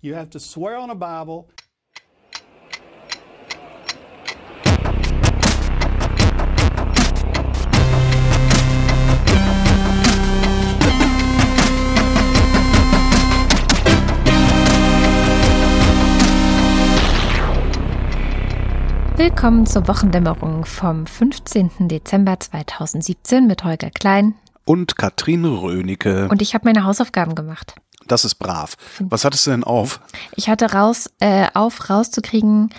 You 0.00 0.14
have 0.14 0.30
to 0.30 0.38
swear 0.38 0.78
on 0.78 0.90
a 0.90 0.94
Bible. 0.94 1.48
Willkommen 19.16 19.66
zur 19.66 19.88
Wochendämmerung 19.88 20.64
vom 20.64 21.06
15. 21.06 21.88
Dezember 21.88 22.38
2017 22.38 23.48
mit 23.48 23.64
Holger 23.64 23.90
Klein. 23.90 24.34
Und 24.64 24.96
Katrin 24.96 25.44
Rönecke. 25.44 26.28
Und 26.28 26.40
ich 26.40 26.54
habe 26.54 26.66
meine 26.66 26.84
Hausaufgaben 26.84 27.34
gemacht. 27.34 27.74
Das 28.08 28.24
ist 28.24 28.36
brav. 28.36 28.74
Was 29.00 29.24
hattest 29.24 29.46
du 29.46 29.50
denn 29.50 29.64
auf? 29.64 30.00
Ich 30.34 30.48
hatte 30.48 30.72
raus, 30.72 31.08
äh, 31.20 31.46
auf 31.54 31.88
rauszukriegen, 31.90 32.70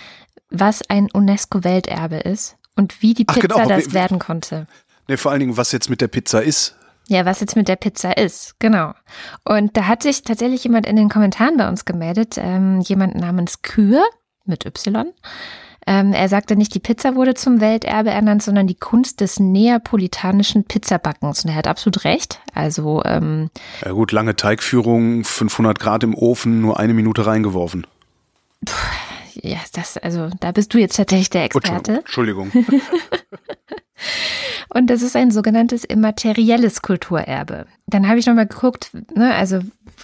was 0.50 0.82
ein 0.88 1.08
UNESCO-Welterbe 1.12 2.16
ist 2.18 2.56
und 2.76 3.00
wie 3.02 3.14
die 3.14 3.24
Pizza 3.24 3.40
genau. 3.40 3.66
das 3.68 3.86
Wie- 3.86 3.92
werden 3.94 4.18
konnte. 4.18 4.66
Nee, 5.08 5.16
vor 5.16 5.30
allen 5.30 5.40
Dingen, 5.40 5.56
was 5.56 5.72
jetzt 5.72 5.88
mit 5.90 6.00
der 6.00 6.08
Pizza 6.08 6.42
ist. 6.42 6.76
Ja, 7.08 7.24
was 7.26 7.40
jetzt 7.40 7.56
mit 7.56 7.66
der 7.66 7.74
Pizza 7.76 8.16
ist, 8.16 8.54
genau. 8.60 8.92
Und 9.44 9.76
da 9.76 9.86
hat 9.88 10.02
sich 10.04 10.22
tatsächlich 10.22 10.62
jemand 10.62 10.86
in 10.86 10.94
den 10.94 11.08
Kommentaren 11.08 11.56
bei 11.56 11.68
uns 11.68 11.84
gemeldet, 11.84 12.36
ähm, 12.38 12.80
jemand 12.82 13.16
namens 13.16 13.62
Kür 13.62 14.04
mit 14.44 14.64
Y. 14.64 15.12
Ähm, 15.86 16.12
er 16.12 16.28
sagte 16.28 16.56
nicht, 16.56 16.74
die 16.74 16.78
Pizza 16.78 17.14
wurde 17.14 17.34
zum 17.34 17.60
Welterbe 17.60 18.10
ernannt, 18.10 18.42
sondern 18.42 18.66
die 18.66 18.74
Kunst 18.74 19.20
des 19.20 19.40
neapolitanischen 19.40 20.64
Pizzabackens. 20.64 21.44
Und 21.44 21.50
er 21.50 21.56
hat 21.56 21.66
absolut 21.66 22.04
recht. 22.04 22.40
Also 22.54 23.02
ähm, 23.04 23.50
Ja 23.84 23.92
gut, 23.92 24.12
lange 24.12 24.36
Teigführung, 24.36 25.24
500 25.24 25.78
Grad 25.78 26.04
im 26.04 26.14
Ofen, 26.14 26.60
nur 26.60 26.78
eine 26.78 26.94
Minute 26.94 27.26
reingeworfen. 27.26 27.86
ja, 29.34 29.58
das, 29.72 29.96
also 29.96 30.28
da 30.40 30.52
bist 30.52 30.74
du 30.74 30.78
jetzt 30.78 30.96
tatsächlich 30.96 31.30
der 31.30 31.44
Experte. 31.44 31.98
Entschuldigung. 31.98 32.50
Und 34.72 34.88
das 34.88 35.02
ist 35.02 35.16
ein 35.16 35.30
sogenanntes 35.30 35.84
immaterielles 35.84 36.80
Kulturerbe. 36.80 37.66
Dann 37.86 38.08
habe 38.08 38.18
ich 38.18 38.26
nochmal 38.26 38.46
geguckt, 38.46 38.92
ne, 39.14 39.34
also 39.34 39.60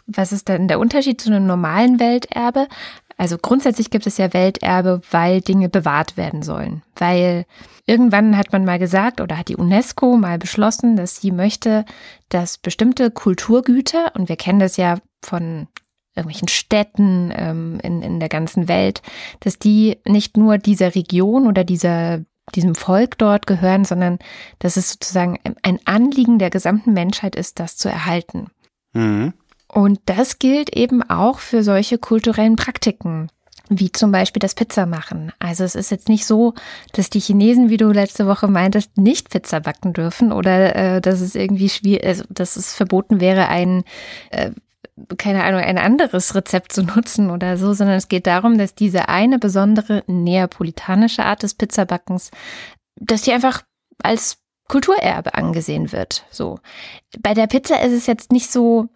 was 0.07 0.33
ist 0.33 0.49
denn 0.49 0.69
der 0.69 0.81
Unterschied 0.81 1.21
zu 1.21 1.31
einem 1.31 1.47
normalen 1.47 2.01
Welterbe? 2.01 2.67
Also 3.17 3.39
grundsätzlich 3.39 3.91
gibt 3.91 4.07
es 4.07 4.19
ja 4.19 4.33
Welterbe, 4.35 5.01
weil 5.11 5.41
Dinge 5.41 5.69
bewahrt 5.69 6.17
werden 6.17 6.43
sollen. 6.43 6.83
Weil 6.97 7.47
irgendwann 7.87 8.37
hat 8.37 8.53
man 8.53 8.65
mal 8.65 8.79
gesagt 8.79 9.21
oder 9.21 9.39
hat 9.39 9.49
die 9.49 9.57
UNESCO 9.57 10.17
mal 10.17 10.39
beschlossen, 10.39 10.97
dass 10.97 11.21
sie 11.21 11.31
möchte, 11.31 11.87
dass 12.29 12.59
bestimmte 12.59 13.11
Kulturgüter, 13.11 14.13
und 14.15 14.29
wir 14.29 14.37
kennen 14.37 14.61
das 14.61 14.77
ja 14.77 14.99
von 15.23 15.67
irgendwelchen 16.15 16.49
Städten 16.49 17.33
ähm, 17.35 17.79
in, 17.83 18.03
in 18.03 18.21
der 18.21 18.29
ganzen 18.29 18.69
Welt, 18.69 19.03
dass 19.41 19.59
die 19.59 19.99
nicht 20.07 20.37
nur 20.37 20.59
dieser 20.59 20.95
Region 20.95 21.47
oder 21.47 21.65
dieser, 21.65 22.21
diesem 22.55 22.75
Volk 22.75 23.19
dort 23.19 23.47
gehören, 23.47 23.85
sondern 23.85 24.19
dass 24.59 24.77
es 24.77 24.93
sozusagen 24.93 25.39
ein 25.63 25.79
Anliegen 25.85 26.39
der 26.39 26.51
gesamten 26.51 26.93
Menschheit 26.93 27.37
ist, 27.37 27.61
das 27.61 27.77
zu 27.77 27.89
erhalten. 27.89 28.49
Mhm. 28.93 29.35
Und 29.69 30.01
das 30.07 30.39
gilt 30.39 30.75
eben 30.77 31.03
auch 31.03 31.39
für 31.39 31.63
solche 31.63 31.99
kulturellen 31.99 32.57
Praktiken, 32.57 33.29
wie 33.69 33.91
zum 33.91 34.13
Beispiel 34.13 34.41
das 34.41 34.55
Pizzamachen. 34.55 35.33
Also 35.39 35.65
es 35.65 35.75
ist 35.75 35.91
jetzt 35.91 36.09
nicht 36.09 36.25
so, 36.25 36.55
dass 36.93 37.11
die 37.11 37.21
Chinesen, 37.21 37.69
wie 37.69 37.77
du 37.77 37.91
letzte 37.91 38.27
Woche 38.27 38.49
meintest, 38.49 38.97
nicht 38.97 39.31
Pizza 39.31 39.61
backen 39.61 39.93
dürfen 39.93 40.33
oder 40.33 40.77
äh, 40.77 41.01
dass 41.01 41.21
es 41.21 41.35
irgendwie 41.35 41.69
schwierig, 41.69 42.07
also, 42.07 42.25
dass 42.29 42.57
es 42.57 42.75
verboten 42.75 43.21
wäre, 43.21 43.49
ein 43.49 43.83
äh, 44.31 44.53
keine 45.19 45.45
Ahnung, 45.45 45.61
ein 45.61 45.79
anderes 45.79 46.35
Rezept 46.35 46.73
zu 46.73 46.83
nutzen 46.83 47.31
oder 47.31 47.59
so, 47.59 47.75
sondern 47.75 47.97
es 47.97 48.09
geht 48.09 48.27
darum, 48.27 48.57
dass 48.59 48.75
diese 48.75 49.09
eine 49.09 49.39
besondere 49.39 50.03
neapolitanische 50.07 51.25
Art 51.25 51.43
des 51.43 51.55
Pizzabackens, 51.55 52.31
dass 52.97 53.23
die 53.23 53.33
einfach 53.33 53.63
als 54.03 54.39
Kulturerbe 54.69 55.35
angesehen 55.35 55.93
wird. 55.93 56.25
So. 56.31 56.59
Bei 57.21 57.35
der 57.35 57.47
Pizza 57.47 57.81
ist 57.83 57.93
es 57.93 58.07
jetzt 58.07 58.33
nicht 58.33 58.51
so, 58.51 58.89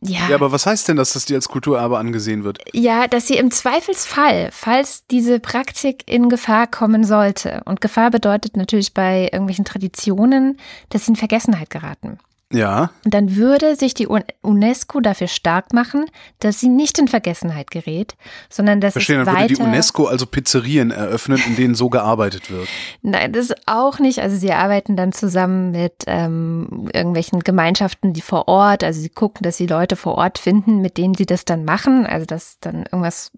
ja, 0.00 0.28
Ja, 0.28 0.34
aber 0.34 0.52
was 0.52 0.66
heißt 0.66 0.88
denn, 0.88 0.96
dass 0.96 1.12
das 1.12 1.24
dir 1.24 1.36
als 1.36 1.48
Kulturerbe 1.48 1.98
angesehen 1.98 2.44
wird? 2.44 2.58
ja, 2.72 3.06
dass 3.06 3.26
sie 3.26 3.36
im 3.36 3.50
Zweifelsfall, 3.50 4.50
falls 4.52 5.06
diese 5.06 5.40
Praktik 5.40 6.02
in 6.06 6.28
Gefahr 6.28 6.66
kommen 6.66 7.04
sollte, 7.04 7.62
und 7.64 7.80
Gefahr 7.80 8.10
bedeutet 8.10 8.56
natürlich 8.56 8.94
bei 8.94 9.24
irgendwelchen 9.32 9.64
Traditionen, 9.64 10.58
dass 10.90 11.04
sie 11.06 11.12
in 11.12 11.16
Vergessenheit 11.16 11.70
geraten. 11.70 12.18
Ja. 12.50 12.90
Und 13.04 13.12
dann 13.12 13.36
würde 13.36 13.76
sich 13.76 13.92
die 13.92 14.08
Un- 14.08 14.24
UNESCO 14.40 15.00
dafür 15.00 15.26
stark 15.28 15.74
machen, 15.74 16.06
dass 16.38 16.58
sie 16.58 16.68
nicht 16.68 16.98
in 16.98 17.06
Vergessenheit 17.06 17.70
gerät, 17.70 18.16
sondern 18.48 18.80
dass 18.80 18.94
Verstehen, 18.94 19.20
es 19.20 19.26
dann 19.26 19.34
würde 19.34 19.44
weiter. 19.50 19.62
die 19.62 19.68
UNESCO 19.68 20.06
also 20.06 20.24
Pizzerien 20.24 20.90
eröffnen, 20.90 21.42
in 21.46 21.56
denen 21.56 21.74
so 21.74 21.90
gearbeitet 21.90 22.50
wird. 22.50 22.66
Nein, 23.02 23.32
das 23.34 23.52
auch 23.66 23.98
nicht. 23.98 24.20
Also 24.20 24.36
sie 24.36 24.50
arbeiten 24.52 24.96
dann 24.96 25.12
zusammen 25.12 25.72
mit 25.72 26.04
ähm, 26.06 26.88
irgendwelchen 26.94 27.40
Gemeinschaften, 27.40 28.14
die 28.14 28.22
vor 28.22 28.48
Ort, 28.48 28.82
also 28.82 28.98
sie 28.98 29.10
gucken, 29.10 29.42
dass 29.42 29.58
sie 29.58 29.66
Leute 29.66 29.96
vor 29.96 30.14
Ort 30.16 30.38
finden, 30.38 30.80
mit 30.80 30.96
denen 30.96 31.14
sie 31.14 31.26
das 31.26 31.44
dann 31.44 31.66
machen. 31.66 32.06
Also 32.06 32.24
dass 32.24 32.58
dann 32.60 32.84
irgendwas 32.84 33.30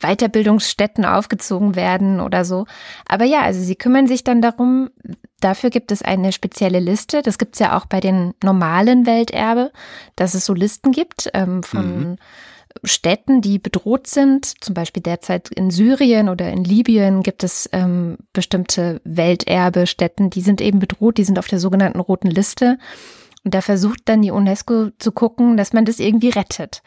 Weiterbildungsstätten 0.00 1.06
aufgezogen 1.06 1.76
werden 1.76 2.20
oder 2.20 2.44
so. 2.44 2.66
Aber 3.08 3.24
ja, 3.24 3.40
also 3.40 3.60
sie 3.60 3.76
kümmern 3.76 4.06
sich 4.06 4.22
dann 4.22 4.42
darum. 4.42 4.90
Dafür 5.40 5.70
gibt 5.70 5.90
es 5.90 6.02
eine 6.02 6.32
spezielle 6.32 6.80
Liste. 6.80 7.22
Das 7.22 7.38
gibt 7.38 7.56
es 7.56 7.60
ja 7.60 7.76
auch 7.76 7.86
bei 7.86 8.00
den 8.00 8.34
normalen 8.42 9.06
Welterbe, 9.06 9.72
dass 10.16 10.34
es 10.34 10.44
so 10.46 10.54
Listen 10.54 10.92
gibt 10.92 11.30
ähm, 11.34 11.62
von 11.62 12.18
Städten, 12.84 13.40
die 13.40 13.58
bedroht 13.58 14.06
sind, 14.06 14.62
zum 14.62 14.74
Beispiel 14.74 15.02
derzeit 15.02 15.48
in 15.48 15.70
Syrien 15.70 16.28
oder 16.28 16.50
in 16.50 16.64
Libyen 16.64 17.22
gibt 17.22 17.42
es 17.42 17.68
ähm, 17.72 18.16
bestimmte 18.32 19.00
Welterbestätten, 19.04 20.30
die 20.30 20.40
sind 20.40 20.60
eben 20.60 20.78
bedroht, 20.78 21.18
die 21.18 21.24
sind 21.24 21.38
auf 21.38 21.48
der 21.48 21.58
sogenannten 21.58 22.00
roten 22.00 22.30
Liste. 22.30 22.78
Und 23.44 23.54
da 23.54 23.60
versucht 23.60 24.02
dann 24.04 24.22
die 24.22 24.30
UNESCO 24.30 24.90
zu 24.98 25.12
gucken, 25.12 25.56
dass 25.56 25.72
man 25.72 25.84
das 25.84 25.98
irgendwie 25.98 26.28
rettet. 26.28 26.82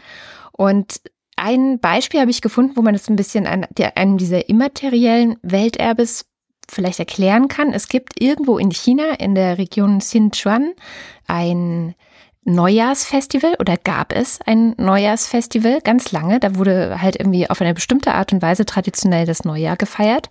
Und 0.52 1.02
ein 1.36 1.80
Beispiel 1.80 2.20
habe 2.20 2.32
ich 2.32 2.42
gefunden, 2.42 2.76
wo 2.76 2.82
man 2.82 2.94
das 2.94 3.10
ein 3.10 3.16
bisschen 3.16 3.48
an 3.48 3.66
einem 3.96 4.18
dieser 4.18 4.50
immateriellen 4.50 5.38
Welterbes 5.42 6.26
vielleicht 6.70 7.00
erklären 7.00 7.48
kann. 7.48 7.74
Es 7.74 7.88
gibt 7.88 8.22
irgendwo 8.22 8.58
in 8.58 8.72
China, 8.72 9.14
in 9.20 9.36
der 9.36 9.58
Region 9.58 10.00
Sichuan, 10.00 10.74
ein 11.28 11.96
Neujahrsfestival 12.46 13.56
oder 13.60 13.78
gab 13.78 14.14
es 14.14 14.40
ein 14.42 14.76
Neujahrsfestival 14.78 15.82
ganz 15.82 16.12
lange. 16.12 16.40
Da 16.40 16.56
wurde 16.56 17.02
halt 17.02 17.16
irgendwie 17.16 17.50
auf 17.50 17.62
eine 17.62 17.74
bestimmte 17.74 18.14
Art 18.14 18.34
und 18.34 18.42
Weise 18.42 18.66
traditionell 18.66 19.26
das 19.26 19.46
Neujahr 19.46 19.78
gefeiert. 19.78 20.30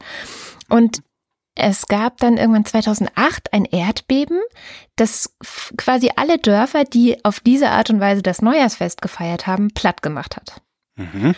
Und 0.69 1.03
es 1.54 1.87
gab 1.87 2.19
dann 2.19 2.38
irgendwann 2.38 2.64
2008 2.64 3.53
ein 3.53 3.66
Erdbeben, 3.66 4.41
das 4.97 5.34
quasi 5.76 6.10
alle 6.16 6.38
Dörfer, 6.38 6.84
die 6.84 7.22
auf 7.25 7.41
diese 7.41 7.70
Art 7.70 7.91
und 7.91 8.00
Weise 8.00 8.22
das 8.22 8.41
Neujahrsfest 8.41 9.03
gefeiert 9.03 9.47
haben, 9.47 9.70
platt 9.72 10.03
gemacht 10.03 10.37
hat. 10.37 10.62
Mhm. 10.97 11.34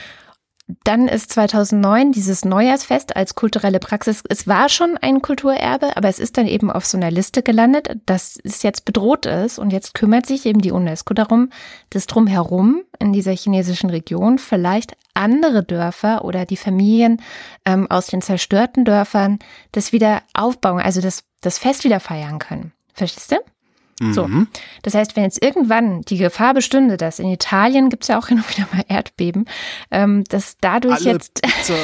Dann 0.85 1.09
ist 1.09 1.31
2009 1.31 2.13
dieses 2.13 2.47
Neujahrsfest 2.47 3.17
als 3.17 3.35
kulturelle 3.35 3.81
Praxis, 3.81 4.23
es 4.27 4.49
war 4.49 4.71
schon 4.71 4.97
ein 4.97 5.21
Kulturerbe, 5.21 5.95
aber 5.97 6.09
es 6.09 6.19
ist 6.19 6.39
dann 6.39 6.47
eben 6.47 6.71
auf 6.71 6.87
so 6.87 6.97
einer 6.97 7.11
Liste 7.11 7.43
gelandet, 7.43 7.99
dass 8.07 8.39
es 8.43 8.63
jetzt 8.63 8.87
bedroht 8.87 9.27
ist 9.27 9.59
und 9.59 9.75
jetzt 9.75 9.93
kümmert 9.93 10.25
sich 10.25 10.47
eben 10.47 10.63
die 10.63 10.73
UNESCO 10.73 11.13
darum, 11.13 11.51
dass 11.91 12.07
drumherum 12.07 12.83
in 12.99 13.13
dieser 13.13 13.33
chinesischen 13.33 13.91
Region 13.91 14.39
vielleicht 14.39 14.97
andere 15.13 15.63
Dörfer 15.63 16.25
oder 16.25 16.47
die 16.47 16.57
Familien 16.57 17.21
ähm, 17.67 17.91
aus 17.91 18.07
den 18.07 18.23
zerstörten 18.23 18.87
Dörfern 18.87 19.41
das 19.73 19.93
wieder 19.93 20.23
aufbauen, 20.33 20.81
also 20.81 21.03
das, 21.03 21.25
das 21.43 21.59
Fest 21.59 21.85
wieder 21.85 22.01
feiern 22.01 22.39
können. 22.39 22.73
Verstehst 22.95 23.33
du? 23.33 23.54
So. 24.01 24.27
Mhm. 24.27 24.49
Das 24.83 24.95
heißt, 24.95 25.17
wenn 25.17 25.23
jetzt 25.25 25.43
irgendwann 25.43 26.03
die 26.03 26.17
Gefahr 26.17 26.55
bestünde, 26.55 26.97
dass 26.97 27.19
in 27.19 27.29
Italien 27.31 27.91
gibt 27.91 28.05
es 28.05 28.09
ja 28.09 28.19
auch 28.19 28.29
hin 28.29 28.39
und 28.47 28.57
wieder 28.57 28.69
mal 28.73 28.85
Erdbeben, 28.89 29.47
ähm, 29.91 30.25
dass 30.25 30.57
dadurch 30.59 30.97
Alle 30.97 31.13
jetzt 31.13 31.43
Pizza, 31.43 31.75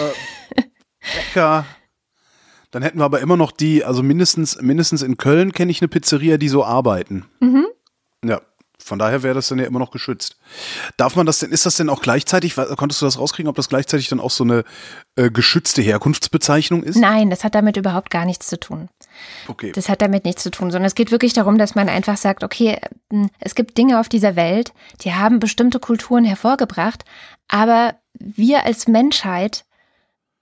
Bäcker. 1.14 1.66
Dann 2.72 2.82
hätten 2.82 2.98
wir 2.98 3.04
aber 3.04 3.20
immer 3.20 3.36
noch 3.36 3.50
die, 3.50 3.84
also 3.84 4.02
mindestens, 4.02 4.60
mindestens 4.60 5.02
in 5.02 5.16
Köln 5.16 5.52
kenne 5.52 5.72
ich 5.72 5.80
eine 5.80 5.88
Pizzeria, 5.88 6.36
die 6.36 6.48
so 6.48 6.64
arbeiten. 6.64 7.26
Mhm. 7.40 7.66
Ja, 8.24 8.40
von 8.82 8.98
daher 8.98 9.22
wäre 9.22 9.34
das 9.34 9.48
dann 9.48 9.58
ja 9.58 9.66
immer 9.66 9.78
noch 9.78 9.90
geschützt. 9.90 10.36
Darf 10.96 11.16
man 11.16 11.26
das 11.26 11.38
denn, 11.38 11.50
ist 11.50 11.66
das 11.66 11.76
denn 11.76 11.88
auch 11.88 12.02
gleichzeitig, 12.02 12.54
konntest 12.54 13.00
du 13.00 13.06
das 13.06 13.18
rauskriegen, 13.18 13.48
ob 13.48 13.56
das 13.56 13.68
gleichzeitig 13.68 14.08
dann 14.08 14.20
auch 14.20 14.30
so 14.30 14.44
eine 14.44 14.64
äh, 15.16 15.30
geschützte 15.30 15.82
Herkunftsbezeichnung 15.82 16.82
ist? 16.82 16.96
Nein, 16.96 17.30
das 17.30 17.44
hat 17.44 17.54
damit 17.54 17.76
überhaupt 17.76 18.10
gar 18.10 18.24
nichts 18.24 18.48
zu 18.48 18.58
tun. 18.58 18.88
Okay. 19.48 19.72
Das 19.72 19.88
hat 19.88 20.02
damit 20.02 20.24
nichts 20.24 20.42
zu 20.42 20.50
tun, 20.50 20.70
sondern 20.70 20.86
es 20.86 20.94
geht 20.94 21.10
wirklich 21.10 21.32
darum, 21.32 21.58
dass 21.58 21.74
man 21.74 21.88
einfach 21.88 22.16
sagt, 22.16 22.42
okay, 22.42 22.78
m, 23.10 23.30
es 23.38 23.54
gibt 23.54 23.78
Dinge 23.78 24.00
auf 24.00 24.08
dieser 24.08 24.36
Welt, 24.36 24.72
die 25.02 25.14
haben 25.14 25.40
bestimmte 25.40 25.78
Kulturen 25.78 26.24
hervorgebracht, 26.24 27.04
aber 27.48 27.94
wir 28.18 28.64
als 28.64 28.88
Menschheit 28.88 29.64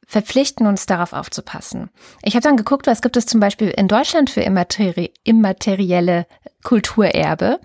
verpflichten 0.09 0.67
uns 0.67 0.87
darauf 0.87 1.13
aufzupassen. 1.13 1.91
Ich 2.23 2.35
habe 2.35 2.43
dann 2.43 2.57
geguckt, 2.57 2.87
was 2.87 3.03
gibt 3.03 3.19
es 3.19 3.27
zum 3.27 3.41
Beispiel 3.41 3.69
in 3.69 3.89
Deutschland 3.89 4.31
für 4.31 4.41
immateri 4.41 5.13
immaterielle 5.23 6.27
Kulturerbe. 6.65 7.61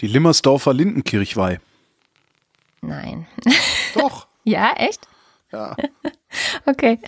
Die 0.00 0.06
Limmersdorfer 0.06 0.74
Lindenkirchweih. 0.74 1.58
Nein. 2.82 3.26
Doch. 3.94 4.26
Ja, 4.48 4.74
echt? 4.76 5.08
Ja. 5.50 5.74
Okay. 6.66 7.00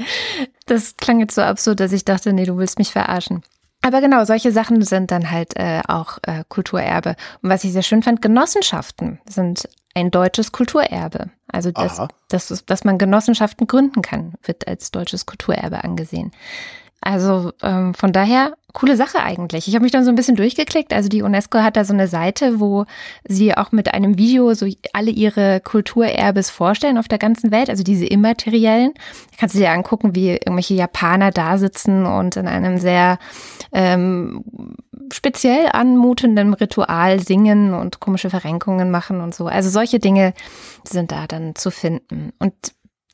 Das 0.67 0.97
klang 0.97 1.21
jetzt 1.21 1.35
so 1.35 1.43
absurd, 1.43 1.81
dass 1.81 1.93
ich 1.93 2.05
dachte, 2.05 2.33
nee, 2.33 2.47
du 2.47 2.57
willst 2.57 2.79
mich 2.79 2.93
verarschen. 2.93 3.43
Aber 3.83 4.01
genau, 4.01 4.25
solche 4.25 4.53
Sachen 4.53 4.83
sind 4.83 5.11
dann 5.11 5.31
halt 5.31 5.57
äh, 5.57 5.83
auch 5.87 6.19
äh, 6.23 6.45
Kulturerbe. 6.49 7.15
Und 7.43 7.51
was 7.51 7.63
ich 7.65 7.73
sehr 7.73 7.83
schön 7.83 8.03
fand, 8.03 8.23
Genossenschaften 8.23 9.21
sind 9.29 9.69
ein 9.95 10.11
deutsches 10.11 10.51
Kulturerbe. 10.53 11.31
Also 11.47 11.71
dass, 11.71 11.99
Aha. 11.99 12.09
dass, 12.29 12.65
dass 12.65 12.85
man 12.85 12.99
Genossenschaften 12.99 13.67
gründen 13.67 14.03
kann, 14.03 14.35
wird 14.43 14.67
als 14.67 14.91
deutsches 14.91 15.27
Kulturerbe 15.27 15.85
angesehen. 15.85 16.33
Also 17.01 17.53
ähm, 17.63 17.95
von 17.95 18.13
daher 18.13 18.55
coole 18.73 18.97
Sache 18.97 19.21
eigentlich. 19.21 19.67
Ich 19.67 19.75
habe 19.75 19.83
mich 19.83 19.93
dann 19.93 20.05
so 20.05 20.11
ein 20.11 20.15
bisschen 20.15 20.37
durchgeklickt. 20.37 20.93
Also 20.93 21.09
die 21.09 21.23
UNESCO 21.23 21.61
hat 21.61 21.77
da 21.77 21.85
so 21.85 21.95
eine 21.95 22.07
Seite, 22.07 22.61
wo 22.61 22.85
sie 23.27 23.57
auch 23.57 23.73
mit 23.73 23.95
einem 23.95 24.19
Video 24.19 24.53
so 24.55 24.67
alle 24.93 25.11
ihre 25.11 25.61
Kulturerbes 25.61 26.51
vorstellen 26.51 26.99
auf 26.99 27.09
der 27.09 27.19
ganzen 27.19 27.51
Welt, 27.51 27.71
also 27.71 27.83
diese 27.83 28.07
immateriellen. 28.07 28.93
Da 28.95 29.37
kannst 29.39 29.55
du 29.55 29.61
dir 29.61 29.71
angucken, 29.71 30.15
wie 30.15 30.31
irgendwelche 30.31 30.75
Japaner 30.75 31.31
da 31.31 31.57
sitzen 31.57 32.05
und 32.05 32.37
in 32.37 32.47
einem 32.47 32.79
sehr 32.79 33.19
ähm, 33.73 34.45
speziell 35.13 35.69
anmutenden 35.73 36.55
Ritual 36.55 37.21
singen 37.21 37.75
und 37.75 38.01
komische 38.01 38.31
Verrenkungen 38.31 38.91
machen 38.91 39.21
und 39.21 39.35
so. 39.35 39.47
Also 39.47 39.71
solche 39.71 39.99
Dinge 39.99 40.35
sind 40.85 41.13
da 41.13 41.27
dann 41.27 41.55
zu 41.55 41.71
finden. 41.71 42.33
Und 42.39 42.55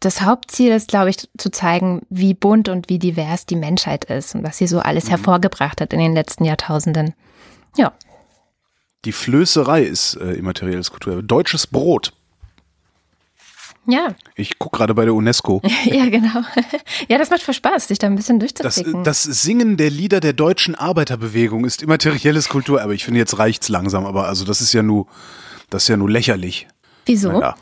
das 0.05 0.21
Hauptziel 0.23 0.73
ist, 0.73 0.89
glaube 0.89 1.11
ich, 1.11 1.29
zu 1.39 1.51
zeigen, 1.51 2.03
wie 2.11 2.35
bunt 2.35 2.69
und 2.69 2.89
wie 2.89 2.99
divers 2.99 3.47
die 3.47 3.57
Menschheit 3.57 4.05
ist 4.05 4.35
und 4.35 4.43
was 4.45 4.59
sie 4.59 4.67
so 4.67 4.79
alles 4.81 5.11
hervorgebracht 5.11 5.81
hat 5.81 5.93
in 5.93 5.99
den 6.01 6.15
letzten 6.15 6.45
Jahrtausenden. 6.45 7.15
Ja, 7.77 7.93
Die 9.05 9.13
Flößerei 9.13 9.83
ist 9.83 10.15
äh, 10.17 10.33
immaterielles 10.35 10.91
Kulturerbe. 10.91 11.23
Deutsches 11.25 11.67
Brot. 11.67 12.13
ja, 13.87 14.15
Ich 14.35 14.59
gucke 14.59 14.79
gerade 14.79 14.95
bei 14.95 15.05
der 15.05 15.15
UNESCO. 15.15 15.61
ja, 15.85 16.07
genau. 16.09 16.43
Ja, 17.09 17.19
das 17.19 17.29
macht 17.31 17.43
voll 17.43 17.55
Spaß, 17.55 17.89
sich 17.89 17.99
da 17.99 18.07
ein 18.07 18.15
bisschen 18.17 18.39
Das, 18.41 18.55
durchzuklicken. 18.55 19.05
das 19.05 19.23
Singen 19.25 19.77
der 19.77 19.91
Lieder 19.91 20.21
der 20.21 20.33
deutschen 20.33 20.75
Arbeiterbewegung 20.75 21.65
ist 21.67 21.83
immaterielles 21.83 22.49
Kulturerbe. 22.49 22.95
Ich 22.95 23.05
finde, 23.05 23.19
jetzt 23.21 23.39
reicht's 23.39 23.69
langsam, 23.69 24.07
aber 24.07 24.27
also 24.27 24.45
das 24.45 24.61
ist 24.63 24.73
ja 24.73 24.83
nur, 24.83 25.07
das 25.71 25.83
ist 25.85 25.89
ja 25.89 25.97
nur 25.99 26.11
lächerlich. 26.11 26.67
Wieso? 27.07 27.39
Ja, 27.41 27.55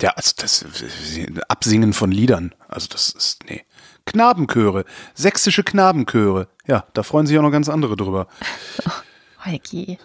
ja 0.00 0.10
also 0.10 0.32
das 0.36 0.64
Absingen 1.48 1.92
von 1.92 2.10
Liedern. 2.10 2.54
Also 2.68 2.88
das 2.90 3.10
ist, 3.10 3.44
nee. 3.48 3.64
Knabenchöre, 4.06 4.84
sächsische 5.14 5.62
Knabenchöre. 5.64 6.48
Ja, 6.66 6.84
da 6.92 7.02
freuen 7.02 7.26
sich 7.26 7.38
auch 7.38 7.42
noch 7.42 7.50
ganz 7.50 7.68
andere 7.68 7.96
drüber. 7.96 8.26
Heiki. 9.44 9.98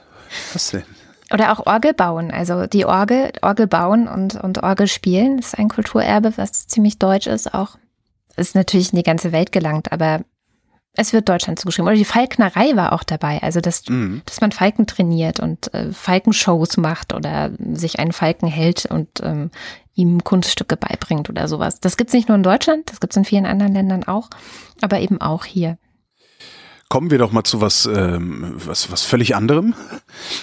Was 0.54 0.72
denn? 0.72 0.84
Oder 1.32 1.52
auch 1.52 1.66
Orgel 1.66 1.94
bauen. 1.94 2.32
Also 2.32 2.66
die 2.66 2.86
Orgel, 2.86 3.32
Orgel 3.42 3.68
bauen 3.68 4.08
und, 4.08 4.36
und 4.36 4.64
Orgel 4.64 4.88
spielen 4.88 5.40
ist 5.40 5.58
ein 5.58 5.70
Kulturerbe, 5.70 6.34
was 6.38 6.68
ziemlich 6.68 6.98
deutsch 6.98 7.28
ist 7.28 7.54
auch. 7.54 7.78
Ist 8.36 8.56
natürlich 8.56 8.94
in 8.94 8.98
die 8.98 9.04
ganze 9.04 9.32
Welt 9.32 9.52
gelangt, 9.52 9.92
aber 9.92 10.22
es 11.00 11.14
wird 11.14 11.30
Deutschland 11.30 11.60
zugeschrieben. 11.60 11.88
Oder 11.88 11.96
die 11.96 12.06
Falknerei 12.06 12.76
war 12.76 12.92
auch 12.92 13.04
dabei. 13.04 13.42
Also, 13.42 13.62
dass, 13.62 13.88
Mhm. 13.88 14.22
dass 14.26 14.42
man 14.42 14.52
Falken 14.52 14.86
trainiert 14.86 15.40
und 15.40 15.74
äh, 15.74 15.92
Falkenshows 15.94 16.78
macht 16.78 17.14
oder 17.14 17.52
sich 17.74 18.00
einen 18.00 18.12
Falken 18.12 18.50
hält 18.50 18.86
und 18.86 19.08
ähm, 19.24 19.50
ihm 19.96 20.24
Kunststücke 20.24 20.76
beibringt 20.78 21.30
oder 21.30 21.48
sowas. 21.48 21.80
Das 21.80 21.96
gibt's 21.98 22.14
nicht 22.14 22.28
nur 22.28 22.36
in 22.36 22.44
Deutschland, 22.44 22.92
das 22.92 23.00
gibt's 23.00 23.16
in 23.16 23.26
vielen 23.26 23.46
anderen 23.46 23.74
Ländern 23.74 24.04
auch, 24.06 24.30
aber 24.82 25.00
eben 25.00 25.22
auch 25.22 25.46
hier. 25.46 25.78
Kommen 26.90 27.12
wir 27.12 27.20
doch 27.20 27.32
mal 27.32 27.44
zu 27.44 27.62
was, 27.62 27.86
ähm, 27.86 28.56
was, 28.66 28.92
was 28.92 29.04
völlig 29.04 29.36
anderem. 29.36 29.76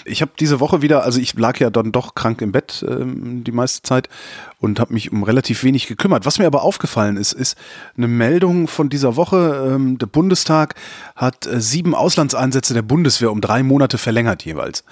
Ich 0.05 0.23
habe 0.23 0.31
diese 0.39 0.61
Woche 0.61 0.81
wieder, 0.81 1.03
also 1.03 1.19
ich 1.19 1.35
lag 1.35 1.59
ja 1.59 1.71
dann 1.71 1.91
doch 1.91 2.15
krank 2.15 2.41
im 2.41 2.53
Bett 2.53 2.85
ähm, 2.89 3.43
die 3.43 3.51
meiste 3.51 3.83
Zeit 3.83 4.09
und 4.59 4.81
habe 4.81 4.95
mich 4.95 5.13
um 5.13 5.23
relativ 5.23 5.65
wenig 5.65 5.87
gekümmert. 5.87 6.25
Was 6.25 6.39
mir 6.39 6.47
aber 6.47 6.63
aufgefallen 6.63 7.17
ist, 7.17 7.33
ist 7.33 7.57
eine 7.97 8.09
Meldung 8.09 8.69
von 8.69 8.89
dieser 8.89 9.17
Woche. 9.17 9.73
Ähm, 9.75 9.99
der 9.99 10.07
Bundestag 10.07 10.75
hat 11.15 11.47
äh, 11.47 11.61
sieben 11.61 11.95
Auslandseinsätze 11.95 12.75
der 12.75 12.83
Bundeswehr 12.83 13.33
um 13.33 13.41
drei 13.41 13.63
Monate 13.63 13.99
verlängert 13.99 14.45
jeweils. 14.45 14.85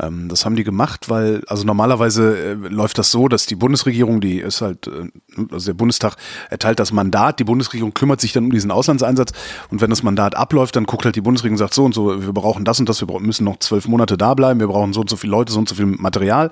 Ähm, 0.00 0.28
das 0.28 0.44
haben 0.44 0.56
die 0.56 0.64
gemacht, 0.64 1.08
weil, 1.08 1.42
also 1.46 1.64
normalerweise 1.64 2.36
äh, 2.36 2.54
läuft 2.54 2.98
das 2.98 3.12
so, 3.12 3.28
dass 3.28 3.46
die 3.46 3.54
Bundesregierung, 3.54 4.20
die 4.20 4.40
ist 4.40 4.60
halt, 4.60 4.88
äh, 4.88 5.08
also 5.52 5.66
der 5.66 5.74
Bundestag 5.74 6.16
erteilt 6.50 6.80
das 6.80 6.92
Mandat, 6.92 7.38
die 7.38 7.44
Bundesregierung 7.44 7.94
kümmert 7.94 8.20
sich 8.20 8.32
dann 8.32 8.44
um 8.44 8.50
diesen 8.50 8.72
Auslandseinsatz 8.72 9.32
und 9.70 9.80
wenn 9.80 9.90
das 9.90 10.02
Mandat 10.02 10.34
abläuft, 10.34 10.74
dann 10.74 10.84
guckt 10.84 11.04
halt 11.04 11.14
die 11.14 11.20
Bundesregierung 11.20 11.54
und 11.54 11.58
sagt 11.58 11.74
so 11.74 11.84
und 11.84 11.94
so, 11.94 12.20
wir 12.20 12.32
brauchen 12.32 12.64
das 12.64 12.80
und 12.80 12.88
das, 12.88 13.00
wir 13.00 13.20
müssen 13.20 13.44
noch 13.44 13.60
zwölf 13.60 13.86
Monate 13.86 14.16
da 14.16 14.34
bleiben, 14.34 14.58
wir 14.58 14.66
brauchen 14.66 14.92
so 14.92 15.00
und 15.00 15.10
so 15.10 15.16
viele 15.16 15.30
Leute, 15.30 15.52
so 15.52 15.60
und 15.60 15.68
so 15.68 15.76
viel 15.76 15.86
Material 15.86 16.50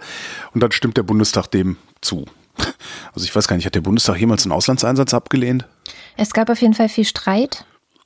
und 0.55 0.63
dann 0.63 0.71
stimmt 0.71 0.97
der 0.97 1.03
Bundestag 1.03 1.49
dem 1.49 1.77
zu. 2.01 2.27
Also 3.15 3.25
ich 3.25 3.35
weiß 3.35 3.49
gar 3.49 3.57
nicht, 3.57 3.67
hat 3.67 3.75
der 3.75 3.81
Bundestag 3.81 4.19
jemals 4.19 4.45
einen 4.45 4.53
Auslandseinsatz 4.53 5.13
abgelehnt? 5.15 5.67
Es 6.17 6.33
gab 6.33 6.49
auf 6.51 6.61
jeden 6.61 6.75
Fall 6.75 6.89
viel 6.89 7.05
Streit. 7.05 7.65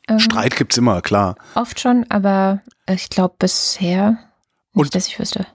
Ähm, 0.08 0.18
Streit 0.18 0.56
gibt's 0.56 0.76
immer, 0.76 1.00
klar. 1.02 1.36
Oft 1.54 1.80
schon, 1.80 2.04
aber 2.08 2.60
ich 2.88 3.08
glaube 3.10 3.34
bisher 3.38 4.10
nicht, 4.72 4.86
Und- 4.86 4.94
dass 4.94 5.06
ich 5.08 5.18
wüsste. 5.18 5.46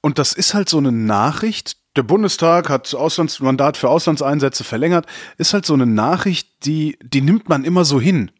Und 0.00 0.18
das 0.18 0.32
ist 0.34 0.52
halt 0.54 0.68
so 0.68 0.78
eine 0.78 0.92
Nachricht. 0.92 1.76
Der 1.96 2.02
Bundestag 2.02 2.68
hat 2.68 2.92
Auslandsmandat 2.94 3.76
für 3.78 3.88
Auslandseinsätze 3.88 4.64
verlängert. 4.64 5.06
Ist 5.38 5.54
halt 5.54 5.64
so 5.64 5.72
eine 5.74 5.86
Nachricht, 5.86 6.48
die, 6.66 6.98
die 7.02 7.22
nimmt 7.22 7.48
man 7.48 7.64
immer 7.64 7.84
so 7.86 8.00
hin. 8.00 8.30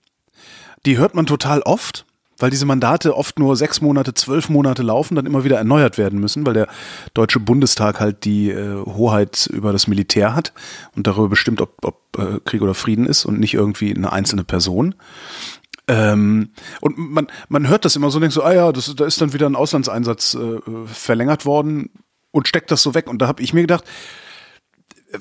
Die 0.85 0.99
hört 0.99 1.15
man 1.15 1.25
total 1.25 1.63
oft, 1.63 2.05
weil 2.45 2.51
diese 2.51 2.67
Mandate 2.67 3.17
oft 3.17 3.39
nur 3.39 3.57
sechs 3.57 3.81
Monate, 3.81 4.13
zwölf 4.13 4.51
Monate 4.51 4.83
laufen, 4.83 5.15
dann 5.15 5.25
immer 5.25 5.45
wieder 5.45 5.57
erneuert 5.57 5.97
werden 5.97 6.21
müssen, 6.21 6.45
weil 6.45 6.53
der 6.53 6.69
Deutsche 7.15 7.41
Bundestag 7.41 8.01
halt 8.01 8.27
die 8.27 8.51
äh, 8.51 8.85
Hoheit 8.85 9.49
über 9.51 9.73
das 9.73 9.87
Militär 9.87 10.35
hat 10.35 10.53
und 10.95 11.07
darüber 11.07 11.31
bestimmt, 11.31 11.63
ob, 11.63 11.83
ob 11.83 12.19
äh, 12.19 12.41
Krieg 12.45 12.61
oder 12.61 12.75
Frieden 12.75 13.07
ist 13.07 13.25
und 13.25 13.41
nicht 13.41 13.55
irgendwie 13.55 13.97
eine 13.97 14.13
einzelne 14.13 14.45
Person. 14.45 14.95
Ähm, 15.89 16.51
und 16.83 16.99
man, 16.99 17.29
man 17.49 17.67
hört 17.67 17.87
das 17.87 17.97
immer 17.97 18.11
so, 18.11 18.21
denkt 18.21 18.35
so, 18.35 18.43
ah 18.43 18.53
ja, 18.53 18.73
das, 18.73 18.95
da 18.95 19.07
ist 19.07 19.23
dann 19.23 19.33
wieder 19.33 19.47
ein 19.47 19.57
Auslandseinsatz 19.57 20.35
äh, 20.35 20.61
verlängert 20.85 21.47
worden 21.47 21.89
und 22.31 22.47
steckt 22.47 22.71
das 22.71 22.83
so 22.83 22.93
weg. 22.93 23.09
Und 23.09 23.23
da 23.23 23.27
habe 23.27 23.43
ich 23.43 23.55
mir 23.55 23.63
gedacht, 23.63 23.85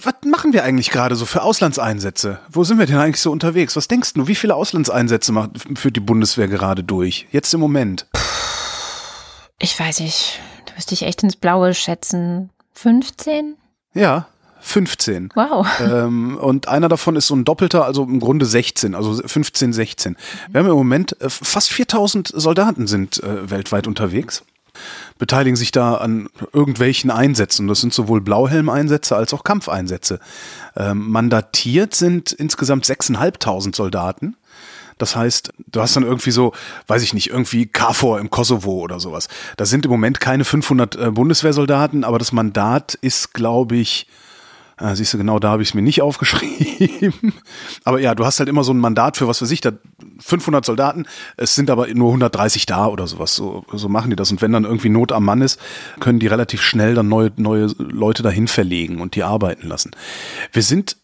was 0.01 0.15
machen 0.25 0.53
wir 0.53 0.63
eigentlich 0.63 0.89
gerade 0.89 1.15
so 1.15 1.25
für 1.25 1.43
Auslandseinsätze? 1.43 2.39
Wo 2.49 2.63
sind 2.63 2.79
wir 2.79 2.85
denn 2.85 2.97
eigentlich 2.97 3.21
so 3.21 3.31
unterwegs? 3.31 3.75
Was 3.75 3.87
denkst 3.87 4.13
du, 4.13 4.27
wie 4.27 4.35
viele 4.35 4.55
Auslandseinsätze 4.55 5.31
macht, 5.31 5.51
führt 5.77 5.95
die 5.95 6.01
Bundeswehr 6.01 6.47
gerade 6.47 6.83
durch? 6.83 7.27
Jetzt 7.31 7.53
im 7.53 7.59
Moment. 7.59 8.07
Ich 9.59 9.79
weiß 9.79 9.99
nicht, 9.99 10.39
da 10.65 10.73
müsste 10.75 10.93
ich 10.93 11.03
echt 11.03 11.23
ins 11.23 11.35
Blaue 11.35 11.73
schätzen. 11.73 12.49
15? 12.73 13.55
Ja, 13.93 14.27
15. 14.61 15.29
Wow. 15.35 15.67
ähm, 15.81 16.37
und 16.37 16.67
einer 16.67 16.89
davon 16.89 17.15
ist 17.15 17.27
so 17.27 17.35
ein 17.35 17.45
doppelter, 17.45 17.85
also 17.85 18.03
im 18.03 18.19
Grunde 18.19 18.45
16, 18.45 18.95
also 18.95 19.15
15, 19.15 19.73
16. 19.73 20.15
Wir 20.49 20.59
haben 20.59 20.67
im 20.67 20.75
Moment 20.75 21.19
äh, 21.21 21.29
fast 21.29 21.71
4000 21.71 22.31
Soldaten 22.33 22.87
sind 22.87 23.21
äh, 23.21 23.49
weltweit 23.49 23.87
unterwegs, 23.87 24.43
beteiligen 25.17 25.55
sich 25.55 25.71
da 25.71 25.95
an 25.95 26.29
irgendwelchen 26.51 27.11
Einsätzen. 27.11 27.67
Das 27.67 27.81
sind 27.81 27.93
sowohl 27.93 28.21
Blauhelmeinsätze 28.21 29.15
als 29.15 29.33
auch 29.33 29.43
Kampfeinsätze. 29.43 30.19
Ähm, 30.75 31.09
mandatiert 31.09 31.95
sind 31.95 32.31
insgesamt 32.31 32.85
6.500 32.85 33.75
Soldaten. 33.75 34.35
Das 34.97 35.15
heißt, 35.15 35.53
du 35.71 35.81
hast 35.81 35.95
dann 35.95 36.03
irgendwie 36.03 36.31
so, 36.31 36.53
weiß 36.87 37.03
ich 37.03 37.13
nicht, 37.13 37.29
irgendwie 37.29 37.65
KFOR 37.65 38.19
im 38.19 38.29
Kosovo 38.29 38.79
oder 38.79 38.99
sowas. 38.99 39.27
Da 39.57 39.65
sind 39.65 39.85
im 39.85 39.91
Moment 39.91 40.19
keine 40.19 40.45
500 40.45 40.95
äh, 40.95 41.11
Bundeswehrsoldaten, 41.11 42.03
aber 42.03 42.19
das 42.19 42.31
Mandat 42.31 42.93
ist, 42.95 43.33
glaube 43.33 43.75
ich, 43.75 44.07
äh, 44.79 44.95
siehst 44.95 45.13
du, 45.13 45.17
genau 45.17 45.39
da 45.39 45.51
habe 45.51 45.63
ich 45.63 45.69
es 45.69 45.73
mir 45.73 45.81
nicht 45.81 46.01
aufgeschrieben. 46.03 47.33
aber 47.83 47.99
ja, 47.99 48.15
du 48.15 48.25
hast 48.25 48.39
halt 48.39 48.49
immer 48.49 48.63
so 48.63 48.73
ein 48.73 48.79
Mandat 48.79 49.17
für 49.17 49.27
was 49.27 49.39
für 49.39 49.45
sich, 49.45 49.61
da 49.61 49.71
500 50.19 50.65
Soldaten, 50.65 51.05
es 51.37 51.55
sind 51.55 51.69
aber 51.69 51.87
nur 51.87 52.09
130 52.09 52.65
da 52.65 52.87
oder 52.87 53.07
sowas. 53.07 53.35
So, 53.35 53.65
so 53.71 53.89
machen 53.89 54.09
die 54.09 54.15
das. 54.15 54.31
Und 54.31 54.41
wenn 54.41 54.51
dann 54.51 54.63
irgendwie 54.63 54.89
Not 54.89 55.11
am 55.11 55.25
Mann 55.25 55.41
ist, 55.41 55.59
können 55.99 56.19
die 56.19 56.27
relativ 56.27 56.61
schnell 56.61 56.95
dann 56.95 57.07
neue, 57.07 57.31
neue 57.37 57.67
Leute 57.77 58.23
dahin 58.23 58.47
verlegen 58.47 59.01
und 59.01 59.15
die 59.15 59.23
arbeiten 59.23 59.67
lassen. 59.67 59.91
Wir 60.51 60.63
sind 60.63 60.97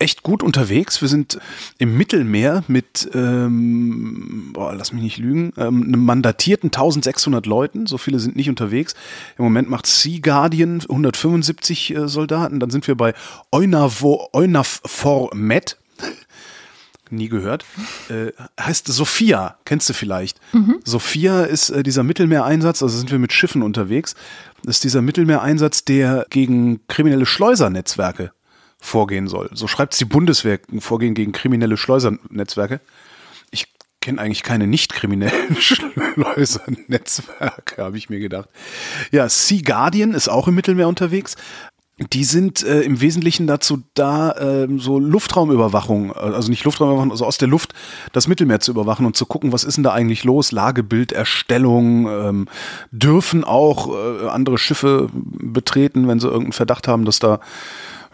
echt 0.00 0.22
gut 0.22 0.42
unterwegs. 0.42 1.00
Wir 1.00 1.08
sind 1.08 1.38
im 1.78 1.96
Mittelmeer 1.96 2.64
mit, 2.68 3.08
ähm, 3.14 4.50
boah, 4.52 4.74
lass 4.74 4.92
mich 4.92 5.02
nicht 5.02 5.18
lügen, 5.18 5.52
ähm, 5.56 5.84
einem 5.84 6.04
mandatierten 6.04 6.68
1600 6.68 7.46
Leuten. 7.46 7.86
So 7.86 7.98
viele 7.98 8.18
sind 8.18 8.34
nicht 8.34 8.48
unterwegs. 8.48 8.94
Im 9.36 9.44
Moment 9.44 9.68
macht 9.68 9.86
Sea 9.86 10.18
Guardian 10.20 10.80
175 10.80 11.94
äh, 11.94 12.08
Soldaten. 12.08 12.60
Dann 12.60 12.70
sind 12.70 12.88
wir 12.88 12.96
bei 12.96 13.14
Eunavo, 13.52 14.28
Eunafor 14.32 15.30
Met. 15.34 15.76
Nie 17.10 17.28
gehört. 17.28 17.64
Äh, 18.08 18.32
heißt 18.58 18.86
Sophia, 18.86 19.56
kennst 19.64 19.88
du 19.88 19.92
vielleicht. 19.92 20.40
Sophia 20.84 21.42
ist 21.42 21.70
äh, 21.70 21.82
dieser 21.82 22.04
Mittelmeereinsatz, 22.04 22.82
also 22.82 22.96
sind 22.96 23.10
wir 23.10 23.18
mit 23.18 23.32
Schiffen 23.32 23.62
unterwegs. 23.62 24.14
Das 24.62 24.76
ist 24.76 24.84
dieser 24.84 25.02
Mittelmeereinsatz, 25.02 25.84
der 25.84 26.26
gegen 26.30 26.86
kriminelle 26.86 27.26
Schleusernetzwerke 27.26 28.32
vorgehen 28.80 29.28
soll. 29.28 29.50
So 29.52 29.68
schreibt 29.68 29.92
es 29.92 29.98
die 29.98 30.04
Bundeswehr, 30.04 30.58
Vorgehen 30.78 31.14
gegen 31.14 31.32
kriminelle 31.32 31.76
Schleusernetzwerke. 31.76 32.80
Ich 33.50 33.66
kenne 34.00 34.20
eigentlich 34.20 34.42
keine 34.42 34.66
nicht 34.66 34.92
kriminellen 34.92 35.56
Schleusernetzwerke, 35.60 37.82
habe 37.82 37.98
ich 37.98 38.10
mir 38.10 38.18
gedacht. 38.18 38.48
Ja, 39.12 39.28
Sea 39.28 39.62
Guardian 39.62 40.14
ist 40.14 40.28
auch 40.28 40.48
im 40.48 40.54
Mittelmeer 40.54 40.88
unterwegs. 40.88 41.36
Die 42.14 42.24
sind 42.24 42.62
äh, 42.62 42.80
im 42.80 43.02
Wesentlichen 43.02 43.46
dazu 43.46 43.82
da, 43.92 44.32
äh, 44.32 44.66
so 44.78 44.98
Luftraumüberwachung, 44.98 46.12
äh, 46.12 46.14
also 46.14 46.48
nicht 46.48 46.64
Luftraumüberwachung, 46.64 47.10
also 47.10 47.26
aus 47.26 47.36
der 47.36 47.48
Luft 47.48 47.74
das 48.14 48.26
Mittelmeer 48.26 48.60
zu 48.60 48.70
überwachen 48.70 49.04
und 49.04 49.18
zu 49.18 49.26
gucken, 49.26 49.52
was 49.52 49.64
ist 49.64 49.76
denn 49.76 49.84
da 49.84 49.92
eigentlich 49.92 50.24
los, 50.24 50.50
Lagebilderstellung, 50.50 52.08
ähm, 52.08 52.48
dürfen 52.90 53.44
auch 53.44 53.94
äh, 53.94 54.28
andere 54.28 54.56
Schiffe 54.56 55.10
betreten, 55.12 56.08
wenn 56.08 56.20
sie 56.20 56.28
irgendeinen 56.28 56.52
Verdacht 56.52 56.88
haben, 56.88 57.04
dass 57.04 57.18
da 57.18 57.38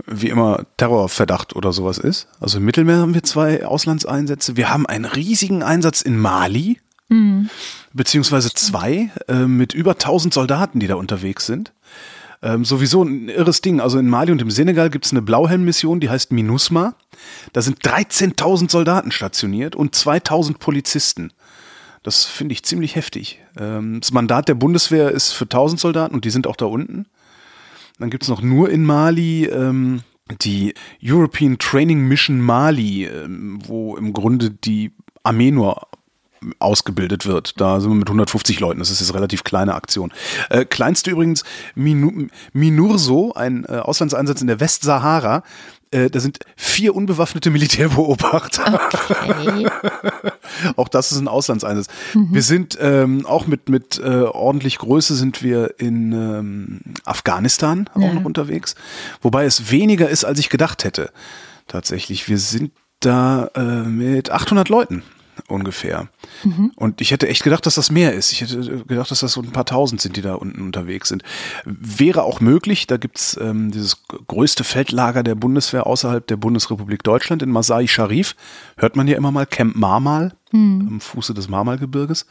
wie 0.04 0.28
immer 0.28 0.64
Terrorverdacht 0.76 1.56
oder 1.56 1.72
sowas 1.72 1.98
ist. 1.98 2.28
Also 2.40 2.58
im 2.58 2.64
Mittelmeer 2.64 2.98
haben 2.98 3.14
wir 3.14 3.22
zwei 3.22 3.64
Auslandseinsätze. 3.64 4.56
Wir 4.56 4.70
haben 4.70 4.86
einen 4.86 5.04
riesigen 5.04 5.62
Einsatz 5.62 6.02
in 6.02 6.18
Mali, 6.18 6.78
mhm. 7.08 7.48
beziehungsweise 7.92 8.52
zwei 8.52 9.10
äh, 9.28 9.46
mit 9.46 9.72
über 9.74 9.92
1000 9.92 10.34
Soldaten, 10.34 10.80
die 10.80 10.86
da 10.86 10.96
unterwegs 10.96 11.46
sind. 11.46 11.72
Ähm, 12.42 12.64
sowieso 12.64 13.02
ein 13.02 13.28
irres 13.28 13.62
Ding. 13.62 13.80
Also 13.80 13.98
in 13.98 14.08
Mali 14.08 14.30
und 14.32 14.42
im 14.42 14.50
Senegal 14.50 14.90
gibt 14.90 15.06
es 15.06 15.12
eine 15.12 15.22
Blauhelm-Mission, 15.22 16.00
die 16.00 16.10
heißt 16.10 16.32
MINUSMA. 16.32 16.94
Da 17.52 17.62
sind 17.62 17.80
13.000 17.82 18.70
Soldaten 18.70 19.10
stationiert 19.10 19.74
und 19.74 19.96
2.000 19.96 20.58
Polizisten. 20.58 21.32
Das 22.02 22.24
finde 22.24 22.52
ich 22.52 22.62
ziemlich 22.62 22.94
heftig. 22.94 23.40
Ähm, 23.58 24.00
das 24.00 24.12
Mandat 24.12 24.48
der 24.48 24.54
Bundeswehr 24.54 25.10
ist 25.10 25.32
für 25.32 25.44
1000 25.44 25.80
Soldaten 25.80 26.14
und 26.14 26.24
die 26.24 26.30
sind 26.30 26.46
auch 26.46 26.56
da 26.56 26.66
unten. 26.66 27.06
Dann 27.98 28.10
gibt 28.10 28.24
es 28.24 28.28
noch 28.28 28.42
nur 28.42 28.70
in 28.70 28.84
Mali 28.84 29.44
ähm, 29.46 30.02
die 30.42 30.74
European 31.02 31.58
Training 31.58 32.08
Mission 32.08 32.40
Mali, 32.40 33.04
ähm, 33.04 33.60
wo 33.66 33.96
im 33.96 34.12
Grunde 34.12 34.50
die 34.50 34.92
Armee 35.22 35.50
nur 35.50 35.88
ausgebildet 36.58 37.26
wird. 37.26 37.60
Da 37.60 37.80
sind 37.80 37.90
wir 37.90 37.96
mit 37.96 38.08
150 38.08 38.60
Leuten. 38.60 38.78
Das 38.78 38.90
ist 38.90 39.00
jetzt 39.00 39.14
relativ 39.14 39.44
kleine 39.44 39.74
Aktion. 39.74 40.12
Äh, 40.50 40.64
kleinste 40.64 41.10
übrigens 41.10 41.44
Minu 41.74 42.28
Minurso, 42.52 43.32
ein 43.32 43.64
äh, 43.64 43.72
Auslandseinsatz 43.78 44.40
in 44.40 44.46
der 44.46 44.60
Westsahara. 44.60 45.42
Äh, 45.90 46.10
da 46.10 46.20
sind 46.20 46.40
vier 46.56 46.94
unbewaffnete 46.94 47.50
Militärbeobachter. 47.50 48.80
Okay. 49.20 49.68
auch 50.76 50.88
das 50.88 51.12
ist 51.12 51.18
ein 51.18 51.28
Auslandseinsatz. 51.28 51.86
Mhm. 52.14 52.28
Wir 52.32 52.42
sind 52.42 52.76
ähm, 52.80 53.24
auch 53.26 53.46
mit, 53.46 53.68
mit 53.68 53.98
äh, 53.98 54.22
ordentlich 54.22 54.78
Größe 54.78 55.14
sind 55.14 55.42
wir 55.42 55.74
in 55.78 56.12
ähm, 56.12 56.80
Afghanistan 57.04 57.88
auch 57.94 58.00
ja. 58.00 58.14
noch 58.14 58.24
unterwegs. 58.24 58.74
Wobei 59.22 59.44
es 59.44 59.70
weniger 59.70 60.08
ist, 60.08 60.24
als 60.24 60.38
ich 60.38 60.48
gedacht 60.48 60.84
hätte. 60.84 61.10
Tatsächlich. 61.68 62.28
Wir 62.28 62.38
sind 62.38 62.72
da 63.00 63.50
äh, 63.54 63.60
mit 63.60 64.30
800 64.30 64.68
Leuten 64.68 65.02
ungefähr. 65.48 66.08
Mhm. 66.44 66.72
Und 66.76 67.00
ich 67.00 67.10
hätte 67.10 67.28
echt 67.28 67.44
gedacht, 67.44 67.66
dass 67.66 67.76
das 67.76 67.90
mehr 67.90 68.12
ist. 68.12 68.32
Ich 68.32 68.40
hätte 68.40 68.84
gedacht, 68.84 69.10
dass 69.10 69.20
das 69.20 69.32
so 69.32 69.42
ein 69.42 69.52
paar 69.52 69.64
tausend 69.64 70.00
sind, 70.00 70.16
die 70.16 70.22
da 70.22 70.34
unten 70.34 70.62
unterwegs 70.62 71.08
sind. 71.08 71.22
Wäre 71.64 72.22
auch 72.22 72.40
möglich, 72.40 72.86
da 72.86 72.96
gibt's 72.96 73.38
ähm, 73.40 73.70
dieses 73.70 74.02
größte 74.28 74.64
Feldlager 74.64 75.22
der 75.22 75.34
Bundeswehr 75.34 75.86
außerhalb 75.86 76.26
der 76.26 76.36
Bundesrepublik 76.36 77.02
Deutschland 77.02 77.42
in 77.42 77.50
Masai 77.50 77.86
Sharif. 77.86 78.34
Hört 78.76 78.96
man 78.96 79.08
ja 79.08 79.16
immer 79.16 79.30
mal 79.30 79.46
Camp 79.46 79.76
Marmal 79.76 80.32
mhm. 80.52 80.86
am 80.88 81.00
Fuße 81.00 81.34
des 81.34 81.48
Marmalgebirges 81.48 82.26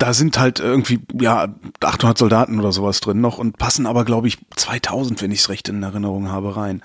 da 0.00 0.14
sind 0.14 0.38
halt 0.38 0.60
irgendwie, 0.60 1.00
ja, 1.20 1.54
800 1.80 2.18
Soldaten 2.18 2.58
oder 2.58 2.72
sowas 2.72 3.00
drin 3.00 3.20
noch 3.20 3.38
und 3.38 3.58
passen 3.58 3.86
aber, 3.86 4.04
glaube 4.04 4.28
ich, 4.28 4.38
2000, 4.56 5.22
wenn 5.22 5.30
ich 5.30 5.40
es 5.40 5.48
recht 5.48 5.68
in 5.68 5.82
Erinnerung 5.82 6.30
habe, 6.30 6.56
rein 6.56 6.82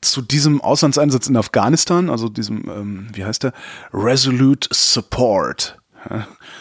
zu 0.00 0.22
diesem 0.22 0.60
Auslandseinsatz 0.60 1.26
in 1.26 1.36
Afghanistan, 1.36 2.10
also 2.10 2.28
diesem, 2.28 2.68
ähm, 2.68 3.08
wie 3.12 3.24
heißt 3.24 3.42
der? 3.42 3.52
Resolute 3.92 4.68
Support. 4.72 5.78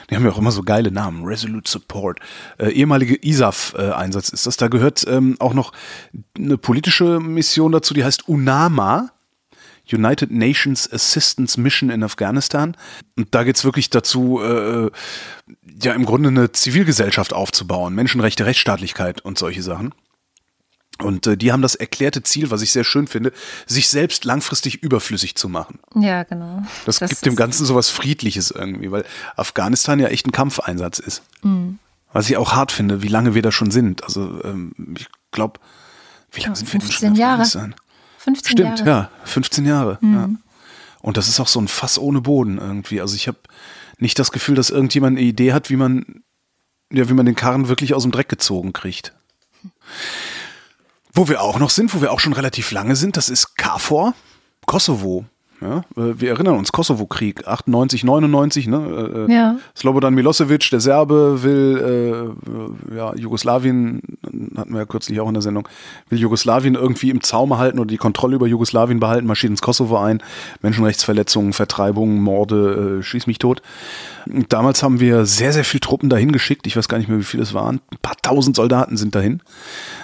Die 0.10 0.16
haben 0.16 0.26
ja 0.26 0.32
auch 0.32 0.38
immer 0.38 0.52
so 0.52 0.64
geile 0.64 0.92
Namen. 0.92 1.24
Resolute 1.24 1.70
Support. 1.70 2.20
Äh, 2.58 2.70
ehemalige 2.70 3.16
ISAF-Einsatz 3.16 4.30
ist 4.30 4.48
das. 4.48 4.58
Da 4.58 4.68
gehört 4.68 5.06
ähm, 5.08 5.36
auch 5.40 5.54
noch 5.54 5.72
eine 6.36 6.58
politische 6.58 7.20
Mission 7.20 7.72
dazu, 7.72 7.94
die 7.94 8.04
heißt 8.04 8.28
UNAMA. 8.28 9.12
United 9.92 10.32
Nations 10.32 10.92
Assistance 10.92 11.60
Mission 11.60 11.90
in 11.90 12.04
Afghanistan. 12.04 12.76
Und 13.18 13.34
da 13.34 13.44
geht's 13.44 13.64
wirklich 13.64 13.90
dazu, 13.90 14.42
äh, 14.42 14.90
ja 15.82 15.94
im 15.94 16.06
Grunde 16.06 16.30
eine 16.30 16.52
Zivilgesellschaft 16.52 17.34
aufzubauen, 17.34 17.96
Menschenrechte, 17.96 18.46
Rechtsstaatlichkeit 18.46 19.22
und 19.22 19.38
solche 19.38 19.64
Sachen. 19.64 19.94
Und 21.00 21.28
äh, 21.28 21.36
die 21.36 21.52
haben 21.52 21.62
das 21.62 21.76
erklärte 21.76 22.24
Ziel, 22.24 22.52
was 22.52 22.62
ich 22.62 22.72
sehr 22.72 22.86
schön 22.86 23.08
finde, 23.08 23.34
sich 23.66 23.90
selbst 23.90 24.24
langfristig 24.24 24.82
überflüssig 24.82 25.36
zu 25.36 25.50
machen. 25.50 25.80
Ja, 25.94 26.24
genau. 26.24 26.64
Das, 26.86 27.00
das 27.00 27.10
gibt 27.10 27.26
dem 27.26 27.36
Ganzen 27.36 27.66
sowas 27.66 27.90
Friedliches 27.90 28.52
irgendwie, 28.52 28.92
weil 28.92 29.04
Afghanistan 29.36 30.00
ja 30.00 30.08
echt 30.08 30.26
ein 30.26 30.32
Kampfeinsatz 30.32 31.00
ist. 31.00 31.22
Mhm. 31.42 31.80
Was 32.14 32.30
ich 32.30 32.38
auch 32.38 32.54
hart 32.54 32.72
finde, 32.72 33.02
wie 33.02 33.10
lange 33.10 33.36
wir 33.36 33.42
da 33.42 33.52
schon 33.52 33.72
sind. 33.72 34.06
Also 34.06 34.42
ähm, 34.46 34.74
ich 34.98 35.08
glaube, 35.32 35.60
wie 36.32 36.42
lange 36.42 36.54
ja, 36.54 36.56
sind 36.56 36.72
wir 36.72 36.80
denn 36.80 36.92
schon 36.92 37.08
in 37.08 37.14
Afghanistan? 37.14 37.72
Jahre. 37.72 37.85
15 38.26 38.52
Stimmt, 38.52 38.80
Jahre. 38.80 38.90
ja, 38.90 39.12
15 39.24 39.66
Jahre. 39.66 39.98
Mhm. 40.02 40.14
Ja. 40.14 40.30
Und 41.02 41.18
das 41.18 41.28
ist 41.28 41.40
auch 41.40 41.48
so 41.48 41.60
ein 41.60 41.68
Fass 41.68 42.00
ohne 42.00 42.22
Boden 42.22 42.58
irgendwie. 42.58 43.00
Also 43.00 43.16
ich 43.16 43.28
habe 43.28 43.38
nicht 44.00 44.18
das 44.18 44.32
Gefühl, 44.32 44.56
dass 44.56 44.72
irgendjemand 44.72 45.18
eine 45.18 45.26
Idee 45.26 45.54
hat, 45.54 45.70
wie 45.70 45.76
man, 45.76 46.24
ja, 46.92 47.08
wie 47.08 47.14
man 47.14 47.28
den 47.28 47.36
Karren 47.36 47.68
wirklich 47.68 47.94
aus 47.94 48.02
dem 48.04 48.12
Dreck 48.12 48.28
gezogen 48.28 48.74
kriegt. 48.74 49.14
Wo 51.14 51.28
wir 51.28 51.42
auch 51.42 51.60
noch 51.60 51.70
sind, 51.70 51.94
wo 51.94 52.02
wir 52.02 52.12
auch 52.12 52.20
schon 52.20 52.34
relativ 52.34 52.72
lange 52.72 52.96
sind, 52.96 53.16
das 53.16 53.30
ist 53.30 53.56
KFOR, 53.56 54.16
Kosovo. 54.66 55.26
Ja, 55.66 55.78
äh, 55.98 56.20
wir 56.20 56.30
erinnern 56.30 56.58
uns, 56.58 56.72
Kosovo-Krieg, 56.72 57.48
98, 57.48 58.04
99, 58.04 58.68
ne? 58.68 58.78
Äh, 58.78 59.32
äh, 59.32 59.34
ja. 59.34 59.58
Slobodan 59.76 60.14
Milosevic, 60.14 60.70
der 60.70 60.80
Serbe, 60.80 61.42
will 61.42 62.36
äh, 62.92 62.96
ja, 62.96 63.16
Jugoslawien, 63.16 64.02
hatten 64.56 64.74
wir 64.74 64.82
ja 64.82 64.86
kürzlich 64.86 65.20
auch 65.20 65.28
in 65.28 65.34
der 65.34 65.42
Sendung, 65.42 65.68
will 66.10 66.20
Jugoslawien 66.20 66.76
irgendwie 66.76 67.10
im 67.10 67.22
Zaume 67.22 67.58
halten 67.58 67.80
oder 67.80 67.88
die 67.88 67.98
Kontrolle 67.98 68.36
über 68.36 68.46
Jugoslawien 68.46 69.00
behalten, 69.00 69.26
marschiert 69.26 69.52
ins 69.52 69.62
Kosovo 69.62 69.98
ein, 69.98 70.22
Menschenrechtsverletzungen, 70.62 71.54
Vertreibungen, 71.54 72.22
Morde, 72.22 73.00
äh, 73.00 73.04
schieß 73.04 73.26
mich 73.26 73.40
tot. 73.40 73.64
Und 74.28 74.54
damals 74.54 74.84
haben 74.84 75.00
wir 75.00 75.26
sehr, 75.26 75.52
sehr 75.52 75.66
viel 75.66 75.80
Truppen 75.80 76.10
dahin 76.10 76.32
geschickt, 76.32 76.68
ich 76.68 76.78
weiß 76.78 76.88
gar 76.88 77.00
nicht 77.00 77.08
mehr, 77.08 77.20
wie 77.20 77.24
viele 77.24 77.44
es 77.44 77.56
waren, 77.56 77.82
ein 77.92 77.98
paar 78.02 78.18
tausend 78.22 78.56
Soldaten 78.56 78.98
sind 78.98 79.16
dahin. 79.16 79.42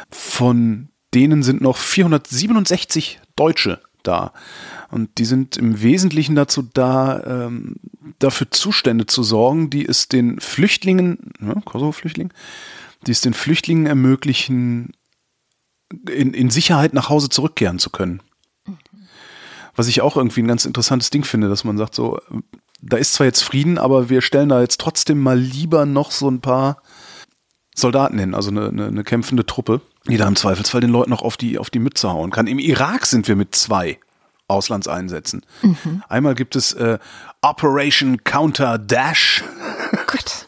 Von 0.10 0.90
denen 1.14 1.44
sind 1.44 1.62
noch 1.62 1.78
467 1.78 3.20
Deutsche 3.36 3.80
da. 4.04 4.34
Und 4.90 5.18
die 5.18 5.26
sind 5.26 5.58
im 5.58 5.82
Wesentlichen 5.82 6.36
dazu 6.36 6.64
da, 6.74 7.24
ähm, 7.24 7.76
dafür 8.20 8.50
Zustände 8.52 9.06
zu 9.06 9.24
sorgen, 9.24 9.70
die 9.70 9.86
es 9.86 10.08
den 10.08 10.40
Flüchtlingen, 10.40 11.32
ne, 11.40 11.62
Kosovo-Flüchtlingen, 11.66 12.34
die 13.08 13.12
es 13.12 13.22
den 13.22 13.34
Flüchtlingen 13.34 13.86
ermöglichen, 13.86 14.92
in, 16.10 16.34
in 16.34 16.50
Sicherheit 16.50 16.94
nach 16.94 17.10
Hause 17.10 17.30
zurückkehren 17.30 17.80
zu 17.80 17.90
können. 17.90 18.22
Was 19.76 19.88
ich 19.88 20.02
auch 20.02 20.18
irgendwie 20.18 20.42
ein 20.42 20.48
ganz 20.48 20.66
interessantes 20.66 21.10
Ding 21.10 21.24
finde, 21.24 21.50
dass 21.50 21.64
man 21.64 21.78
sagt, 21.78 21.96
so, 21.96 22.20
da 22.82 22.98
ist 22.98 23.14
zwar 23.14 23.26
jetzt 23.26 23.44
Frieden, 23.44 23.78
aber 23.78 24.10
wir 24.10 24.22
stellen 24.22 24.50
da 24.50 24.62
jetzt 24.62 24.80
trotzdem 24.80 25.20
mal 25.20 25.40
lieber 25.40 25.86
noch 25.86 26.12
so 26.12 26.30
ein 26.30 26.42
paar 26.42 26.82
Soldaten 27.76 28.20
hin, 28.20 28.36
also 28.36 28.50
eine, 28.52 28.68
eine, 28.68 28.88
eine 28.88 29.04
kämpfende 29.04 29.46
Truppe, 29.46 29.82
die 30.08 30.18
da 30.18 30.28
im 30.28 30.36
Zweifelsfall 30.36 30.82
den 30.82 30.90
Leuten 30.90 31.10
noch 31.10 31.22
auf 31.22 31.38
die, 31.38 31.58
auf 31.58 31.70
die 31.70 31.80
Mütze 31.80 32.10
hauen 32.10 32.32
kann. 32.32 32.48
Im 32.48 32.60
Irak 32.60 33.06
sind 33.06 33.28
wir 33.28 33.36
mit 33.36 33.56
zwei 33.56 34.00
Auslandseinsätzen. 34.48 35.44
Mhm. 35.62 36.04
Einmal 36.10 36.36
gibt 36.36 36.56
es 36.56 36.74
äh, 36.74 37.00
Operation 37.42 38.24
Counter 38.24 38.78
Dash. 38.78 39.44
Oh 39.94 39.98
Gott. 40.08 40.48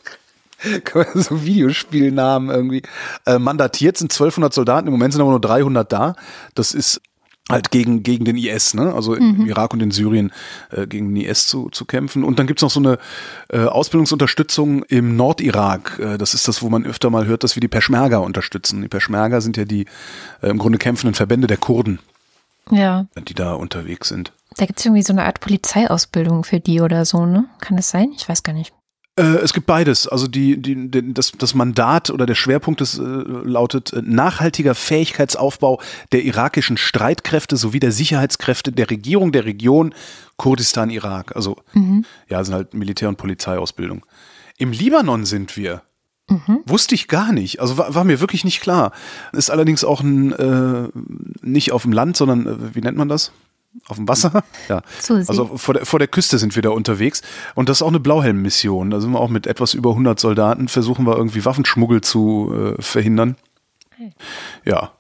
so 1.16 1.44
Videospielnamen 1.44 2.50
irgendwie. 2.50 2.84
Äh, 3.26 3.40
mandatiert 3.40 3.98
sind 3.98 4.12
1200 4.12 4.54
Soldaten, 4.54 4.88
im 4.88 4.94
Moment 4.94 5.14
sind 5.14 5.22
aber 5.22 5.32
nur 5.32 5.42
300 5.42 5.92
da. 5.92 6.16
Das 6.56 6.74
ist 6.74 7.02
halt 7.50 7.72
gegen, 7.72 8.04
gegen 8.04 8.26
den 8.26 8.38
IS, 8.38 8.74
ne? 8.74 8.94
also 8.94 9.12
mhm. 9.12 9.42
im 9.42 9.46
Irak 9.48 9.74
und 9.74 9.82
in 9.82 9.92
Syrien 9.92 10.32
äh, 10.72 10.88
gegen 10.88 11.14
den 11.14 11.24
IS 11.24 11.48
zu, 11.48 11.70
zu 11.70 11.86
kämpfen. 11.86 12.24
Und 12.24 12.40
dann 12.40 12.48
gibt's 12.48 12.64
noch 12.64 12.70
so 12.70 12.80
eine 12.80 12.98
äh, 13.50 13.66
Ausbildungsunterstützung 13.66 14.84
im 14.84 15.16
Nordirak. 15.16 16.00
Äh, 16.00 16.18
das 16.18 16.34
ist 16.34 16.48
das, 16.48 16.62
wo 16.62 16.70
man 16.70 16.86
öfter 16.86 17.10
mal 17.10 17.26
hört, 17.26 17.44
dass 17.44 17.56
wir 17.56 17.62
die 17.62 17.68
Peschmerga 17.68 18.20
unterstützen. 18.20 18.82
Die 18.82 18.88
Peschmerga 18.88 19.42
sind 19.42 19.58
ja 19.58 19.66
die 19.66 19.86
äh, 20.42 20.50
im 20.50 20.58
Grunde 20.58 20.78
kämpfenden 20.78 21.16
Verbände 21.16 21.48
der 21.48 21.58
Kurden, 21.58 22.00
ja. 22.72 23.08
die 23.28 23.34
da 23.34 23.54
unterwegs 23.54 24.08
sind. 24.08 24.32
Da 24.56 24.66
gibt's 24.66 24.86
irgendwie 24.86 25.04
so 25.04 25.14
eine 25.14 25.26
Art 25.26 25.40
Polizeiausbildung 25.42 26.44
für 26.44 26.60
die 26.60 26.80
oder 26.80 27.06
so, 27.06 27.26
ne? 27.26 27.46
Kann 27.60 27.76
das 27.76 27.90
sein? 27.90 28.12
Ich 28.16 28.30
weiß 28.30 28.44
gar 28.44 28.54
nicht. 28.54 28.74
Äh, 29.16 29.38
es 29.38 29.54
gibt 29.54 29.68
beides. 29.68 30.08
Also 30.08 30.28
die, 30.28 30.58
die, 30.58 31.14
das, 31.14 31.34
das 31.34 31.54
Mandat 31.54 32.10
oder 32.10 32.26
der 32.26 32.36
Schwerpunkt 32.36 32.82
des, 32.82 32.98
äh, 32.98 33.02
lautet 33.02 33.94
äh, 33.94 34.02
nachhaltiger 34.04 34.74
Fähigkeitsaufbau 34.74 35.80
der 36.12 36.24
irakischen 36.24 36.78
Streitkräfte 36.78 37.56
sowie 37.56 37.80
der 37.80 37.92
Sicherheitskräfte 37.92 38.72
der 38.72 38.90
Regierung 38.90 39.32
der 39.32 39.46
Region 39.46 39.94
Kurdistan, 40.38 40.90
Irak. 40.90 41.36
Also 41.36 41.58
mhm. 41.74 42.06
ja, 42.28 42.44
sind 42.44 42.56
halt 42.56 42.74
Militär- 42.74 43.10
und 43.10 43.18
Polizeiausbildung. 43.18 44.04
Im 44.58 44.72
Libanon 44.72 45.26
sind 45.26 45.58
wir. 45.58 45.84
Mhm. 46.30 46.62
Wusste 46.66 46.96
ich 46.96 47.08
gar 47.08 47.34
nicht. 47.34 47.60
Also 47.60 47.78
war, 47.78 47.94
war, 47.94 48.04
mir 48.06 48.20
wirklich 48.20 48.44
nicht 48.44 48.62
klar. 48.62 48.94
Ist 49.32 49.52
allerdings 49.52 49.84
auch 49.84 50.02
ein, 50.02 50.32
äh, 50.32 50.88
nicht 51.42 51.72
auf 51.72 51.84
dem 51.84 51.92
Land, 51.92 52.18
sondern 52.18 52.48
äh, 52.48 52.76
wie 52.76 52.82
nennt 52.82 52.98
man 52.98 53.10
das? 53.10 53.32
Auf 53.88 53.98
dem 53.98 54.08
Wasser? 54.08 54.44
Ja. 54.70 54.82
Also 55.10 55.58
vor 55.58 55.74
der, 55.74 55.86
vor 55.86 56.00
der 56.00 56.08
Küste 56.08 56.38
sind 56.38 56.56
wir 56.56 56.62
da 56.62 56.70
unterwegs. 56.70 57.22
Und 57.54 57.70
das 57.70 57.78
ist 57.78 57.82
auch 57.82 57.90
eine 57.90 58.00
Blauhelm-Mission. 58.00 58.90
Da 58.90 59.02
sind 59.02 59.12
wir 59.12 59.20
auch 59.20 59.30
mit 59.30 59.46
etwas 59.46 59.74
über 59.74 59.90
100 59.92 60.20
Soldaten, 60.20 60.68
versuchen 60.68 61.06
wir 61.06 61.18
irgendwie 61.18 61.44
Waffenschmuggel 61.44 62.02
zu 62.02 62.76
äh, 62.78 62.82
verhindern. 62.82 63.36
Okay. 63.94 64.12
Ja. 64.66 64.92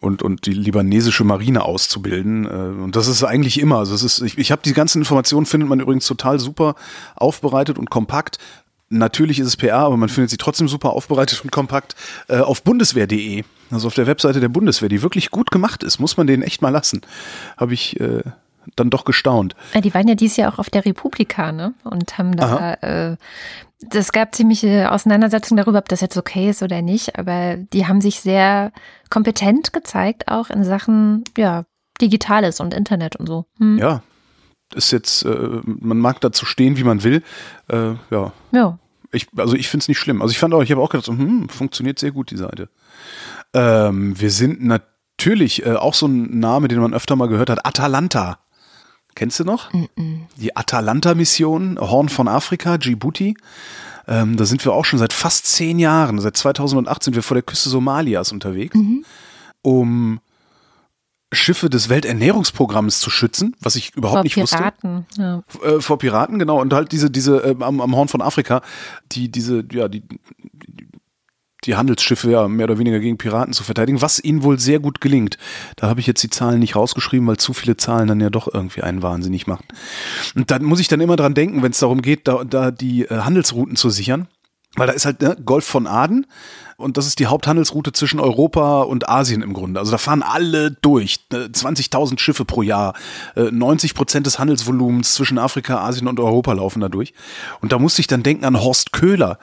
und, 0.00 0.22
und 0.22 0.46
die 0.46 0.52
libanesische 0.52 1.24
Marine 1.24 1.64
auszubilden. 1.64 2.46
Äh, 2.46 2.82
und 2.82 2.94
das 2.94 3.08
ist 3.08 3.24
eigentlich 3.24 3.60
immer. 3.60 3.78
Also 3.78 3.94
es 3.94 4.02
ist, 4.02 4.20
ich, 4.20 4.38
ich 4.38 4.52
habe 4.52 4.62
die 4.64 4.74
ganzen 4.74 4.98
Informationen, 4.98 5.46
findet 5.46 5.68
man 5.68 5.80
übrigens 5.80 6.06
total 6.06 6.38
super 6.38 6.74
aufbereitet 7.16 7.78
und 7.78 7.90
kompakt. 7.90 8.38
Natürlich 8.90 9.38
ist 9.38 9.46
es 9.46 9.56
PR, 9.56 9.80
aber 9.80 9.96
man 9.96 10.08
findet 10.08 10.30
sie 10.30 10.38
trotzdem 10.38 10.68
super 10.68 10.90
aufbereitet 10.90 11.42
und 11.44 11.52
kompakt 11.52 11.94
äh, 12.28 12.38
auf 12.38 12.62
bundeswehr.de. 12.62 13.44
Also 13.70 13.88
auf 13.88 13.94
der 13.94 14.06
Webseite 14.06 14.40
der 14.40 14.48
Bundeswehr, 14.48 14.88
die 14.88 15.02
wirklich 15.02 15.30
gut 15.30 15.50
gemacht 15.50 15.82
ist, 15.82 15.98
muss 15.98 16.16
man 16.16 16.26
denen 16.26 16.42
echt 16.42 16.62
mal 16.62 16.70
lassen. 16.70 17.02
Habe 17.58 17.74
ich 17.74 18.00
äh, 18.00 18.22
dann 18.76 18.90
doch 18.90 19.04
gestaunt. 19.04 19.54
Ja, 19.74 19.80
die 19.80 19.92
waren 19.92 20.08
ja 20.08 20.14
dieses 20.14 20.36
Jahr 20.38 20.52
auch 20.52 20.58
auf 20.58 20.70
der 20.70 20.84
Republika, 20.84 21.52
ne? 21.52 21.74
Und 21.84 22.16
haben 22.16 22.36
da, 22.36 22.74
äh, 22.74 23.16
das 23.80 24.12
gab 24.12 24.34
ziemliche 24.34 24.90
Auseinandersetzungen 24.90 25.62
darüber, 25.62 25.78
ob 25.78 25.88
das 25.88 26.00
jetzt 26.00 26.16
okay 26.16 26.50
ist 26.50 26.62
oder 26.62 26.82
nicht, 26.82 27.18
aber 27.18 27.56
die 27.56 27.86
haben 27.86 28.00
sich 28.00 28.20
sehr 28.20 28.72
kompetent 29.10 29.72
gezeigt, 29.72 30.28
auch 30.28 30.50
in 30.50 30.64
Sachen, 30.64 31.24
ja, 31.36 31.64
Digitales 32.00 32.60
und 32.60 32.74
Internet 32.74 33.16
und 33.16 33.26
so. 33.26 33.46
Hm. 33.58 33.78
Ja, 33.78 34.02
ist 34.74 34.90
jetzt, 34.90 35.24
äh, 35.24 35.60
man 35.64 35.98
mag 35.98 36.20
dazu 36.20 36.46
stehen, 36.46 36.76
wie 36.76 36.84
man 36.84 37.02
will. 37.02 37.22
Äh, 37.68 37.94
ja. 38.10 38.32
Ja. 38.52 38.78
Ich, 39.10 39.26
also 39.36 39.54
ich 39.54 39.68
finde 39.68 39.84
es 39.84 39.88
nicht 39.88 39.98
schlimm. 39.98 40.20
Also 40.20 40.32
ich 40.32 40.38
fand 40.38 40.52
auch, 40.52 40.62
ich 40.62 40.70
habe 40.70 40.82
auch 40.82 40.90
gedacht, 40.90 41.08
hm, 41.08 41.48
funktioniert 41.48 41.98
sehr 41.98 42.10
gut, 42.10 42.30
die 42.30 42.36
Seite. 42.36 42.68
Ähm, 43.54 44.18
wir 44.20 44.30
sind 44.30 44.62
natürlich 44.62 45.64
äh, 45.64 45.74
auch 45.74 45.94
so 45.94 46.06
ein 46.06 46.38
Name, 46.38 46.68
den 46.68 46.80
man 46.80 46.92
öfter 46.92 47.16
mal 47.16 47.28
gehört 47.28 47.50
hat, 47.50 47.64
Atalanta. 47.64 48.38
Kennst 49.14 49.40
du 49.40 49.44
noch? 49.44 49.72
Mm 49.72 49.88
-mm. 49.96 50.18
Die 50.36 50.54
Atalanta-Mission, 50.54 51.78
Horn 51.80 52.08
von 52.08 52.28
Afrika, 52.28 52.78
Djibouti. 52.78 53.36
Ähm, 54.06 54.36
da 54.36 54.44
sind 54.46 54.64
wir 54.64 54.72
auch 54.72 54.84
schon 54.84 54.98
seit 54.98 55.12
fast 55.12 55.46
zehn 55.46 55.78
Jahren. 55.78 56.20
Seit 56.20 56.36
2008 56.36 57.02
sind 57.02 57.16
wir 57.16 57.22
vor 57.22 57.34
der 57.34 57.42
Küste 57.42 57.68
Somalias 57.68 58.30
unterwegs, 58.32 58.74
mhm. 58.76 59.04
um 59.62 60.20
Schiffe 61.32 61.68
des 61.68 61.88
Welternährungsprogramms 61.88 63.00
zu 63.00 63.10
schützen, 63.10 63.54
was 63.60 63.76
ich 63.76 63.94
überhaupt 63.94 64.18
vor 64.18 64.22
nicht 64.24 64.34
Piraten, 64.34 65.06
wusste. 65.08 65.22
Ja. 65.22 65.42
Äh, 65.62 65.80
vor 65.80 65.98
Piraten, 65.98 66.38
genau. 66.38 66.60
Und 66.60 66.72
halt 66.72 66.92
diese, 66.92 67.10
diese 67.10 67.44
äh, 67.44 67.56
am, 67.60 67.80
am 67.80 67.94
Horn 67.94 68.08
von 68.08 68.22
Afrika, 68.22 68.62
die 69.12 69.30
diese, 69.30 69.62
ja, 69.70 69.88
die, 69.88 70.02
die 71.64 71.76
Handelsschiffe 71.76 72.30
ja 72.30 72.48
mehr 72.48 72.64
oder 72.64 72.78
weniger 72.78 72.98
gegen 72.98 73.18
Piraten 73.18 73.52
zu 73.52 73.62
verteidigen, 73.62 74.00
was 74.00 74.22
ihnen 74.22 74.42
wohl 74.42 74.58
sehr 74.58 74.78
gut 74.78 75.02
gelingt. 75.02 75.36
Da 75.76 75.88
habe 75.88 76.00
ich 76.00 76.06
jetzt 76.06 76.22
die 76.22 76.30
Zahlen 76.30 76.60
nicht 76.60 76.76
rausgeschrieben, 76.76 77.26
weil 77.26 77.36
zu 77.36 77.52
viele 77.52 77.76
Zahlen 77.76 78.08
dann 78.08 78.20
ja 78.20 78.30
doch 78.30 78.52
irgendwie 78.52 78.82
einen 78.82 79.02
wahnsinnig 79.02 79.46
machen. 79.46 79.66
Und 80.34 80.50
da 80.50 80.58
muss 80.60 80.80
ich 80.80 80.88
dann 80.88 81.00
immer 81.00 81.16
dran 81.16 81.34
denken, 81.34 81.62
wenn 81.62 81.72
es 81.72 81.78
darum 81.78 82.00
geht, 82.00 82.26
da, 82.26 82.44
da 82.44 82.70
die 82.70 83.04
äh, 83.04 83.18
Handelsrouten 83.18 83.76
zu 83.76 83.90
sichern. 83.90 84.28
Weil 84.76 84.86
da 84.86 84.92
ist 84.92 85.06
halt 85.06 85.22
ne, 85.22 85.36
Golf 85.44 85.64
von 85.64 85.86
Aden 85.86 86.26
und 86.76 86.96
das 86.96 87.06
ist 87.06 87.18
die 87.18 87.26
Haupthandelsroute 87.26 87.92
zwischen 87.92 88.20
Europa 88.20 88.82
und 88.82 89.08
Asien 89.08 89.42
im 89.42 89.54
Grunde. 89.54 89.80
Also 89.80 89.90
da 89.90 89.98
fahren 89.98 90.22
alle 90.22 90.70
durch, 90.70 91.20
20.000 91.32 92.10
ne, 92.10 92.18
Schiffe 92.18 92.44
pro 92.44 92.62
Jahr, 92.62 92.94
90 93.34 93.90
äh, 93.90 93.94
Prozent 93.94 94.26
des 94.26 94.38
Handelsvolumens 94.38 95.14
zwischen 95.14 95.38
Afrika, 95.38 95.78
Asien 95.78 96.06
und 96.06 96.20
Europa 96.20 96.52
laufen 96.52 96.80
da 96.80 96.88
durch. 96.88 97.14
Und 97.60 97.72
da 97.72 97.78
musste 97.78 98.00
ich 98.00 98.06
dann 98.06 98.22
denken 98.22 98.44
an 98.44 98.60
Horst 98.60 98.92
Köhler, 98.92 99.38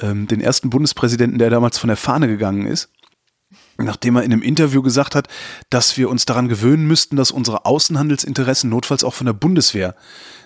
ähm, 0.00 0.26
den 0.26 0.40
ersten 0.40 0.70
Bundespräsidenten, 0.70 1.38
der 1.38 1.50
damals 1.50 1.78
von 1.78 1.88
der 1.88 1.96
Fahne 1.96 2.26
gegangen 2.26 2.66
ist 2.66 2.90
nachdem 3.76 4.16
er 4.16 4.22
in 4.22 4.32
einem 4.32 4.42
Interview 4.42 4.82
gesagt 4.82 5.14
hat, 5.14 5.28
dass 5.70 5.96
wir 5.96 6.08
uns 6.08 6.26
daran 6.26 6.48
gewöhnen 6.48 6.86
müssten, 6.86 7.16
dass 7.16 7.30
unsere 7.30 7.66
Außenhandelsinteressen 7.66 8.70
notfalls 8.70 9.04
auch 9.04 9.14
von 9.14 9.26
der 9.26 9.32
Bundeswehr 9.32 9.96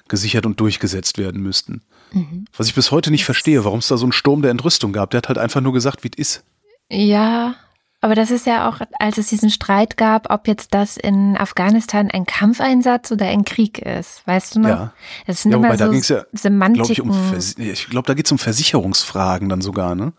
gesichert 0.09 0.47
und 0.47 0.61
durchgesetzt 0.61 1.19
werden 1.19 1.43
müssten. 1.43 1.83
Mhm. 2.13 2.47
Was 2.57 2.69
ich 2.69 2.75
bis 2.75 2.91
heute 2.91 3.11
nicht 3.11 3.25
verstehe, 3.25 3.65
warum 3.65 3.81
es 3.81 3.89
da 3.89 3.97
so 3.97 4.05
einen 4.05 4.13
Sturm 4.13 4.43
der 4.43 4.51
Entrüstung 4.51 4.93
gab. 4.93 5.11
Der 5.11 5.19
hat 5.19 5.29
halt 5.29 5.39
einfach 5.39 5.61
nur 5.61 5.73
gesagt, 5.73 6.05
wie 6.05 6.11
es 6.17 6.19
ist. 6.19 6.45
Ja, 6.91 7.55
aber 8.01 8.15
das 8.15 8.31
ist 8.31 8.47
ja 8.47 8.69
auch, 8.69 8.81
als 9.01 9.19
es 9.19 9.29
diesen 9.29 9.51
Streit 9.51 9.97
gab, 9.97 10.31
ob 10.31 10.47
jetzt 10.47 10.73
das 10.73 10.97
in 10.97 11.37
Afghanistan 11.37 12.11
ein 12.13 12.27
Kampfeinsatz 12.27 13.11
oder 13.11 13.27
ein 13.27 13.45
Krieg 13.45 13.81
ist. 13.81 14.25
Weißt 14.25 14.55
du 14.55 14.61
noch? 14.61 14.69
Ja, 14.69 14.93
das 15.27 15.43
sind 15.43 15.51
ja, 15.51 15.59
immer 15.59 15.77
so 15.77 16.15
ja, 16.15 16.25
Semantiken. 16.33 16.93
Ich, 16.93 17.01
um 17.01 17.63
ich 17.65 17.91
glaube, 17.91 18.07
da 18.07 18.15
geht 18.15 18.27
es 18.27 18.33
um 18.33 18.39
Versicherungsfragen 18.39 19.49
dann 19.49 19.61
sogar, 19.61 19.97
ne? 19.97 20.13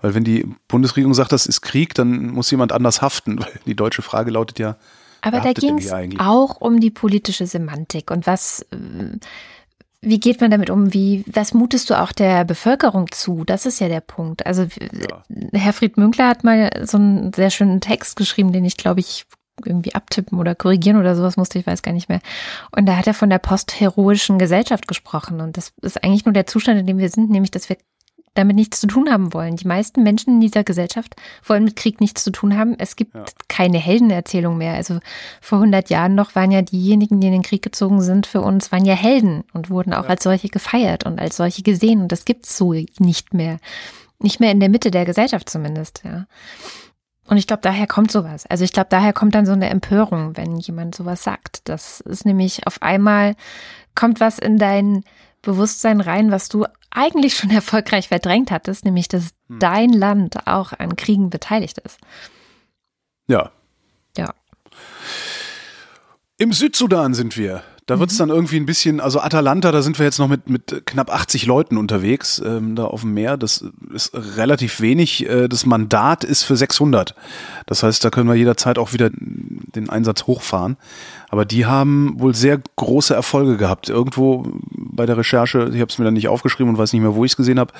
Weil 0.00 0.14
wenn 0.14 0.24
die 0.24 0.46
Bundesregierung 0.66 1.12
sagt, 1.12 1.32
das 1.32 1.44
ist 1.44 1.60
Krieg, 1.60 1.94
dann 1.94 2.28
muss 2.28 2.50
jemand 2.50 2.72
anders 2.72 3.02
haften. 3.02 3.38
Weil 3.42 3.52
die 3.66 3.76
deutsche 3.76 4.00
Frage 4.00 4.30
lautet 4.30 4.58
ja. 4.58 4.76
Aber 5.20 5.40
da 5.40 5.52
ging 5.52 5.76
es 5.76 5.92
auch 6.18 6.62
um 6.62 6.80
die 6.80 6.90
politische 6.90 7.46
Semantik 7.46 8.10
und 8.10 8.26
was 8.26 8.62
äh, 8.72 9.18
wie 10.02 10.20
geht 10.20 10.40
man 10.40 10.50
damit 10.50 10.70
um? 10.70 10.94
Wie, 10.94 11.24
was 11.26 11.52
mutest 11.52 11.90
du 11.90 12.00
auch 12.00 12.12
der 12.12 12.44
Bevölkerung 12.44 13.10
zu? 13.12 13.44
Das 13.44 13.66
ist 13.66 13.80
ja 13.80 13.88
der 13.88 14.00
Punkt. 14.00 14.46
Also 14.46 14.62
ja. 14.62 15.22
Herfried 15.52 15.98
Münkler 15.98 16.28
hat 16.28 16.42
mal 16.42 16.70
so 16.84 16.96
einen 16.96 17.32
sehr 17.34 17.50
schönen 17.50 17.80
Text 17.80 18.16
geschrieben, 18.16 18.52
den 18.52 18.64
ich 18.64 18.76
glaube 18.76 19.00
ich 19.00 19.26
irgendwie 19.66 19.94
abtippen 19.94 20.38
oder 20.38 20.54
korrigieren 20.54 20.98
oder 20.98 21.14
sowas 21.14 21.36
musste, 21.36 21.58
ich 21.58 21.66
weiß 21.66 21.82
gar 21.82 21.92
nicht 21.92 22.08
mehr. 22.08 22.20
Und 22.74 22.86
da 22.86 22.96
hat 22.96 23.06
er 23.06 23.14
von 23.14 23.28
der 23.28 23.38
postheroischen 23.38 24.38
Gesellschaft 24.38 24.88
gesprochen. 24.88 25.40
Und 25.42 25.58
das 25.58 25.72
ist 25.82 26.02
eigentlich 26.02 26.24
nur 26.24 26.32
der 26.32 26.46
Zustand, 26.46 26.80
in 26.80 26.86
dem 26.86 26.98
wir 26.98 27.10
sind, 27.10 27.30
nämlich, 27.30 27.50
dass 27.50 27.68
wir 27.68 27.76
damit 28.34 28.54
nichts 28.54 28.80
zu 28.80 28.86
tun 28.86 29.10
haben 29.10 29.34
wollen. 29.34 29.56
Die 29.56 29.66
meisten 29.66 30.02
Menschen 30.02 30.34
in 30.34 30.40
dieser 30.40 30.62
Gesellschaft 30.62 31.16
wollen 31.44 31.64
mit 31.64 31.76
Krieg 31.76 32.00
nichts 32.00 32.22
zu 32.22 32.30
tun 32.30 32.56
haben. 32.56 32.76
Es 32.78 32.94
gibt 32.94 33.14
ja. 33.14 33.24
keine 33.48 33.78
Heldenerzählung 33.78 34.56
mehr. 34.56 34.74
Also 34.74 35.00
vor 35.40 35.58
100 35.58 35.90
Jahren 35.90 36.14
noch 36.14 36.34
waren 36.34 36.52
ja 36.52 36.62
diejenigen, 36.62 37.20
die 37.20 37.26
in 37.26 37.32
den 37.32 37.42
Krieg 37.42 37.62
gezogen 37.62 38.00
sind, 38.00 38.26
für 38.26 38.40
uns 38.40 38.70
waren 38.70 38.84
ja 38.84 38.94
Helden 38.94 39.44
und 39.52 39.68
wurden 39.68 39.92
auch 39.92 40.04
ja. 40.04 40.10
als 40.10 40.22
solche 40.22 40.48
gefeiert 40.48 41.04
und 41.04 41.20
als 41.20 41.36
solche 41.36 41.62
gesehen. 41.62 42.02
Und 42.02 42.12
das 42.12 42.24
gibt's 42.24 42.56
so 42.56 42.72
nicht 42.98 43.34
mehr. 43.34 43.58
Nicht 44.20 44.38
mehr 44.38 44.52
in 44.52 44.60
der 44.60 44.68
Mitte 44.68 44.90
der 44.90 45.06
Gesellschaft 45.06 45.48
zumindest, 45.48 46.02
ja. 46.04 46.26
Und 47.26 47.36
ich 47.36 47.46
glaube, 47.46 47.62
daher 47.62 47.86
kommt 47.86 48.10
sowas. 48.10 48.44
Also 48.46 48.64
ich 48.64 48.72
glaube, 48.72 48.88
daher 48.90 49.12
kommt 49.12 49.36
dann 49.36 49.46
so 49.46 49.52
eine 49.52 49.70
Empörung, 49.70 50.36
wenn 50.36 50.56
jemand 50.56 50.96
sowas 50.96 51.22
sagt. 51.22 51.68
Das 51.68 52.00
ist 52.00 52.26
nämlich 52.26 52.66
auf 52.66 52.82
einmal 52.82 53.36
kommt 53.94 54.18
was 54.18 54.38
in 54.38 54.58
dein 54.58 55.04
Bewusstsein 55.42 56.00
rein, 56.00 56.30
was 56.30 56.48
du 56.48 56.66
eigentlich 56.90 57.36
schon 57.36 57.50
erfolgreich 57.50 58.08
verdrängt 58.08 58.50
hattest, 58.50 58.84
nämlich 58.84 59.08
dass 59.08 59.30
hm. 59.48 59.58
dein 59.58 59.90
Land 59.90 60.46
auch 60.46 60.72
an 60.72 60.96
Kriegen 60.96 61.30
beteiligt 61.30 61.78
ist. 61.78 61.98
Ja. 63.26 63.50
Ja. 64.16 64.34
Im 66.38 66.52
Südsudan 66.52 67.14
sind 67.14 67.36
wir. 67.36 67.62
Da 67.90 67.98
wird 67.98 68.12
es 68.12 68.18
mhm. 68.18 68.28
dann 68.28 68.28
irgendwie 68.30 68.56
ein 68.56 68.66
bisschen, 68.66 69.00
also 69.00 69.20
Atalanta, 69.20 69.72
da 69.72 69.82
sind 69.82 69.98
wir 69.98 70.06
jetzt 70.06 70.20
noch 70.20 70.28
mit, 70.28 70.48
mit 70.48 70.82
knapp 70.86 71.12
80 71.12 71.44
Leuten 71.46 71.76
unterwegs, 71.76 72.40
ähm, 72.44 72.76
da 72.76 72.84
auf 72.84 73.00
dem 73.00 73.14
Meer. 73.14 73.36
Das 73.36 73.64
ist 73.92 74.12
relativ 74.14 74.80
wenig. 74.80 75.28
Äh, 75.28 75.48
das 75.48 75.66
Mandat 75.66 76.22
ist 76.22 76.44
für 76.44 76.56
600. 76.56 77.16
Das 77.66 77.82
heißt, 77.82 78.04
da 78.04 78.10
können 78.10 78.28
wir 78.28 78.36
jederzeit 78.36 78.78
auch 78.78 78.92
wieder 78.92 79.10
den 79.12 79.90
Einsatz 79.90 80.28
hochfahren. 80.28 80.76
Aber 81.30 81.44
die 81.44 81.66
haben 81.66 82.14
wohl 82.20 82.32
sehr 82.32 82.60
große 82.76 83.12
Erfolge 83.12 83.56
gehabt. 83.56 83.88
Irgendwo 83.88 84.46
bei 85.00 85.06
der 85.06 85.16
Recherche, 85.16 85.70
ich 85.72 85.80
habe 85.80 85.90
es 85.90 85.96
mir 85.96 86.04
dann 86.04 86.12
nicht 86.12 86.28
aufgeschrieben 86.28 86.68
und 86.68 86.76
weiß 86.76 86.92
nicht 86.92 87.00
mehr, 87.00 87.14
wo 87.14 87.24
ich 87.24 87.32
es 87.32 87.36
gesehen 87.38 87.58
habe, 87.58 87.72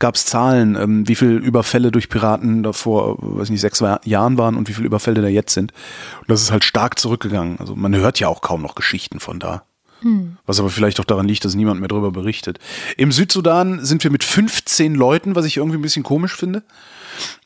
gab 0.00 0.16
es 0.16 0.26
Zahlen, 0.26 0.74
ähm, 0.74 1.06
wie 1.06 1.14
viele 1.14 1.36
Überfälle 1.36 1.92
durch 1.92 2.08
Piraten 2.08 2.64
davor, 2.64 3.16
weiß 3.20 3.48
nicht, 3.50 3.60
sechs 3.60 3.80
Jahren 4.04 4.38
waren 4.38 4.56
und 4.56 4.68
wie 4.68 4.72
viele 4.72 4.88
Überfälle 4.88 5.22
da 5.22 5.28
jetzt 5.28 5.54
sind. 5.54 5.72
Und 6.20 6.30
das 6.30 6.42
ist 6.42 6.50
halt 6.50 6.64
stark 6.64 6.98
zurückgegangen. 6.98 7.60
Also 7.60 7.76
man 7.76 7.94
hört 7.94 8.18
ja 8.18 8.26
auch 8.26 8.40
kaum 8.40 8.60
noch 8.60 8.74
Geschichten 8.74 9.20
von 9.20 9.38
da. 9.38 9.62
Hm. 10.00 10.36
Was 10.46 10.58
aber 10.58 10.68
vielleicht 10.68 10.98
auch 10.98 11.04
daran 11.04 11.28
liegt, 11.28 11.44
dass 11.44 11.54
niemand 11.54 11.78
mehr 11.78 11.88
darüber 11.88 12.10
berichtet. 12.10 12.58
Im 12.96 13.12
Südsudan 13.12 13.84
sind 13.84 14.02
wir 14.02 14.10
mit 14.10 14.24
15 14.24 14.96
Leuten, 14.96 15.36
was 15.36 15.44
ich 15.44 15.58
irgendwie 15.58 15.78
ein 15.78 15.82
bisschen 15.82 16.02
komisch 16.02 16.34
finde. 16.34 16.64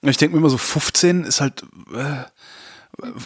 Ich 0.00 0.16
denke 0.16 0.34
mir 0.34 0.40
immer 0.40 0.48
so, 0.48 0.56
15 0.56 1.24
ist 1.24 1.42
halt. 1.42 1.64
Äh, 1.94 2.24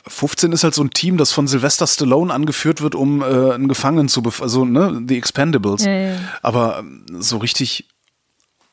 15 0.07 0.53
ist 0.53 0.65
halt 0.65 0.75
so 0.75 0.83
ein 0.83 0.91
Team, 0.91 1.17
das 1.17 1.33
von 1.33 1.47
Sylvester 1.47 1.87
Stallone 1.87 2.33
angeführt 2.33 2.83
wird, 2.83 2.95
um 2.95 3.23
äh, 3.23 3.53
einen 3.53 3.69
Gefangenen 3.69 4.09
zu 4.09 4.23
bef 4.23 4.43
also 4.43 4.65
ne, 4.65 5.03
The 5.07 5.17
Expendables. 5.17 5.85
Ja, 5.85 5.93
ja. 5.93 6.17
Aber 6.43 6.81
ähm, 6.81 7.05
so 7.19 7.39
richtig, 7.39 7.89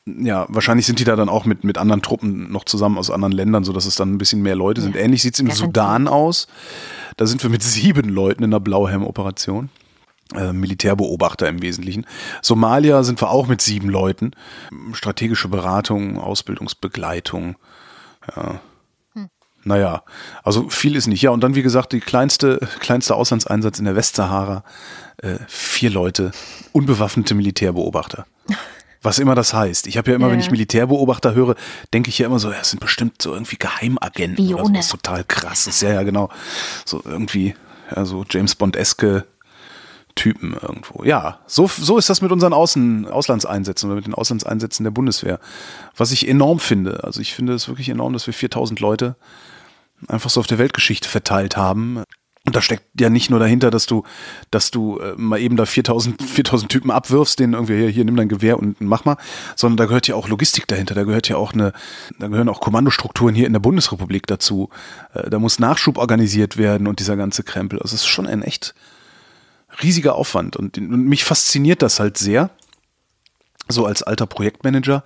ja, 0.04 0.46
wahrscheinlich 0.48 0.86
sind 0.86 0.98
die 0.98 1.04
da 1.04 1.16
dann 1.16 1.30
auch 1.30 1.46
mit, 1.46 1.64
mit 1.64 1.78
anderen 1.78 2.02
Truppen 2.02 2.52
noch 2.52 2.64
zusammen 2.64 2.98
aus 2.98 3.10
anderen 3.10 3.32
Ländern, 3.32 3.64
so 3.64 3.72
dass 3.72 3.86
es 3.86 3.96
dann 3.96 4.12
ein 4.12 4.18
bisschen 4.18 4.42
mehr 4.42 4.56
Leute 4.56 4.80
ja. 4.80 4.84
sind. 4.84 4.96
Ähnlich 4.96 5.22
sieht 5.22 5.34
es 5.34 5.40
im 5.40 5.50
Sudan 5.50 6.06
aus. 6.06 6.48
Da 7.16 7.26
sind 7.26 7.42
wir 7.42 7.50
mit 7.50 7.62
sieben 7.62 8.08
Leuten 8.08 8.42
in 8.42 8.50
der 8.50 8.60
Blauhelm-Operation. 8.60 9.70
Äh, 10.34 10.52
Militärbeobachter 10.52 11.48
im 11.48 11.60
Wesentlichen. 11.60 12.06
Somalia 12.40 13.02
sind 13.02 13.20
wir 13.20 13.30
auch 13.30 13.48
mit 13.48 13.62
sieben 13.62 13.88
Leuten. 13.88 14.32
Strategische 14.92 15.48
Beratung, 15.48 16.18
Ausbildungsbegleitung. 16.18 17.56
Ja. 18.36 18.60
Naja, 19.64 20.02
also 20.42 20.68
viel 20.70 20.96
ist 20.96 21.06
nicht. 21.06 21.22
Ja, 21.22 21.30
und 21.30 21.40
dann, 21.42 21.54
wie 21.54 21.62
gesagt, 21.62 21.92
die 21.92 22.00
kleinste, 22.00 22.66
kleinste 22.80 23.14
Auslandseinsatz 23.14 23.78
in 23.78 23.84
der 23.84 23.96
Westsahara. 23.96 24.64
Äh, 25.18 25.36
vier 25.48 25.90
Leute, 25.90 26.32
unbewaffnete 26.72 27.34
Militärbeobachter. 27.34 28.26
Was 29.02 29.18
immer 29.18 29.34
das 29.34 29.54
heißt. 29.54 29.86
Ich 29.86 29.96
habe 29.96 30.10
ja 30.10 30.16
immer, 30.16 30.26
ja. 30.26 30.32
wenn 30.32 30.40
ich 30.40 30.50
Militärbeobachter 30.50 31.34
höre, 31.34 31.56
denke 31.92 32.10
ich 32.10 32.18
ja 32.18 32.26
immer 32.26 32.38
so, 32.38 32.50
ja, 32.50 32.62
sind 32.62 32.80
bestimmt 32.80 33.20
so 33.20 33.32
irgendwie 33.32 33.56
Geheimagenten 33.56 34.46
Bione. 34.46 34.62
oder 34.62 34.72
so, 34.72 34.78
was 34.78 34.88
total 34.88 35.24
krass 35.24 35.66
ist. 35.66 35.82
Ja, 35.82 35.92
ja, 35.92 36.02
genau. 36.02 36.30
So 36.84 37.02
irgendwie, 37.04 37.54
ja, 37.94 38.04
so 38.04 38.24
James 38.28 38.54
Bond-eske 38.54 39.24
Typen 40.14 40.54
irgendwo. 40.60 41.04
Ja, 41.04 41.38
so, 41.46 41.66
so 41.66 41.96
ist 41.96 42.10
das 42.10 42.20
mit 42.20 42.32
unseren 42.32 42.52
Außen, 42.52 43.08
Auslandseinsätzen 43.08 43.88
oder 43.88 43.96
mit 43.96 44.06
den 44.06 44.14
Auslandseinsätzen 44.14 44.84
der 44.84 44.90
Bundeswehr. 44.90 45.38
Was 45.96 46.12
ich 46.12 46.28
enorm 46.28 46.58
finde. 46.58 47.04
Also 47.04 47.20
ich 47.20 47.32
finde 47.32 47.54
es 47.54 47.68
wirklich 47.68 47.88
enorm, 47.88 48.12
dass 48.12 48.26
wir 48.26 48.34
4000 48.34 48.80
Leute 48.80 49.16
einfach 50.08 50.30
so 50.30 50.40
auf 50.40 50.46
der 50.46 50.58
Weltgeschichte 50.58 51.08
verteilt 51.08 51.56
haben. 51.56 52.04
Und 52.46 52.56
da 52.56 52.62
steckt 52.62 52.98
ja 52.98 53.10
nicht 53.10 53.28
nur 53.28 53.38
dahinter, 53.38 53.70
dass 53.70 53.84
du, 53.84 54.02
dass 54.50 54.70
du 54.70 54.98
äh, 54.98 55.14
mal 55.16 55.38
eben 55.38 55.56
da 55.56 55.66
4000, 55.66 56.22
4000 56.22 56.72
Typen 56.72 56.90
abwirfst, 56.90 57.38
denen 57.38 57.52
irgendwie 57.52 57.76
hier, 57.76 57.88
hier 57.88 58.04
nimm 58.04 58.16
dein 58.16 58.30
Gewehr 58.30 58.58
und 58.58 58.80
mach 58.80 59.04
mal, 59.04 59.18
sondern 59.56 59.76
da 59.76 59.84
gehört 59.84 60.08
ja 60.08 60.14
auch 60.14 60.26
Logistik 60.26 60.66
dahinter, 60.66 60.94
da 60.94 61.04
gehört 61.04 61.28
ja 61.28 61.36
auch 61.36 61.52
eine, 61.52 61.74
da 62.18 62.28
gehören 62.28 62.48
auch 62.48 62.60
Kommandostrukturen 62.60 63.34
hier 63.34 63.46
in 63.46 63.52
der 63.52 63.60
Bundesrepublik 63.60 64.26
dazu. 64.26 64.70
Äh, 65.12 65.28
da 65.28 65.38
muss 65.38 65.58
Nachschub 65.58 65.98
organisiert 65.98 66.56
werden 66.56 66.86
und 66.86 66.98
dieser 66.98 67.16
ganze 67.16 67.42
Krempel. 67.42 67.78
Also 67.78 67.94
es 67.94 68.02
ist 68.02 68.08
schon 68.08 68.26
ein 68.26 68.42
echt 68.42 68.74
riesiger 69.82 70.14
Aufwand 70.14 70.56
und, 70.56 70.78
und 70.78 71.04
mich 71.04 71.24
fasziniert 71.24 71.82
das 71.82 72.00
halt 72.00 72.16
sehr, 72.16 72.50
so 73.68 73.84
als 73.84 74.02
alter 74.02 74.26
Projektmanager. 74.26 75.04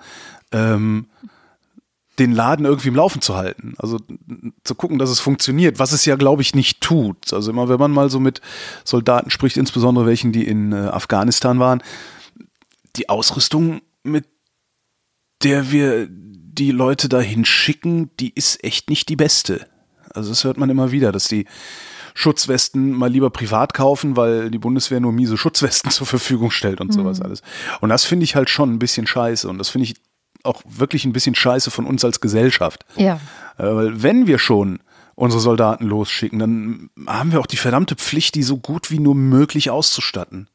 Ähm, 0.53 1.07
den 2.19 2.33
Laden 2.33 2.65
irgendwie 2.65 2.89
im 2.89 2.95
Laufen 2.95 3.21
zu 3.21 3.35
halten. 3.37 3.75
Also 3.79 3.99
zu 4.63 4.75
gucken, 4.75 4.99
dass 4.99 5.11
es 5.11 5.21
funktioniert, 5.21 5.79
was 5.79 5.93
es 5.93 6.05
ja, 6.05 6.17
glaube 6.17 6.43
ich, 6.43 6.55
nicht 6.55 6.81
tut. 6.81 7.33
Also 7.33 7.51
immer, 7.51 7.69
wenn 7.69 7.79
man 7.79 7.91
mal 7.91 8.11
so 8.11 8.21
mit 8.21 8.41
Soldaten 8.85 9.31
spricht, 9.31 9.57
insbesondere 9.57 10.07
welchen, 10.07 10.33
die 10.33 10.47
in 10.47 10.73
äh, 10.73 10.77
Afghanistan 10.77 11.59
waren, 11.59 11.83
die 12.97 13.09
Ausrüstung, 13.09 13.81
mit 14.05 14.27
der 15.43 15.73
wir 15.73 16.07
die 16.09 16.71
Leute 16.71 17.09
dahin 17.09 17.45
schicken, 17.45 18.11
die 18.21 18.33
ist 18.35 18.63
echt 18.63 18.91
nicht 18.91 19.09
die 19.09 19.17
beste. 19.17 19.67
Also 20.15 20.31
das 20.31 20.45
hört 20.45 20.57
man 20.57 20.71
immer 20.71 20.93
wieder, 20.93 21.11
dass 21.11 21.27
die 21.27 21.47
Schutzwesten 22.15 22.93
mal 22.93 23.11
lieber 23.11 23.31
privat 23.31 23.75
kaufen, 23.75 24.17
weil 24.17 24.53
die 24.53 24.59
Bundeswehr 24.59 25.01
nur 25.01 25.13
miese 25.13 25.37
Schutzwesten 25.37 25.91
zur 25.91 26.07
Verfügung 26.07 26.53
stellt 26.53 26.81
und 26.81 26.89
mhm. 26.89 26.93
sowas 26.93 27.21
alles. 27.21 27.43
Und 27.81 27.89
das 27.89 28.05
finde 28.05 28.23
ich 28.23 28.37
halt 28.37 28.51
schon 28.51 28.73
ein 28.73 28.79
bisschen 28.79 29.09
scheiße. 29.09 29.49
Und 29.49 29.59
das 29.59 29.69
finde 29.69 29.89
ich 29.89 29.97
auch 30.45 30.63
wirklich 30.67 31.05
ein 31.05 31.13
bisschen 31.13 31.35
scheiße 31.35 31.71
von 31.71 31.87
uns 31.87 32.05
als 32.05 32.21
Gesellschaft. 32.21 32.85
Ja. 32.97 33.15
Äh, 33.59 33.65
weil 33.65 34.03
wenn 34.03 34.27
wir 34.27 34.39
schon 34.39 34.81
unsere 35.17 35.41
Soldaten 35.41 35.87
losschicken, 35.87 36.39
dann 36.39 36.91
haben 37.07 37.33
wir 37.33 37.41
auch 37.41 37.47
die 37.47 37.57
verdammte 37.57 37.97
Pflicht, 37.97 38.35
die 38.35 38.43
so 38.43 38.59
gut 38.59 38.91
wie 38.91 38.99
nur 38.99 39.15
möglich 39.15 39.71
auszustatten. 39.71 40.49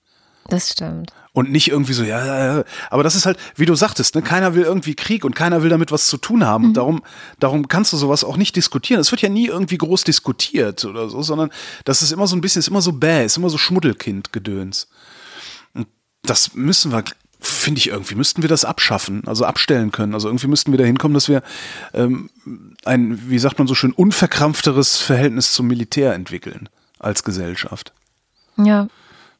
Das 0.49 0.71
stimmt. 0.71 1.13
Und 1.31 1.51
nicht 1.51 1.69
irgendwie 1.69 1.93
so, 1.93 2.03
ja, 2.03 2.25
ja, 2.25 2.57
ja. 2.57 2.63
aber 2.89 3.03
das 3.03 3.15
ist 3.15 3.25
halt, 3.25 3.37
wie 3.55 3.67
du 3.67 3.75
sagtest, 3.75 4.15
ne, 4.15 4.21
keiner 4.21 4.55
will 4.55 4.63
irgendwie 4.63 4.95
Krieg 4.95 5.23
und 5.23 5.35
keiner 5.35 5.61
will 5.61 5.69
damit 5.69 5.91
was 5.91 6.07
zu 6.07 6.17
tun 6.17 6.45
haben. 6.45 6.63
Mhm. 6.63 6.67
Und 6.69 6.77
darum, 6.77 7.03
darum 7.39 7.67
kannst 7.67 7.93
du 7.93 7.97
sowas 7.97 8.23
auch 8.23 8.35
nicht 8.35 8.55
diskutieren. 8.55 8.99
Es 8.99 9.11
wird 9.11 9.21
ja 9.21 9.29
nie 9.29 9.45
irgendwie 9.45 9.77
groß 9.77 10.03
diskutiert 10.03 10.83
oder 10.85 11.07
so, 11.09 11.21
sondern 11.21 11.51
das 11.85 12.01
ist 12.01 12.11
immer 12.11 12.25
so 12.25 12.35
ein 12.35 12.41
bisschen, 12.41 12.59
ist 12.59 12.67
immer 12.67 12.81
so 12.81 12.93
bäh, 12.93 13.25
ist 13.25 13.37
immer 13.37 13.49
so 13.49 13.57
Schmuddelkind-Gedöns. 13.57 14.87
Und 15.73 15.87
das 16.23 16.55
müssen 16.55 16.91
wir 16.91 17.03
finde 17.39 17.79
ich 17.79 17.87
irgendwie, 17.87 18.15
müssten 18.15 18.41
wir 18.41 18.49
das 18.49 18.65
abschaffen, 18.65 19.23
also 19.25 19.45
abstellen 19.45 19.91
können. 19.91 20.13
Also 20.13 20.27
irgendwie 20.27 20.47
müssten 20.47 20.71
wir 20.71 20.77
da 20.77 20.83
hinkommen, 20.83 21.13
dass 21.13 21.29
wir 21.29 21.41
ähm, 21.93 22.29
ein, 22.83 23.29
wie 23.29 23.39
sagt 23.39 23.59
man 23.59 23.67
so 23.67 23.75
schön, 23.75 23.93
unverkrampfteres 23.93 24.97
Verhältnis 24.97 25.53
zum 25.53 25.67
Militär 25.67 26.13
entwickeln 26.13 26.69
als 26.99 27.23
Gesellschaft. 27.23 27.93
Ja. 28.57 28.87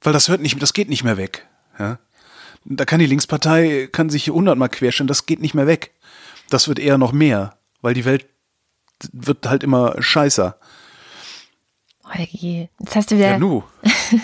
Weil 0.02 0.14
das 0.14 0.30
hört 0.30 0.42
nicht, 0.42 0.62
das 0.62 0.74
geht 0.74 0.90
nicht 0.90 1.04
mehr 1.04 1.18
weg. 1.18 1.46
Ja? 1.78 2.00
Da 2.64 2.86
kann 2.86 3.00
die 3.00 3.06
Linkspartei, 3.06 3.90
kann 3.92 4.10
sich 4.10 4.30
hundertmal 4.30 4.70
querstellen, 4.70 5.08
das 5.08 5.26
geht 5.26 5.42
nicht 5.42 5.54
mehr 5.54 5.68
weg. 5.68 5.92
Das 6.50 6.68
wird 6.68 6.80
eher 6.80 6.98
noch 6.98 7.12
mehr, 7.12 7.58
weil 7.82 7.94
die 7.94 8.06
Welt 8.06 8.28
wird 9.12 9.48
halt 9.48 9.64
immer 9.64 10.02
scheißer. 10.02 10.58
Oh, 12.06 12.18
jetzt 12.18 12.96
hast 12.96 13.12
du 13.12 13.18
wieder. 13.18 13.32
Ja, 13.32 13.40
nu. 13.40 13.64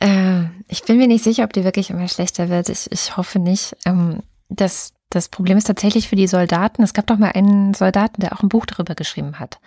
Äh, 0.00 0.44
ich 0.68 0.84
bin 0.84 0.98
mir 0.98 1.06
nicht 1.06 1.24
sicher, 1.24 1.44
ob 1.44 1.52
die 1.52 1.64
wirklich 1.64 1.90
immer 1.90 2.08
schlechter 2.08 2.48
wird. 2.48 2.68
Ich, 2.68 2.90
ich 2.90 3.16
hoffe 3.16 3.38
nicht. 3.38 3.76
Ähm, 3.84 4.22
das, 4.48 4.92
das 5.10 5.28
Problem 5.28 5.58
ist 5.58 5.66
tatsächlich 5.66 6.08
für 6.08 6.16
die 6.16 6.26
Soldaten. 6.26 6.82
Es 6.82 6.94
gab 6.94 7.06
doch 7.06 7.18
mal 7.18 7.32
einen 7.32 7.74
Soldaten, 7.74 8.20
der 8.20 8.32
auch 8.32 8.42
ein 8.42 8.48
Buch 8.48 8.66
darüber 8.66 8.94
geschrieben 8.94 9.38
hat, 9.38 9.58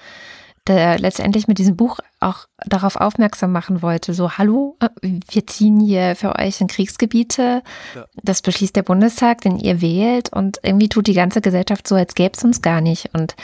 der 0.68 1.00
letztendlich 1.00 1.48
mit 1.48 1.58
diesem 1.58 1.76
Buch 1.76 2.00
auch 2.20 2.46
darauf 2.66 2.96
aufmerksam 2.96 3.52
machen 3.52 3.82
wollte, 3.82 4.14
so, 4.14 4.38
hallo, 4.38 4.78
äh, 4.80 4.90
wir 5.02 5.48
ziehen 5.48 5.80
hier 5.80 6.16
für 6.16 6.38
euch 6.38 6.62
in 6.62 6.68
Kriegsgebiete, 6.68 7.64
ja. 7.96 8.06
das 8.24 8.42
beschließt 8.42 8.76
der 8.76 8.84
Bundestag, 8.84 9.42
den 9.42 9.58
ihr 9.58 9.82
wählt 9.82 10.32
und 10.32 10.60
irgendwie 10.64 10.90
tut 10.90 11.08
die 11.08 11.14
ganze 11.14 11.42
Gesellschaft 11.42 11.88
so, 11.88 11.96
als 11.96 12.16
gäbe 12.16 12.38
es 12.38 12.44
uns 12.44 12.62
gar 12.62 12.80
nicht 12.80 13.10
und 13.14 13.36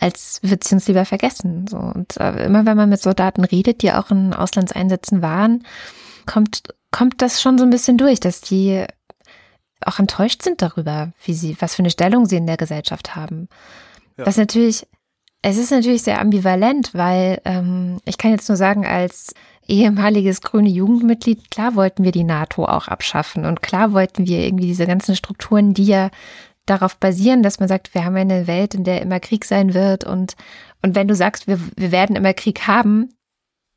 als 0.00 0.40
würde 0.42 0.66
sie 0.66 0.74
uns 0.74 0.88
lieber 0.88 1.04
vergessen. 1.04 1.66
So. 1.68 1.78
Und 1.78 2.16
äh, 2.18 2.44
immer 2.44 2.66
wenn 2.66 2.76
man 2.76 2.88
mit 2.88 3.00
Soldaten 3.00 3.44
redet, 3.44 3.82
die 3.82 3.92
auch 3.92 4.10
in 4.10 4.34
Auslandseinsätzen 4.34 5.22
waren, 5.22 5.62
kommt, 6.26 6.62
kommt 6.90 7.22
das 7.22 7.40
schon 7.42 7.58
so 7.58 7.64
ein 7.64 7.70
bisschen 7.70 7.98
durch, 7.98 8.20
dass 8.20 8.40
die 8.40 8.84
auch 9.84 9.98
enttäuscht 9.98 10.42
sind 10.42 10.62
darüber, 10.62 11.12
wie 11.24 11.34
sie, 11.34 11.56
was 11.60 11.74
für 11.74 11.82
eine 11.82 11.90
Stellung 11.90 12.26
sie 12.26 12.36
in 12.36 12.46
der 12.46 12.56
Gesellschaft 12.56 13.16
haben. 13.16 13.48
Ja. 14.16 14.26
Was 14.26 14.36
natürlich, 14.36 14.86
es 15.42 15.56
ist 15.56 15.70
natürlich 15.70 16.02
sehr 16.02 16.20
ambivalent, 16.20 16.94
weil 16.94 17.40
ähm, 17.44 18.00
ich 18.04 18.18
kann 18.18 18.30
jetzt 18.30 18.48
nur 18.48 18.56
sagen, 18.56 18.86
als 18.86 19.34
ehemaliges 19.66 20.40
grüne 20.40 20.68
Jugendmitglied, 20.68 21.50
klar 21.50 21.74
wollten 21.74 22.04
wir 22.04 22.12
die 22.12 22.24
NATO 22.24 22.64
auch 22.64 22.88
abschaffen 22.88 23.44
und 23.44 23.62
klar 23.62 23.92
wollten 23.92 24.26
wir 24.26 24.40
irgendwie 24.40 24.66
diese 24.66 24.86
ganzen 24.86 25.16
Strukturen, 25.16 25.74
die 25.74 25.86
ja 25.86 26.10
darauf 26.66 26.96
basieren, 26.96 27.42
dass 27.42 27.60
man 27.60 27.68
sagt, 27.68 27.94
wir 27.94 28.04
haben 28.04 28.16
eine 28.16 28.46
Welt, 28.46 28.74
in 28.74 28.84
der 28.84 29.02
immer 29.02 29.20
Krieg 29.20 29.44
sein 29.44 29.74
wird 29.74 30.04
und, 30.04 30.34
und 30.82 30.94
wenn 30.94 31.08
du 31.08 31.14
sagst, 31.14 31.46
wir, 31.46 31.58
wir 31.76 31.92
werden 31.92 32.16
immer 32.16 32.32
Krieg 32.32 32.66
haben, 32.66 33.10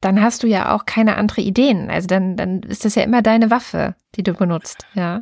dann 0.01 0.21
hast 0.21 0.43
du 0.43 0.47
ja 0.47 0.75
auch 0.75 0.85
keine 0.85 1.15
andere 1.15 1.41
Ideen. 1.41 1.89
Also 1.89 2.07
dann, 2.07 2.37
dann 2.37 2.61
ist 2.61 2.85
das 2.85 2.95
ja 2.95 3.03
immer 3.03 3.21
deine 3.21 3.49
Waffe, 3.49 3.95
die 4.15 4.23
du 4.23 4.33
benutzt, 4.33 4.85
ja. 4.93 5.21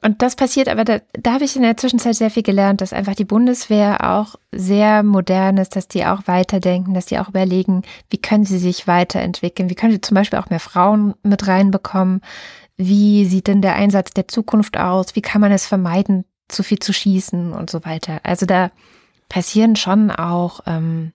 Und 0.00 0.22
das 0.22 0.36
passiert, 0.36 0.68
aber 0.68 0.84
da, 0.84 1.00
da 1.12 1.32
habe 1.34 1.44
ich 1.44 1.56
in 1.56 1.62
der 1.62 1.76
Zwischenzeit 1.76 2.14
sehr 2.14 2.30
viel 2.30 2.44
gelernt, 2.44 2.80
dass 2.80 2.92
einfach 2.92 3.16
die 3.16 3.24
Bundeswehr 3.24 4.08
auch 4.08 4.36
sehr 4.52 5.02
modern 5.02 5.56
ist, 5.56 5.74
dass 5.74 5.88
die 5.88 6.06
auch 6.06 6.22
weiterdenken, 6.26 6.94
dass 6.94 7.06
die 7.06 7.18
auch 7.18 7.28
überlegen, 7.28 7.82
wie 8.08 8.18
können 8.18 8.44
sie 8.44 8.58
sich 8.58 8.86
weiterentwickeln, 8.86 9.70
wie 9.70 9.74
können 9.74 9.92
sie 9.92 10.00
zum 10.00 10.14
Beispiel 10.14 10.38
auch 10.38 10.50
mehr 10.50 10.60
Frauen 10.60 11.14
mit 11.24 11.48
reinbekommen, 11.48 12.20
wie 12.76 13.24
sieht 13.24 13.48
denn 13.48 13.60
der 13.60 13.74
Einsatz 13.74 14.12
der 14.12 14.28
Zukunft 14.28 14.78
aus, 14.78 15.16
wie 15.16 15.22
kann 15.22 15.40
man 15.40 15.50
es 15.50 15.66
vermeiden, 15.66 16.24
zu 16.46 16.62
viel 16.62 16.78
zu 16.78 16.92
schießen 16.92 17.52
und 17.52 17.68
so 17.68 17.84
weiter. 17.84 18.20
Also 18.22 18.46
da 18.46 18.70
passieren 19.28 19.74
schon 19.74 20.12
auch 20.12 20.60
ähm, 20.66 21.12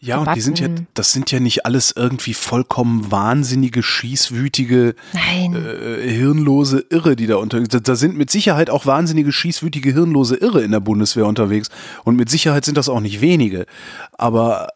ja, 0.00 0.18
Debatten. 0.18 0.28
und 0.28 0.36
die 0.36 0.40
sind 0.40 0.60
ja, 0.60 0.68
das 0.94 1.12
sind 1.12 1.30
ja 1.30 1.40
nicht 1.40 1.66
alles 1.66 1.92
irgendwie 1.94 2.32
vollkommen 2.32 3.10
wahnsinnige, 3.10 3.82
schießwütige, 3.82 4.94
äh, 5.12 6.10
hirnlose 6.10 6.86
Irre, 6.88 7.16
die 7.16 7.26
da 7.26 7.36
unterwegs 7.36 7.72
sind. 7.72 7.86
Da 7.86 7.94
sind 7.94 8.16
mit 8.16 8.30
Sicherheit 8.30 8.70
auch 8.70 8.86
wahnsinnige, 8.86 9.30
schießwütige, 9.30 9.92
hirnlose 9.92 10.36
Irre 10.36 10.62
in 10.62 10.70
der 10.70 10.80
Bundeswehr 10.80 11.26
unterwegs. 11.26 11.68
Und 12.04 12.16
mit 12.16 12.30
Sicherheit 12.30 12.64
sind 12.64 12.78
das 12.78 12.88
auch 12.88 13.00
nicht 13.00 13.20
wenige. 13.20 13.66
Aber 14.12 14.68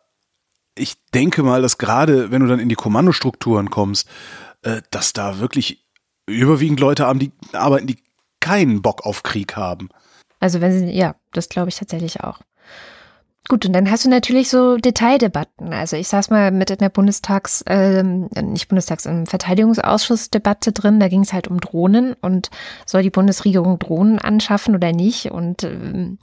ich 0.76 0.94
denke 1.14 1.42
mal, 1.42 1.62
dass 1.62 1.78
gerade, 1.78 2.30
wenn 2.30 2.42
du 2.42 2.48
dann 2.48 2.60
in 2.60 2.68
die 2.68 2.74
Kommandostrukturen 2.74 3.70
kommst, 3.70 4.08
äh, 4.62 4.82
dass 4.90 5.14
da 5.14 5.40
wirklich 5.40 5.86
überwiegend 6.26 6.80
Leute 6.80 7.06
haben, 7.06 7.18
die 7.18 7.32
arbeiten, 7.52 7.86
die 7.86 7.96
keinen 8.40 8.82
Bock 8.82 9.06
auf 9.06 9.22
Krieg 9.22 9.56
haben. 9.56 9.88
Also 10.38 10.60
wenn 10.60 10.86
sie, 10.86 10.92
ja, 10.92 11.14
das 11.32 11.48
glaube 11.48 11.70
ich 11.70 11.76
tatsächlich 11.76 12.20
auch. 12.22 12.40
Gut, 13.46 13.66
und 13.66 13.74
dann 13.74 13.90
hast 13.90 14.06
du 14.06 14.08
natürlich 14.08 14.48
so 14.48 14.78
Detaildebatten. 14.78 15.74
Also 15.74 15.96
ich 15.96 16.08
saß 16.08 16.30
mal 16.30 16.50
mit 16.50 16.70
in 16.70 16.78
der 16.78 16.88
Bundestags, 16.88 17.60
äh, 17.62 18.02
nicht 18.02 18.68
Bundestags, 18.68 19.04
im 19.04 19.26
Verteidigungsausschussdebatte 19.26 20.72
drin. 20.72 20.98
Da 20.98 21.08
ging 21.08 21.20
es 21.20 21.34
halt 21.34 21.48
um 21.48 21.60
Drohnen 21.60 22.14
und 22.22 22.48
soll 22.86 23.02
die 23.02 23.10
Bundesregierung 23.10 23.78
Drohnen 23.78 24.18
anschaffen 24.18 24.74
oder 24.74 24.92
nicht? 24.92 25.30
Und 25.30 25.62
äh, 25.62 26.16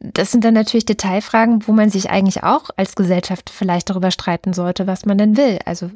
das 0.00 0.32
sind 0.32 0.44
dann 0.44 0.54
natürlich 0.54 0.86
Detailfragen, 0.86 1.68
wo 1.68 1.72
man 1.72 1.90
sich 1.90 2.08
eigentlich 2.08 2.42
auch 2.42 2.70
als 2.74 2.96
Gesellschaft 2.96 3.50
vielleicht 3.50 3.90
darüber 3.90 4.10
streiten 4.10 4.54
sollte, 4.54 4.86
was 4.86 5.04
man 5.04 5.18
denn 5.18 5.36
will. 5.36 5.58
Also 5.66 5.90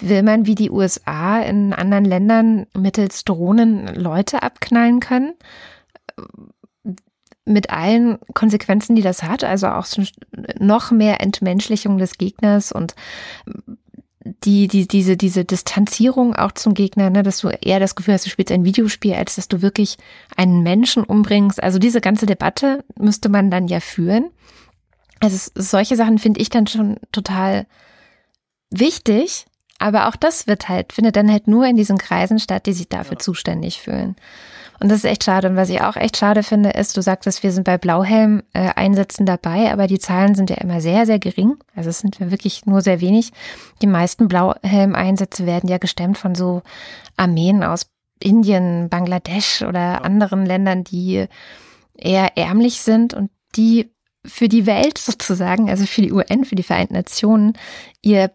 will 0.00 0.22
man 0.22 0.46
wie 0.46 0.54
die 0.54 0.70
USA 0.70 1.40
in 1.40 1.72
anderen 1.72 2.04
Ländern 2.04 2.66
mittels 2.74 3.24
Drohnen 3.24 3.92
Leute 3.96 4.44
abknallen 4.44 5.00
können? 5.00 5.34
Mit 7.44 7.70
allen 7.70 8.18
Konsequenzen, 8.34 8.94
die 8.94 9.02
das 9.02 9.22
hat, 9.22 9.44
also 9.44 9.68
auch 9.68 9.86
noch 10.58 10.90
mehr 10.90 11.20
Entmenschlichung 11.20 11.98
des 11.98 12.18
Gegners 12.18 12.72
und 12.72 12.94
die, 14.24 14.68
die, 14.68 14.86
diese, 14.86 15.16
diese 15.16 15.44
Distanzierung 15.44 16.36
auch 16.36 16.52
zum 16.52 16.74
Gegner, 16.74 17.10
ne, 17.10 17.22
dass 17.22 17.40
du 17.40 17.48
eher 17.48 17.80
das 17.80 17.96
Gefühl 17.96 18.14
hast, 18.14 18.26
du 18.26 18.30
spielst 18.30 18.52
ein 18.52 18.64
Videospiel, 18.64 19.14
als 19.14 19.34
dass 19.34 19.48
du 19.48 19.62
wirklich 19.62 19.96
einen 20.36 20.62
Menschen 20.62 21.02
umbringst. 21.02 21.62
Also 21.62 21.78
diese 21.78 22.00
ganze 22.00 22.26
Debatte 22.26 22.84
müsste 22.96 23.28
man 23.28 23.50
dann 23.50 23.66
ja 23.66 23.80
führen. 23.80 24.30
Also 25.18 25.50
solche 25.54 25.96
Sachen 25.96 26.18
finde 26.18 26.40
ich 26.40 26.50
dann 26.50 26.66
schon 26.66 26.98
total 27.10 27.66
wichtig, 28.70 29.46
aber 29.78 30.08
auch 30.08 30.16
das 30.16 30.46
wird 30.46 30.68
halt, 30.68 30.92
findet 30.92 31.16
dann 31.16 31.30
halt 31.30 31.48
nur 31.48 31.66
in 31.66 31.76
diesen 31.76 31.98
Kreisen 31.98 32.38
statt, 32.38 32.66
die 32.66 32.72
sich 32.72 32.88
dafür 32.88 33.14
ja. 33.14 33.18
zuständig 33.18 33.80
fühlen. 33.80 34.14
Und 34.82 34.88
das 34.88 34.98
ist 34.98 35.04
echt 35.04 35.22
schade. 35.22 35.48
Und 35.48 35.54
was 35.54 35.68
ich 35.68 35.80
auch 35.80 35.94
echt 35.94 36.16
schade 36.16 36.42
finde, 36.42 36.70
ist, 36.70 36.96
du 36.96 37.02
sagtest, 37.02 37.44
wir 37.44 37.52
sind 37.52 37.62
bei 37.62 37.78
Blauhelm-Einsätzen 37.78 39.24
dabei, 39.24 39.72
aber 39.72 39.86
die 39.86 40.00
Zahlen 40.00 40.34
sind 40.34 40.50
ja 40.50 40.56
immer 40.56 40.80
sehr, 40.80 41.06
sehr 41.06 41.20
gering. 41.20 41.54
Also 41.76 41.90
es 41.90 42.00
sind 42.00 42.18
wirklich 42.18 42.66
nur 42.66 42.80
sehr 42.80 43.00
wenig. 43.00 43.30
Die 43.80 43.86
meisten 43.86 44.26
Blauhelm-Einsätze 44.26 45.46
werden 45.46 45.70
ja 45.70 45.78
gestemmt 45.78 46.18
von 46.18 46.34
so 46.34 46.62
Armeen 47.16 47.62
aus 47.62 47.86
Indien, 48.18 48.88
Bangladesch 48.88 49.62
oder 49.62 50.04
anderen 50.04 50.44
Ländern, 50.44 50.82
die 50.82 51.26
eher 51.96 52.36
ärmlich 52.36 52.80
sind 52.80 53.14
und 53.14 53.30
die 53.54 53.92
für 54.24 54.48
die 54.48 54.66
Welt 54.66 54.98
sozusagen, 54.98 55.68
also 55.68 55.84
für 55.84 56.02
die 56.02 56.12
UN, 56.12 56.44
für 56.44 56.54
die 56.54 56.62
Vereinten 56.62 56.94
Nationen, 56.94 57.54
ihr 58.02 58.30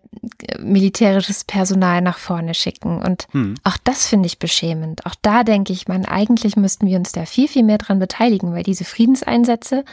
äh, 0.47 0.59
militärisches 0.59 1.43
Personal 1.45 2.01
nach 2.01 2.17
vorne 2.17 2.53
schicken. 2.53 3.01
Und 3.01 3.27
hm. 3.31 3.55
auch 3.63 3.77
das 3.83 4.07
finde 4.07 4.27
ich 4.27 4.39
beschämend. 4.39 5.05
Auch 5.05 5.15
da 5.21 5.43
denke 5.43 5.71
ich, 5.71 5.87
man, 5.87 6.05
eigentlich 6.05 6.57
müssten 6.57 6.87
wir 6.87 6.97
uns 6.97 7.13
da 7.13 7.25
viel, 7.25 7.47
viel 7.47 7.63
mehr 7.63 7.77
dran 7.77 7.99
beteiligen, 7.99 8.53
weil 8.53 8.63
diese 8.63 8.83
Friedenseinsätze 8.83 9.85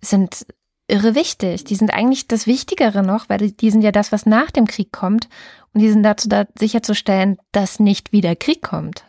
sind 0.00 0.46
irre 0.86 1.14
wichtig. 1.14 1.64
Die 1.64 1.76
sind 1.76 1.92
eigentlich 1.92 2.28
das 2.28 2.46
Wichtigere 2.46 3.02
noch, 3.02 3.28
weil 3.28 3.50
die 3.50 3.70
sind 3.70 3.82
ja 3.82 3.92
das, 3.92 4.12
was 4.12 4.26
nach 4.26 4.50
dem 4.50 4.66
Krieg 4.66 4.92
kommt. 4.92 5.28
Und 5.72 5.80
die 5.80 5.90
sind 5.90 6.02
dazu 6.02 6.28
da, 6.28 6.46
sicherzustellen, 6.58 7.38
dass 7.52 7.80
nicht 7.80 8.12
wieder 8.12 8.36
Krieg 8.36 8.62
kommt. 8.62 9.04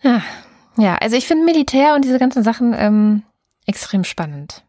Ja, 0.00 0.22
ja 0.76 0.96
also 0.96 1.16
ich 1.16 1.26
finde 1.26 1.44
Militär 1.44 1.94
und 1.94 2.04
diese 2.04 2.18
ganzen 2.18 2.42
Sachen 2.42 2.74
ähm, 2.76 3.22
extrem 3.66 4.04
spannend. 4.04 4.64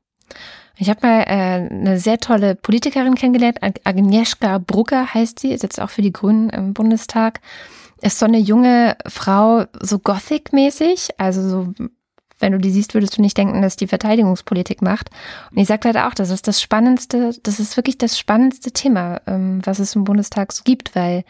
Ich 0.82 0.90
habe 0.90 1.06
mal 1.06 1.20
äh, 1.24 1.70
eine 1.70 2.00
sehr 2.00 2.20
tolle 2.20 2.56
Politikerin 2.56 3.16
kennengelernt, 3.16 3.60
Agnieszka 3.84 4.60
Brugger 4.60 5.14
heißt 5.14 5.40
sie, 5.40 5.52
ist 5.52 5.64
jetzt 5.64 5.80
auch 5.82 5.90
für 5.90 6.02
die 6.02 6.14
Grünen 6.14 6.50
im 6.50 6.74
Bundestag. 6.74 7.42
Ist 8.02 8.18
so 8.18 8.26
eine 8.26 8.40
junge 8.40 8.96
Frau, 9.06 9.66
so 9.82 10.00
Gothic-mäßig, 10.00 11.10
also 11.18 11.50
so, 11.50 11.74
wenn 12.40 12.54
du 12.54 12.58
die 12.60 12.72
siehst, 12.72 12.94
würdest 12.94 13.18
du 13.18 13.22
nicht 13.22 13.38
denken, 13.38 13.62
dass 13.62 13.76
die 13.76 13.88
Verteidigungspolitik 13.88 14.82
macht. 14.82 15.10
Und 15.52 15.58
ich 15.58 15.68
sage 15.68 15.90
halt 15.90 15.98
auch, 15.98 16.14
das 16.14 16.30
ist 16.30 16.48
das 16.48 16.62
Spannendste, 16.62 17.32
das 17.44 17.60
ist 17.60 17.76
wirklich 17.76 17.98
das 17.98 18.18
spannendste 18.18 18.72
Thema, 18.72 19.20
ähm, 19.28 19.60
was 19.66 19.80
es 19.80 19.98
im 19.98 20.06
Bundestag 20.06 20.54
so 20.54 20.64
gibt, 20.64 20.96
weil 20.96 21.26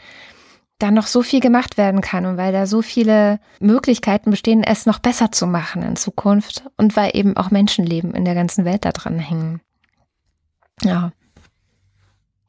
da 0.79 0.91
noch 0.91 1.07
so 1.07 1.21
viel 1.21 1.41
gemacht 1.41 1.77
werden 1.77 2.01
kann 2.01 2.25
und 2.25 2.37
weil 2.37 2.53
da 2.53 2.65
so 2.65 2.81
viele 2.81 3.39
Möglichkeiten 3.59 4.31
bestehen, 4.31 4.63
es 4.63 4.85
noch 4.85 4.99
besser 4.99 5.31
zu 5.31 5.45
machen 5.45 5.83
in 5.83 5.97
Zukunft 5.97 6.63
und 6.77 6.95
weil 6.95 7.11
eben 7.13 7.35
auch 7.37 7.51
Menschenleben 7.51 8.15
in 8.15 8.25
der 8.25 8.33
ganzen 8.33 8.65
Welt 8.65 8.85
da 8.85 8.91
dran 8.91 9.19
hängen. 9.19 9.61
Ja. 10.83 11.11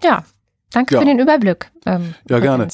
Ja. 0.02 0.24
Danke 0.72 0.94
ja. 0.94 1.00
für 1.00 1.06
den 1.06 1.18
Überblick. 1.18 1.70
Ähm, 1.84 2.14
ja, 2.28 2.38
gerne. 2.38 2.68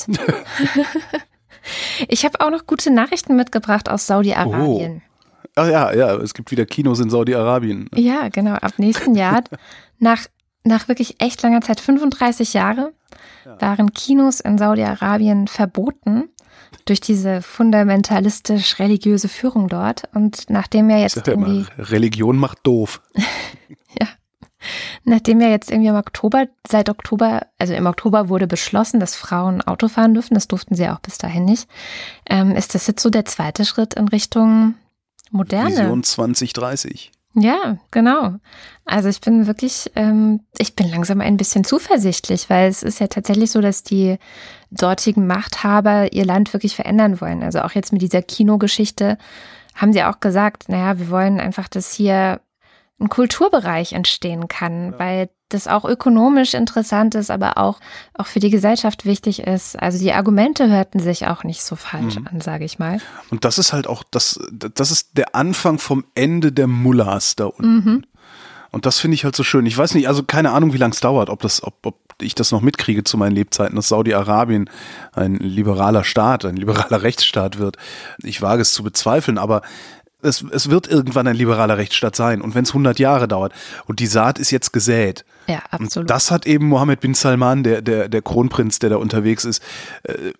ich 2.08 2.24
habe 2.26 2.40
auch 2.40 2.50
noch 2.50 2.66
gute 2.66 2.92
Nachrichten 2.92 3.36
mitgebracht 3.36 3.88
aus 3.88 4.06
Saudi-Arabien. 4.06 5.02
Oh. 5.04 5.06
Ach 5.58 5.66
ja, 5.66 5.94
ja, 5.94 6.14
es 6.16 6.34
gibt 6.34 6.50
wieder 6.50 6.66
Kinos 6.66 7.00
in 7.00 7.08
Saudi-Arabien. 7.08 7.88
Ja, 7.94 8.28
genau. 8.28 8.52
Ab 8.52 8.74
nächsten 8.76 9.14
Jahr, 9.14 9.42
nach, 9.98 10.26
nach 10.64 10.88
wirklich 10.88 11.22
echt 11.22 11.42
langer 11.42 11.62
Zeit, 11.62 11.80
35 11.80 12.52
Jahre, 12.52 12.92
waren 13.58 13.92
Kinos 13.92 14.40
in 14.40 14.58
Saudi-Arabien 14.58 15.48
verboten 15.48 16.28
durch 16.84 17.00
diese 17.00 17.42
fundamentalistisch-religiöse 17.42 19.28
Führung 19.28 19.68
dort. 19.68 20.04
Und 20.14 20.48
nachdem 20.48 20.90
ja 20.90 20.98
jetzt 20.98 21.26
irgendwie. 21.26 21.66
Religion 21.78 22.38
macht 22.38 22.58
doof. 22.64 23.00
ja. 24.00 24.08
Nachdem 25.04 25.40
ja 25.40 25.48
jetzt 25.48 25.70
irgendwie 25.70 25.90
im 25.90 25.96
Oktober, 25.96 26.46
seit 26.66 26.88
Oktober, 26.88 27.46
also 27.58 27.74
im 27.74 27.86
Oktober 27.86 28.28
wurde 28.28 28.46
beschlossen, 28.46 29.00
dass 29.00 29.14
Frauen 29.14 29.62
Auto 29.62 29.88
fahren 29.88 30.14
dürfen, 30.14 30.34
das 30.34 30.48
durften 30.48 30.74
sie 30.74 30.88
auch 30.88 31.00
bis 31.00 31.18
dahin 31.18 31.44
nicht, 31.44 31.68
ähm, 32.28 32.56
ist 32.56 32.74
das 32.74 32.86
jetzt 32.86 33.02
so 33.02 33.10
der 33.10 33.24
zweite 33.24 33.64
Schritt 33.64 33.94
in 33.94 34.08
Richtung 34.08 34.74
Moderne. 35.30 35.70
Vision 35.70 36.02
2030. 36.02 37.12
Ja, 37.38 37.76
genau. 37.90 38.36
Also 38.86 39.10
ich 39.10 39.20
bin 39.20 39.46
wirklich, 39.46 39.92
ähm, 39.94 40.40
ich 40.56 40.74
bin 40.74 40.88
langsam 40.90 41.20
ein 41.20 41.36
bisschen 41.36 41.64
zuversichtlich, 41.64 42.48
weil 42.48 42.70
es 42.70 42.82
ist 42.82 42.98
ja 42.98 43.08
tatsächlich 43.08 43.50
so, 43.50 43.60
dass 43.60 43.82
die 43.82 44.16
dortigen 44.70 45.26
Machthaber 45.26 46.12
ihr 46.14 46.24
Land 46.24 46.54
wirklich 46.54 46.74
verändern 46.74 47.20
wollen. 47.20 47.42
Also 47.42 47.60
auch 47.60 47.72
jetzt 47.72 47.92
mit 47.92 48.00
dieser 48.00 48.22
Kinogeschichte 48.22 49.18
haben 49.74 49.92
sie 49.92 50.02
auch 50.02 50.20
gesagt, 50.20 50.70
naja, 50.70 50.98
wir 50.98 51.10
wollen 51.10 51.38
einfach, 51.38 51.68
dass 51.68 51.92
hier 51.92 52.40
ein 52.98 53.08
Kulturbereich 53.08 53.92
entstehen 53.92 54.48
kann, 54.48 54.92
ja. 54.92 54.98
weil 54.98 55.28
das 55.48 55.68
auch 55.68 55.84
ökonomisch 55.84 56.54
interessant 56.54 57.14
ist, 57.14 57.30
aber 57.30 57.56
auch, 57.58 57.78
auch 58.14 58.26
für 58.26 58.40
die 58.40 58.50
Gesellschaft 58.50 59.04
wichtig 59.04 59.40
ist. 59.40 59.80
Also 59.80 59.98
die 59.98 60.12
Argumente 60.12 60.68
hörten 60.68 60.98
sich 60.98 61.26
auch 61.26 61.44
nicht 61.44 61.62
so 61.62 61.76
falsch 61.76 62.16
mhm. 62.16 62.26
an, 62.26 62.40
sage 62.40 62.64
ich 62.64 62.78
mal. 62.78 62.98
Und 63.30 63.44
das 63.44 63.58
ist 63.58 63.72
halt 63.72 63.86
auch, 63.86 64.02
das, 64.10 64.40
das 64.50 64.90
ist 64.90 65.16
der 65.16 65.34
Anfang 65.36 65.78
vom 65.78 66.04
Ende 66.14 66.52
der 66.52 66.66
Mullahs 66.66 67.36
da 67.36 67.46
unten. 67.46 67.90
Mhm. 67.90 68.04
Und 68.72 68.86
das 68.86 68.98
finde 68.98 69.14
ich 69.14 69.24
halt 69.24 69.36
so 69.36 69.44
schön. 69.44 69.66
Ich 69.66 69.78
weiß 69.78 69.94
nicht, 69.94 70.08
also 70.08 70.22
keine 70.24 70.50
Ahnung, 70.50 70.72
wie 70.72 70.78
lange 70.78 70.92
es 70.92 71.00
dauert, 71.00 71.30
ob 71.30 71.40
das, 71.40 71.62
ob, 71.62 71.74
ob 71.86 71.96
ich 72.20 72.34
das 72.34 72.50
noch 72.50 72.60
mitkriege 72.60 73.04
zu 73.04 73.16
meinen 73.16 73.34
Lebzeiten, 73.34 73.76
dass 73.76 73.88
Saudi-Arabien 73.88 74.68
ein 75.12 75.36
liberaler 75.36 76.02
Staat, 76.02 76.44
ein 76.44 76.56
liberaler 76.56 77.02
Rechtsstaat 77.02 77.58
wird. 77.58 77.76
Ich 78.22 78.42
wage 78.42 78.62
es 78.62 78.72
zu 78.72 78.82
bezweifeln, 78.82 79.38
aber 79.38 79.62
es, 80.22 80.44
es 80.50 80.70
wird 80.70 80.88
irgendwann 80.88 81.26
ein 81.26 81.36
liberaler 81.36 81.76
Rechtsstaat 81.76 82.16
sein. 82.16 82.40
Und 82.40 82.54
wenn 82.54 82.64
es 82.64 82.70
100 82.70 82.98
Jahre 82.98 83.28
dauert 83.28 83.52
und 83.86 84.00
die 84.00 84.06
Saat 84.06 84.38
ist 84.38 84.50
jetzt 84.50 84.72
gesät. 84.72 85.24
Ja, 85.46 85.62
absolut. 85.70 86.04
Und 86.04 86.10
das 86.10 86.30
hat 86.30 86.46
eben 86.46 86.66
Mohammed 86.66 87.00
bin 87.00 87.14
Salman, 87.14 87.62
der, 87.62 87.82
der, 87.82 88.08
der 88.08 88.22
Kronprinz, 88.22 88.78
der 88.78 88.90
da 88.90 88.96
unterwegs 88.96 89.44
ist, 89.44 89.62
äh, 90.04 90.32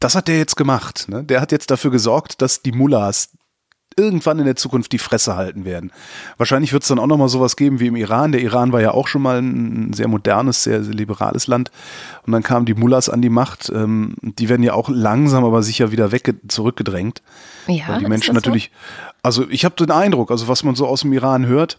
das 0.00 0.14
hat 0.14 0.28
der 0.28 0.36
jetzt 0.36 0.56
gemacht. 0.56 1.06
Ne? 1.08 1.24
Der 1.24 1.40
hat 1.40 1.52
jetzt 1.52 1.70
dafür 1.70 1.90
gesorgt, 1.90 2.42
dass 2.42 2.62
die 2.62 2.72
Mullahs 2.72 3.30
irgendwann 3.96 4.38
in 4.38 4.44
der 4.44 4.56
Zukunft 4.56 4.92
die 4.92 4.98
Fresse 4.98 5.36
halten 5.36 5.64
werden. 5.64 5.92
Wahrscheinlich 6.36 6.72
wird 6.72 6.82
es 6.82 6.88
dann 6.88 6.98
auch 6.98 7.06
nochmal 7.06 7.28
sowas 7.28 7.56
geben 7.56 7.80
wie 7.80 7.86
im 7.86 7.96
Iran. 7.96 8.32
Der 8.32 8.40
Iran 8.40 8.72
war 8.72 8.80
ja 8.80 8.92
auch 8.92 9.08
schon 9.08 9.22
mal 9.22 9.40
ein 9.40 9.92
sehr 9.92 10.08
modernes, 10.08 10.62
sehr, 10.62 10.82
sehr 10.84 10.94
liberales 10.94 11.46
Land. 11.46 11.70
Und 12.26 12.32
dann 12.32 12.42
kamen 12.42 12.66
die 12.66 12.74
Mullahs 12.74 13.08
an 13.08 13.22
die 13.22 13.30
Macht. 13.30 13.70
Ähm, 13.74 14.14
die 14.20 14.48
werden 14.48 14.62
ja 14.62 14.74
auch 14.74 14.88
langsam, 14.88 15.44
aber 15.44 15.62
sicher 15.62 15.92
wieder 15.92 16.12
weg 16.12 16.34
zurückgedrängt. 16.48 17.22
Ja, 17.66 17.88
weil 17.88 18.00
die 18.00 18.08
Menschen 18.08 18.34
natürlich. 18.34 18.70
So? 18.72 19.12
Also 19.22 19.48
ich 19.48 19.64
habe 19.64 19.74
den 19.76 19.90
Eindruck, 19.90 20.30
also 20.30 20.48
was 20.48 20.64
man 20.64 20.74
so 20.74 20.86
aus 20.86 21.00
dem 21.00 21.12
Iran 21.12 21.46
hört, 21.46 21.78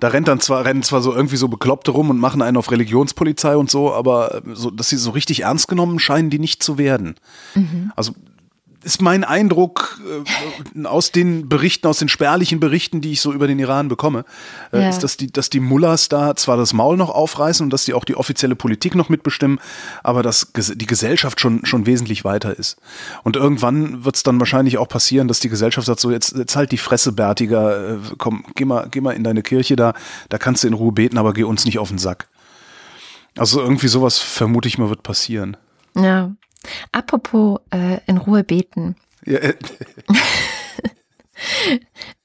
da 0.00 0.08
rennt 0.08 0.28
dann 0.28 0.40
zwar, 0.40 0.64
rennen 0.64 0.82
zwar 0.82 1.00
so 1.00 1.14
irgendwie 1.14 1.36
so 1.36 1.48
Bekloppte 1.48 1.90
rum 1.90 2.10
und 2.10 2.18
machen 2.18 2.42
einen 2.42 2.56
auf 2.56 2.70
Religionspolizei 2.70 3.56
und 3.56 3.70
so, 3.70 3.92
aber 3.92 4.42
so, 4.52 4.70
dass 4.70 4.88
sie 4.88 4.96
so 4.96 5.10
richtig 5.10 5.40
ernst 5.40 5.68
genommen 5.68 5.98
scheinen 5.98 6.30
die 6.30 6.38
nicht 6.38 6.62
zu 6.62 6.78
werden. 6.78 7.16
Mhm. 7.54 7.92
Also 7.96 8.12
ist 8.84 9.02
mein 9.02 9.24
Eindruck 9.24 10.00
äh, 10.74 10.86
aus 10.86 11.10
den 11.10 11.48
Berichten, 11.48 11.86
aus 11.86 11.98
den 11.98 12.08
spärlichen 12.08 12.60
Berichten, 12.60 13.00
die 13.00 13.12
ich 13.12 13.20
so 13.20 13.32
über 13.32 13.46
den 13.46 13.58
Iran 13.58 13.88
bekomme, 13.88 14.24
äh, 14.72 14.82
ja. 14.82 14.88
ist, 14.88 15.00
dass 15.00 15.16
die, 15.16 15.32
dass 15.32 15.50
die 15.50 15.60
Mullahs 15.60 16.08
da 16.08 16.36
zwar 16.36 16.56
das 16.56 16.72
Maul 16.72 16.96
noch 16.96 17.10
aufreißen 17.10 17.64
und 17.64 17.72
dass 17.72 17.84
die 17.84 17.94
auch 17.94 18.04
die 18.04 18.16
offizielle 18.16 18.56
Politik 18.56 18.94
noch 18.94 19.08
mitbestimmen, 19.08 19.58
aber 20.02 20.22
dass 20.22 20.52
die 20.54 20.86
Gesellschaft 20.86 21.40
schon, 21.40 21.64
schon 21.64 21.86
wesentlich 21.86 22.24
weiter 22.24 22.58
ist. 22.58 22.76
Und 23.22 23.36
irgendwann 23.36 24.04
wird 24.04 24.16
es 24.16 24.22
dann 24.22 24.38
wahrscheinlich 24.38 24.78
auch 24.78 24.88
passieren, 24.88 25.28
dass 25.28 25.40
die 25.40 25.48
Gesellschaft 25.48 25.86
sagt, 25.86 26.00
so 26.00 26.10
jetzt, 26.10 26.36
jetzt 26.36 26.56
halt 26.56 26.72
die 26.72 26.78
Fresse, 26.78 27.12
Bärtiger, 27.12 27.94
äh, 27.94 27.98
komm, 28.18 28.44
geh 28.54 28.64
mal, 28.64 28.86
geh 28.90 29.00
mal 29.00 29.12
in 29.12 29.24
deine 29.24 29.42
Kirche 29.42 29.76
da, 29.76 29.94
da 30.28 30.38
kannst 30.38 30.64
du 30.64 30.68
in 30.68 30.74
Ruhe 30.74 30.92
beten, 30.92 31.18
aber 31.18 31.32
geh 31.32 31.44
uns 31.44 31.64
nicht 31.64 31.78
auf 31.78 31.88
den 31.88 31.98
Sack. 31.98 32.28
Also 33.36 33.60
irgendwie 33.60 33.88
sowas 33.88 34.18
vermute 34.18 34.68
ich 34.68 34.78
mal 34.78 34.90
wird 34.90 35.02
passieren. 35.02 35.56
Ja, 35.96 36.32
Apropos 36.92 37.60
äh, 37.70 37.98
in 38.06 38.18
Ruhe 38.18 38.44
beten. 38.44 38.96
Ja. 39.24 39.38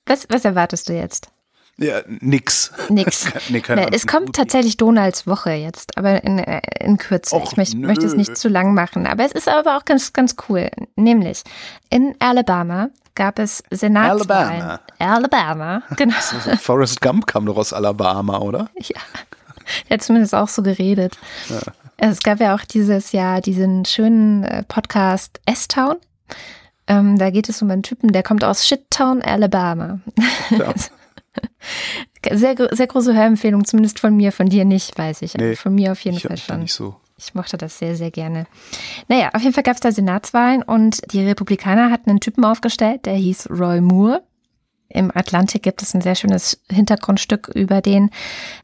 Was, 0.06 0.26
was 0.30 0.44
erwartest 0.44 0.90
du 0.90 0.94
jetzt? 0.94 1.30
Ja, 1.78 2.02
nix. 2.08 2.72
Nix. 2.90 3.30
nee, 3.50 3.62
nee, 3.70 3.88
es 3.92 4.06
kommt 4.06 4.36
tatsächlich 4.36 4.76
Donalds 4.76 5.28
Woche 5.28 5.52
jetzt, 5.52 5.98
aber 5.98 6.24
in, 6.24 6.40
äh, 6.40 6.62
in 6.82 6.98
Kürze. 6.98 7.36
Och, 7.36 7.44
ich 7.52 7.58
möcht, 7.58 7.76
möchte 7.76 8.06
es 8.06 8.16
nicht 8.16 8.38
zu 8.38 8.50
lang 8.50 8.74
machen, 8.74 9.08
aber 9.08 9.24
es 9.24 9.32
ist 9.32 9.48
aber 9.48 9.78
auch 9.78 9.86
ganz, 9.86 10.12
ganz 10.12 10.36
cool. 10.50 10.70
Nämlich 10.96 11.44
in 11.90 12.16
Alabama 12.20 12.90
gab 13.16 13.40
es 13.40 13.64
Senatswahlen. 13.72 14.62
Alabama. 14.62 14.80
Alabama, 15.00 15.84
genau. 15.96 16.16
Forrest 16.60 17.02
Gump 17.02 17.28
kam 17.28 17.46
doch 17.46 17.58
aus 17.58 17.72
Alabama, 17.72 18.40
oder? 18.40 18.70
Ja. 18.76 19.00
Er 19.88 19.96
hat 19.96 20.04
zumindest 20.04 20.36
auch 20.36 20.50
so 20.50 20.62
geredet. 20.62 21.18
Ja. 21.48 21.60
Es 22.02 22.22
gab 22.22 22.40
ja 22.40 22.56
auch 22.56 22.62
dieses 22.62 23.12
Jahr 23.12 23.42
diesen 23.42 23.84
schönen 23.86 24.44
äh, 24.44 24.64
Podcast 24.64 25.42
S-Town. 25.46 25.98
Ähm, 26.88 27.18
da 27.18 27.30
geht 27.30 27.50
es 27.50 27.62
um 27.62 27.70
einen 27.70 27.84
Typen, 27.84 28.14
der 28.14 28.24
kommt 28.24 28.44
aus 28.44 28.68
Shittown, 28.68 29.22
Alabama. 29.22 30.00
Ja. 30.50 30.74
sehr, 32.38 32.56
sehr 32.72 32.88
große 32.88 33.14
Hörempfehlung, 33.14 33.66
zumindest 33.66 34.00
von 34.00 34.16
mir, 34.16 34.32
von 34.32 34.48
dir 34.48 34.66
nicht, 34.66 34.98
weiß 34.98 35.22
ich. 35.22 35.36
Nee, 35.36 35.56
von 35.56 35.76
mir 35.76 35.92
auf 35.92 36.00
jeden 36.02 36.20
Fall 36.20 36.38
schon. 36.38 36.62
Nicht 36.62 36.74
so. 36.74 36.96
Ich 37.18 37.36
mochte 37.36 37.58
das 37.58 37.78
sehr, 37.78 37.98
sehr 37.98 38.12
gerne. 38.12 38.48
Naja, 39.10 39.32
auf 39.34 39.42
jeden 39.42 39.54
Fall 39.54 39.64
gab 39.64 39.76
es 39.76 39.82
da 39.82 39.92
Senatswahlen 39.92 40.64
und 40.64 41.02
die 41.12 41.22
Republikaner 41.22 41.92
hatten 41.92 42.10
einen 42.10 42.22
Typen 42.22 42.46
aufgestellt, 42.46 43.06
der 43.06 43.16
hieß 43.16 43.50
Roy 43.52 43.82
Moore. 43.82 44.24
Im 44.92 45.12
Atlantik 45.16 45.62
gibt 45.62 45.84
es 45.84 45.94
ein 45.94 46.02
sehr 46.02 46.16
schönes 46.16 46.60
Hintergrundstück 46.72 47.48
über 47.54 47.80
den. 47.80 48.10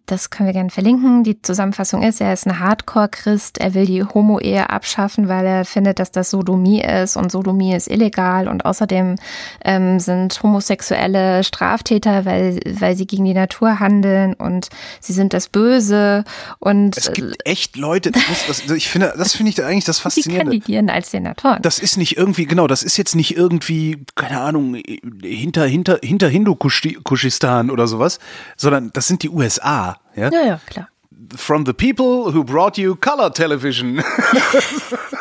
Das 0.08 0.32
können 0.32 0.48
wir 0.48 0.54
gerne 0.54 0.72
verlinken. 0.72 1.24
Die 1.24 1.40
Zusammenfassung 1.40 2.02
ist, 2.02 2.20
er 2.20 2.34
ist 2.34 2.48
ein 2.48 2.60
Hardcore-Christ. 2.60 3.60
Er 3.60 3.76
will 3.76 3.86
die 3.86 4.04
Homo-Ehe 4.04 4.72
abschaffen, 4.72 5.28
weil 5.28 5.46
er 5.46 5.66
findet, 5.66 6.00
dass 6.00 6.12
das 6.12 6.32
Sodomie 6.32 6.82
ist 6.82 7.16
und 7.16 7.32
Sodomie 7.32 7.76
ist 7.76 7.88
illegal. 7.88 8.48
Und 8.48 8.66
außerdem 8.66 9.18
ähm, 9.64 10.00
sind 10.00 10.42
Homosexuelle 10.42 11.44
Straftäter, 11.44 12.26
weil, 12.26 12.60
weil 12.66 12.96
sie 12.96 13.06
gegen 13.06 13.26
die 13.26 13.36
Natur 13.36 13.80
handeln 13.80 14.34
und 14.34 14.70
sie 15.02 15.14
sind 15.14 15.32
das 15.32 15.48
Böse. 15.48 16.24
Und 16.58 16.98
es 16.98 17.14
gibt 17.14 17.36
echt 17.46 17.78
Leute, 17.78 18.10
das, 18.12 18.24
das, 18.48 18.72
ich 18.72 18.90
finde, 18.90 19.14
das 19.16 19.36
finde 19.36 19.52
ich 19.52 19.64
eigentlich 19.64 19.86
das 19.86 20.00
Faszinierende. 20.06 20.52
Die 20.52 20.60
kandidieren 20.60 20.90
als 20.90 21.12
Senatoren. 21.12 21.62
Das 21.62 21.78
ist 21.78 21.98
nicht 21.98 22.18
irgendwie, 22.18 22.46
genau, 22.46 22.66
das 22.66 22.82
ist 22.82 22.98
jetzt 22.98 23.16
nicht 23.16 23.38
irgendwie, 23.38 24.04
keine 24.16 24.42
Ahnung, 24.42 24.82
hinter, 25.22 25.66
hinter, 25.66 26.00
hinter 26.02 26.15
hinter 26.16 26.30
Hindu-Kuschistan 26.30 27.70
oder 27.70 27.88
sowas, 27.88 28.20
sondern 28.56 28.92
das 28.94 29.08
sind 29.08 29.24
die 29.24 29.30
USA. 29.30 29.98
Ja, 30.16 30.32
ja, 30.32 30.46
ja 30.46 30.60
klar. 30.66 30.90
From 31.36 31.66
the 31.66 31.74
people 31.74 32.34
who 32.34 32.44
brought 32.44 32.78
you 32.78 32.96
color 32.96 33.34
television. 33.34 33.98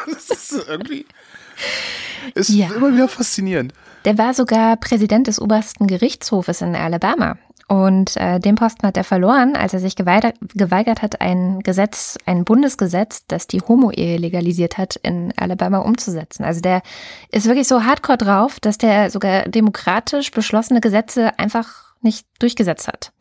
das 0.07 0.31
ist 0.31 0.69
irgendwie 0.69 1.07
ist 2.35 2.51
ja. 2.51 2.69
immer 2.75 2.93
wieder 2.93 3.09
faszinierend. 3.09 3.73
Der 4.05 4.19
war 4.19 4.35
sogar 4.35 4.77
Präsident 4.77 5.27
des 5.27 5.41
obersten 5.41 5.87
Gerichtshofes 5.87 6.61
in 6.61 6.75
Alabama. 6.77 7.39
Und 7.67 8.17
äh, 8.19 8.41
den 8.41 8.57
Posten 8.57 8.87
hat 8.87 8.97
er 8.97 9.05
verloren, 9.05 9.57
als 9.57 9.73
er 9.73 9.81
sich 9.81 9.97
geweigert, 9.97 10.37
geweigert 10.55 11.01
hat, 11.01 11.21
ein 11.23 11.61
Gesetz, 11.61 12.19
ein 12.27 12.45
Bundesgesetz, 12.45 13.27
das 13.27 13.47
die 13.47 13.61
Homo-Ehe 13.61 14.19
legalisiert 14.19 14.77
hat, 14.77 14.97
in 14.97 15.33
Alabama 15.37 15.79
umzusetzen. 15.79 16.45
Also 16.45 16.61
der 16.61 16.83
ist 17.31 17.47
wirklich 17.47 17.67
so 17.67 17.85
hardcore 17.85 18.19
drauf, 18.19 18.61
dass 18.61 18.77
der 18.77 19.11
sogar 19.11 19.49
demokratisch 19.49 20.31
beschlossene 20.31 20.81
Gesetze 20.81 21.39
einfach 21.39 21.95
nicht 22.03 22.27
durchgesetzt 22.39 22.87
hat. 22.87 23.13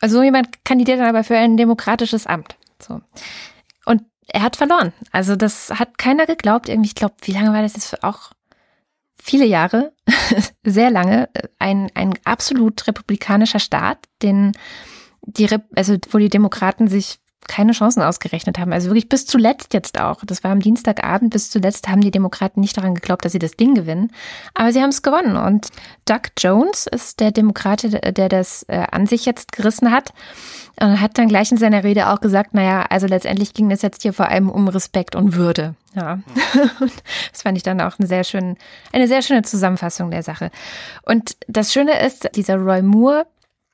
Also 0.00 0.16
so 0.16 0.22
jemand 0.24 0.64
kandidiert 0.64 0.98
dann 0.98 1.08
aber 1.08 1.22
für 1.22 1.36
ein 1.36 1.56
demokratisches 1.56 2.26
Amt. 2.26 2.56
So. 2.80 3.00
Und 3.84 4.02
er 4.26 4.42
hat 4.42 4.56
verloren. 4.56 4.92
Also 5.12 5.36
das 5.36 5.70
hat 5.70 5.98
keiner 5.98 6.26
geglaubt. 6.26 6.68
Irgendwie, 6.68 6.88
ich 6.88 6.96
glaube, 6.96 7.14
wie 7.22 7.32
lange 7.32 7.52
war 7.52 7.62
das 7.62 7.74
jetzt 7.74 8.02
auch 8.02 8.32
viele 9.22 9.46
Jahre, 9.46 9.92
sehr 10.64 10.90
lange, 10.90 11.28
ein, 11.58 11.90
ein 11.94 12.14
absolut 12.24 12.86
republikanischer 12.88 13.60
Staat, 13.60 13.98
den 14.20 14.52
die, 15.24 15.48
also 15.76 15.96
wo 16.10 16.18
die 16.18 16.28
Demokraten 16.28 16.88
sich 16.88 17.20
keine 17.48 17.72
Chancen 17.72 18.02
ausgerechnet 18.02 18.58
haben. 18.58 18.72
Also 18.72 18.88
wirklich 18.88 19.08
bis 19.08 19.26
zuletzt 19.26 19.74
jetzt 19.74 20.00
auch. 20.00 20.24
Das 20.24 20.44
war 20.44 20.50
am 20.50 20.60
Dienstagabend. 20.60 21.30
Bis 21.30 21.50
zuletzt 21.50 21.88
haben 21.88 22.00
die 22.00 22.10
Demokraten 22.10 22.60
nicht 22.60 22.76
daran 22.76 22.94
geglaubt, 22.94 23.24
dass 23.24 23.32
sie 23.32 23.38
das 23.38 23.56
Ding 23.56 23.74
gewinnen. 23.74 24.12
Aber 24.54 24.72
sie 24.72 24.80
haben 24.80 24.90
es 24.90 25.02
gewonnen. 25.02 25.36
Und 25.36 25.68
Doug 26.04 26.22
Jones 26.38 26.86
ist 26.86 27.20
der 27.20 27.30
Demokrat, 27.30 27.82
der 27.82 28.28
das 28.28 28.64
äh, 28.68 28.84
an 28.90 29.06
sich 29.06 29.24
jetzt 29.24 29.52
gerissen 29.52 29.90
hat. 29.90 30.12
Und 30.80 31.00
hat 31.00 31.18
dann 31.18 31.28
gleich 31.28 31.52
in 31.52 31.58
seiner 31.58 31.84
Rede 31.84 32.08
auch 32.08 32.20
gesagt, 32.20 32.54
naja, 32.54 32.86
also 32.88 33.06
letztendlich 33.06 33.54
ging 33.54 33.70
es 33.70 33.82
jetzt 33.82 34.02
hier 34.02 34.12
vor 34.12 34.28
allem 34.28 34.48
um 34.48 34.68
Respekt 34.68 35.14
und 35.14 35.34
Würde. 35.34 35.74
Ja. 35.94 36.20
das 37.30 37.42
fand 37.42 37.56
ich 37.56 37.62
dann 37.62 37.80
auch 37.80 37.98
eine 37.98 38.08
sehr 38.08 38.24
schöne, 38.24 38.56
eine 38.92 39.06
sehr 39.06 39.22
schöne 39.22 39.42
Zusammenfassung 39.42 40.10
der 40.10 40.22
Sache. 40.22 40.50
Und 41.02 41.36
das 41.46 41.72
Schöne 41.72 42.00
ist, 42.04 42.30
dieser 42.34 42.56
Roy 42.56 42.82
Moore 42.82 43.26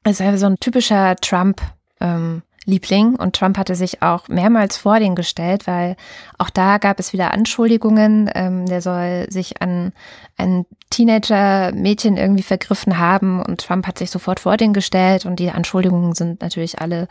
ist 0.05 0.19
so 0.19 0.47
ein 0.47 0.57
typischer 0.59 1.17
Trump, 1.17 1.61
ähm, 2.01 2.43
Liebling. 2.69 3.17
Und 3.17 3.35
Trump 3.35 3.59
hatte 3.59 3.75
sich 3.75 4.03
auch 4.03 4.29
mehrmals 4.29 4.77
vor 4.77 5.01
den 5.01 5.15
gestellt, 5.15 5.67
weil 5.67 5.97
auch 6.37 6.51
da 6.51 6.79
gab 6.79 7.01
es 7.01 7.13
wieder 7.13 7.33
Anschuldigungen. 7.33 8.31
Ähm, 8.35 8.67
der 8.67 8.83
soll 8.83 9.27
sich 9.31 9.61
an 9.63 9.93
ein 10.37 10.67
Teenager-Mädchen 10.91 12.17
irgendwie 12.17 12.43
vergriffen 12.43 12.99
haben 12.99 13.43
und 13.43 13.63
Trump 13.63 13.87
hat 13.87 13.99
sich 13.99 14.11
sofort 14.11 14.39
vor 14.39 14.57
den 14.57 14.73
gestellt 14.73 15.27
und 15.27 15.37
die 15.37 15.51
Anschuldigungen 15.51 16.15
sind 16.15 16.43
natürlich 16.43 16.81
alle, 16.81 17.09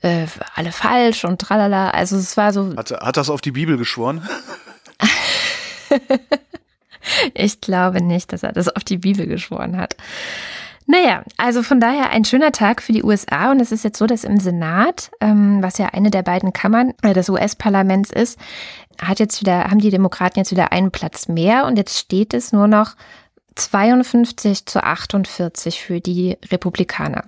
äh, 0.00 0.26
alle 0.54 0.72
falsch 0.72 1.24
und 1.24 1.40
tralala. 1.40 1.90
Also 1.90 2.16
es 2.16 2.36
war 2.36 2.52
so. 2.52 2.74
Hat, 2.76 2.90
hat 2.90 3.16
das 3.16 3.30
auf 3.30 3.40
die 3.40 3.52
Bibel 3.52 3.76
geschworen? 3.76 4.26
ich 7.34 7.60
glaube 7.60 8.02
nicht, 8.02 8.32
dass 8.32 8.42
er 8.42 8.52
das 8.52 8.68
auf 8.68 8.84
die 8.84 8.98
Bibel 8.98 9.26
geschworen 9.26 9.76
hat. 9.76 9.96
Naja, 10.86 11.22
also 11.38 11.62
von 11.62 11.80
daher 11.80 12.10
ein 12.10 12.24
schöner 12.24 12.52
Tag 12.52 12.82
für 12.82 12.92
die 12.92 13.02
USA 13.02 13.50
und 13.50 13.60
es 13.60 13.72
ist 13.72 13.84
jetzt 13.84 13.98
so, 13.98 14.06
dass 14.06 14.22
im 14.22 14.38
Senat, 14.38 15.10
ähm, 15.20 15.62
was 15.62 15.78
ja 15.78 15.86
eine 15.86 16.10
der 16.10 16.22
beiden 16.22 16.52
Kammern 16.52 16.92
äh, 17.02 17.14
des 17.14 17.30
US-Parlaments 17.30 18.10
ist, 18.10 18.38
hat 19.00 19.18
jetzt 19.18 19.40
wieder, 19.40 19.64
haben 19.64 19.78
die 19.78 19.90
Demokraten 19.90 20.38
jetzt 20.38 20.50
wieder 20.50 20.72
einen 20.72 20.90
Platz 20.90 21.26
mehr 21.26 21.64
und 21.64 21.78
jetzt 21.78 21.98
steht 21.98 22.34
es 22.34 22.52
nur 22.52 22.68
noch 22.68 22.96
52 23.54 24.66
zu 24.66 24.82
48 24.82 25.80
für 25.80 26.00
die 26.00 26.36
Republikaner. 26.50 27.24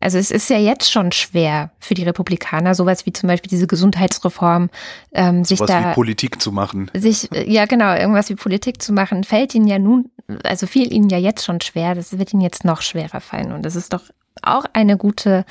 Also 0.00 0.16
es 0.16 0.30
ist 0.30 0.48
ja 0.48 0.58
jetzt 0.58 0.90
schon 0.90 1.12
schwer 1.12 1.70
für 1.78 1.94
die 1.94 2.04
Republikaner, 2.04 2.74
sowas 2.74 3.04
wie 3.04 3.12
zum 3.12 3.28
Beispiel 3.28 3.50
diese 3.50 3.66
Gesundheitsreform, 3.66 4.70
ähm, 5.12 5.44
sich 5.44 5.58
sowas 5.58 5.70
da 5.70 5.90
wie 5.90 5.94
Politik 5.94 6.40
zu 6.40 6.52
machen. 6.52 6.90
Sich 6.94 7.30
äh, 7.32 7.50
ja 7.50 7.66
genau 7.66 7.94
irgendwas 7.94 8.30
wie 8.30 8.34
Politik 8.34 8.80
zu 8.80 8.94
machen, 8.94 9.24
fällt 9.24 9.54
ihnen 9.54 9.66
ja 9.66 9.78
nun, 9.78 10.10
also 10.42 10.66
fiel 10.66 10.90
ihnen 10.92 11.10
ja 11.10 11.18
jetzt 11.18 11.44
schon 11.44 11.60
schwer. 11.60 11.94
Das 11.94 12.18
wird 12.18 12.32
ihnen 12.32 12.42
jetzt 12.42 12.64
noch 12.64 12.80
schwerer 12.80 13.20
fallen 13.20 13.52
und 13.52 13.62
das 13.62 13.76
ist 13.76 13.92
doch 13.92 14.04
auch 14.42 14.64
eine 14.72 14.96
gute 14.96 15.44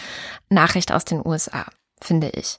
Nachricht 0.50 0.92
aus 0.92 1.06
den 1.06 1.26
USA, 1.26 1.66
finde 2.02 2.30
ich. 2.30 2.58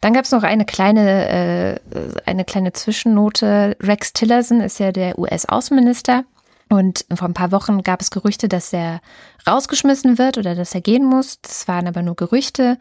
Dann 0.00 0.14
gab 0.14 0.24
es 0.24 0.32
noch 0.32 0.42
eine 0.42 0.64
kleine, 0.64 1.28
äh, 1.28 1.80
eine 2.26 2.44
kleine 2.44 2.72
Zwischennote. 2.72 3.76
Rex 3.80 4.12
Tillerson 4.12 4.60
ist 4.60 4.80
ja 4.80 4.90
der 4.90 5.18
US-Außenminister. 5.18 6.24
Und 6.72 7.04
vor 7.14 7.28
ein 7.28 7.34
paar 7.34 7.52
Wochen 7.52 7.82
gab 7.82 8.00
es 8.00 8.10
Gerüchte, 8.10 8.48
dass 8.48 8.72
er 8.72 9.02
rausgeschmissen 9.46 10.16
wird 10.16 10.38
oder 10.38 10.54
dass 10.54 10.74
er 10.74 10.80
gehen 10.80 11.04
muss. 11.04 11.38
Das 11.42 11.68
waren 11.68 11.86
aber 11.86 12.00
nur 12.00 12.16
Gerüchte. 12.16 12.78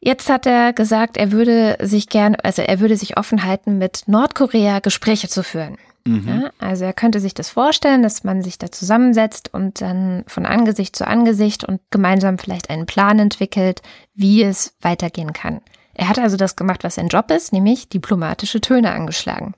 Jetzt 0.00 0.28
hat 0.28 0.46
er 0.46 0.72
gesagt, 0.72 1.16
er 1.16 1.30
würde 1.30 1.78
sich 1.80 2.08
gern, 2.08 2.34
also 2.42 2.60
er 2.60 2.80
würde 2.80 2.96
sich 2.96 3.16
offen 3.16 3.44
halten, 3.44 3.78
mit 3.78 4.02
Nordkorea 4.08 4.80
Gespräche 4.80 5.28
zu 5.28 5.44
führen. 5.44 5.76
Mhm. 6.04 6.26
Ja, 6.26 6.50
also 6.58 6.84
er 6.84 6.92
könnte 6.92 7.20
sich 7.20 7.34
das 7.34 7.50
vorstellen, 7.50 8.02
dass 8.02 8.24
man 8.24 8.42
sich 8.42 8.58
da 8.58 8.72
zusammensetzt 8.72 9.54
und 9.54 9.80
dann 9.80 10.24
von 10.26 10.44
Angesicht 10.44 10.96
zu 10.96 11.06
Angesicht 11.06 11.62
und 11.62 11.80
gemeinsam 11.92 12.36
vielleicht 12.36 12.68
einen 12.68 12.86
Plan 12.86 13.20
entwickelt, 13.20 13.80
wie 14.12 14.42
es 14.42 14.74
weitergehen 14.80 15.32
kann. 15.32 15.60
Er 15.94 16.08
hat 16.08 16.18
also 16.18 16.36
das 16.36 16.56
gemacht, 16.56 16.82
was 16.82 16.96
sein 16.96 17.06
Job 17.06 17.30
ist, 17.30 17.52
nämlich 17.52 17.88
diplomatische 17.88 18.60
Töne 18.60 18.90
angeschlagen. 18.90 19.54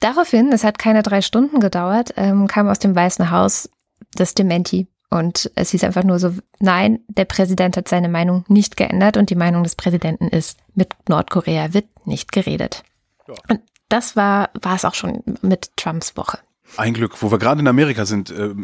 Daraufhin, 0.00 0.52
es 0.52 0.64
hat 0.64 0.78
keine 0.78 1.02
drei 1.02 1.22
Stunden 1.22 1.60
gedauert, 1.60 2.12
ähm, 2.16 2.46
kam 2.46 2.68
aus 2.68 2.78
dem 2.78 2.94
Weißen 2.94 3.30
Haus 3.30 3.70
das 4.14 4.34
Dementi. 4.34 4.88
Und 5.08 5.50
es 5.54 5.70
hieß 5.70 5.84
einfach 5.84 6.04
nur 6.04 6.18
so, 6.18 6.32
nein, 6.58 7.00
der 7.08 7.24
Präsident 7.24 7.76
hat 7.76 7.88
seine 7.88 8.08
Meinung 8.08 8.44
nicht 8.48 8.76
geändert 8.76 9.16
und 9.16 9.30
die 9.30 9.36
Meinung 9.36 9.62
des 9.62 9.76
Präsidenten 9.76 10.28
ist, 10.28 10.58
mit 10.74 10.94
Nordkorea 11.08 11.72
wird 11.72 11.86
nicht 12.06 12.32
geredet. 12.32 12.82
Ja. 13.28 13.34
Und 13.48 13.60
das 13.88 14.16
war, 14.16 14.50
war 14.60 14.74
es 14.74 14.84
auch 14.84 14.94
schon 14.94 15.22
mit 15.42 15.76
Trumps 15.76 16.16
Woche. 16.16 16.38
Ein 16.76 16.94
Glück, 16.94 17.22
wo 17.22 17.30
wir 17.30 17.38
gerade 17.38 17.60
in 17.60 17.68
Amerika 17.68 18.04
sind. 18.04 18.30
Äh, 18.30 18.54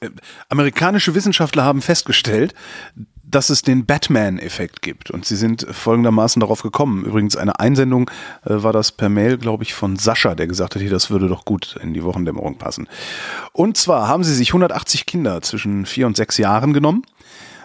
äh, 0.00 0.10
amerikanische 0.48 1.14
Wissenschaftler 1.14 1.64
haben 1.64 1.82
festgestellt, 1.82 2.54
dass 3.24 3.50
es 3.50 3.62
den 3.62 3.84
Batman-Effekt 3.84 4.80
gibt. 4.82 5.10
Und 5.10 5.24
sie 5.24 5.36
sind 5.36 5.66
folgendermaßen 5.70 6.40
darauf 6.40 6.62
gekommen. 6.62 7.04
Übrigens, 7.04 7.36
eine 7.36 7.60
Einsendung 7.60 8.10
äh, 8.44 8.62
war 8.62 8.72
das 8.72 8.92
per 8.92 9.08
Mail, 9.08 9.38
glaube 9.38 9.64
ich, 9.64 9.74
von 9.74 9.96
Sascha, 9.96 10.34
der 10.34 10.46
gesagt 10.46 10.74
hat, 10.74 10.82
hier, 10.82 10.90
das 10.90 11.10
würde 11.10 11.28
doch 11.28 11.44
gut 11.44 11.76
in 11.82 11.94
die 11.94 12.04
Wochendämmerung 12.04 12.56
passen. 12.58 12.88
Und 13.52 13.76
zwar 13.76 14.08
haben 14.08 14.24
sie 14.24 14.34
sich 14.34 14.50
180 14.50 15.06
Kinder 15.06 15.42
zwischen 15.42 15.84
vier 15.84 16.06
und 16.06 16.16
sechs 16.16 16.38
Jahren 16.38 16.72
genommen 16.72 17.02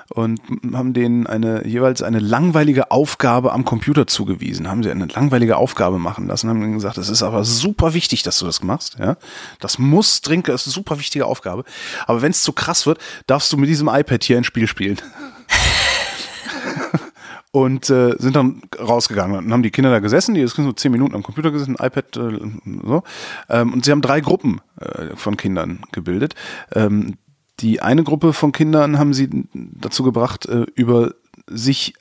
und 0.10 0.42
haben 0.74 0.94
denen 0.94 1.28
eine 1.28 1.66
jeweils 1.66 2.02
eine 2.02 2.20
langweilige 2.20 2.92
Aufgabe 2.92 3.54
am 3.54 3.66
Computer 3.66 4.08
zugewiesen, 4.08 4.70
haben 4.70 4.84
sie 4.84 4.92
eine 4.92 5.06
langweilige 5.06 5.58
Aufgabe 5.58 6.00
machen 6.00 6.28
lassen, 6.28 6.50
haben 6.50 6.62
ihnen 6.62 6.74
gesagt, 6.74 6.98
es 6.98 7.10
ist 7.10 7.24
aber 7.24 7.44
super 7.44 7.94
wichtig, 7.94 8.24
dass 8.24 8.40
du 8.40 8.46
das 8.46 8.64
machst, 8.64 8.98
ja. 9.00 9.18
Das 9.60 9.80
muss 9.80 10.22
das 10.22 10.34
ist 10.34 10.68
eine 10.68 10.74
super 10.74 11.00
wichtige 11.00 11.26
Aufgabe. 11.26 11.64
Aber 12.08 12.22
wenn 12.22 12.32
es 12.32 12.44
zu 12.44 12.54
krass 12.54 12.86
wird, 12.86 13.00
darfst 13.28 13.52
du 13.52 13.58
mit 13.58 13.70
diesem 13.70 13.88
iPad 13.88 14.24
hier 14.24 14.38
ein 14.38 14.44
Spiel 14.44 14.68
spielen. 14.68 14.98
und 17.52 17.90
äh, 17.90 18.16
sind 18.18 18.36
dann 18.36 18.64
rausgegangen 18.80 19.38
und 19.38 19.54
haben 19.54 19.64
die 19.64 19.70
Kinder 19.70 19.92
da 19.92 20.00
gesessen, 20.00 20.34
die 20.34 20.48
sind 20.48 20.66
so 20.66 20.74
zehn 20.74 20.92
Minuten 20.92 21.14
am 21.14 21.24
Computer 21.24 21.52
gesessen, 21.52 21.76
iPad, 21.80 22.18
äh, 22.18 22.40
so. 22.84 23.04
Ähm, 23.50 23.74
und 23.74 23.86
sie 23.86 23.92
haben 23.92 24.02
drei 24.02 24.22
Gruppen 24.22 24.62
äh, 24.80 25.16
von 25.16 25.38
Kindern 25.38 25.82
gebildet. 25.92 26.34
Ähm, 26.74 27.18
die 27.64 27.82
eine 27.82 28.04
Gruppe 28.04 28.34
von 28.34 28.52
Kindern 28.52 29.00
haben 29.00 29.14
sie 29.14 29.48
dazu 29.54 30.04
gebracht, 30.04 30.46
äh, 30.46 30.66
über 30.76 31.14
sich 31.48 31.94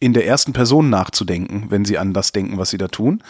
in 0.00 0.14
der 0.14 0.26
ersten 0.26 0.52
Person 0.52 0.90
nachzudenken, 0.90 1.66
wenn 1.68 1.84
sie 1.84 1.98
an 1.98 2.12
das 2.12 2.32
denken, 2.32 2.58
was 2.58 2.70
sie 2.70 2.78
da 2.78 2.88
tun. 2.88 3.22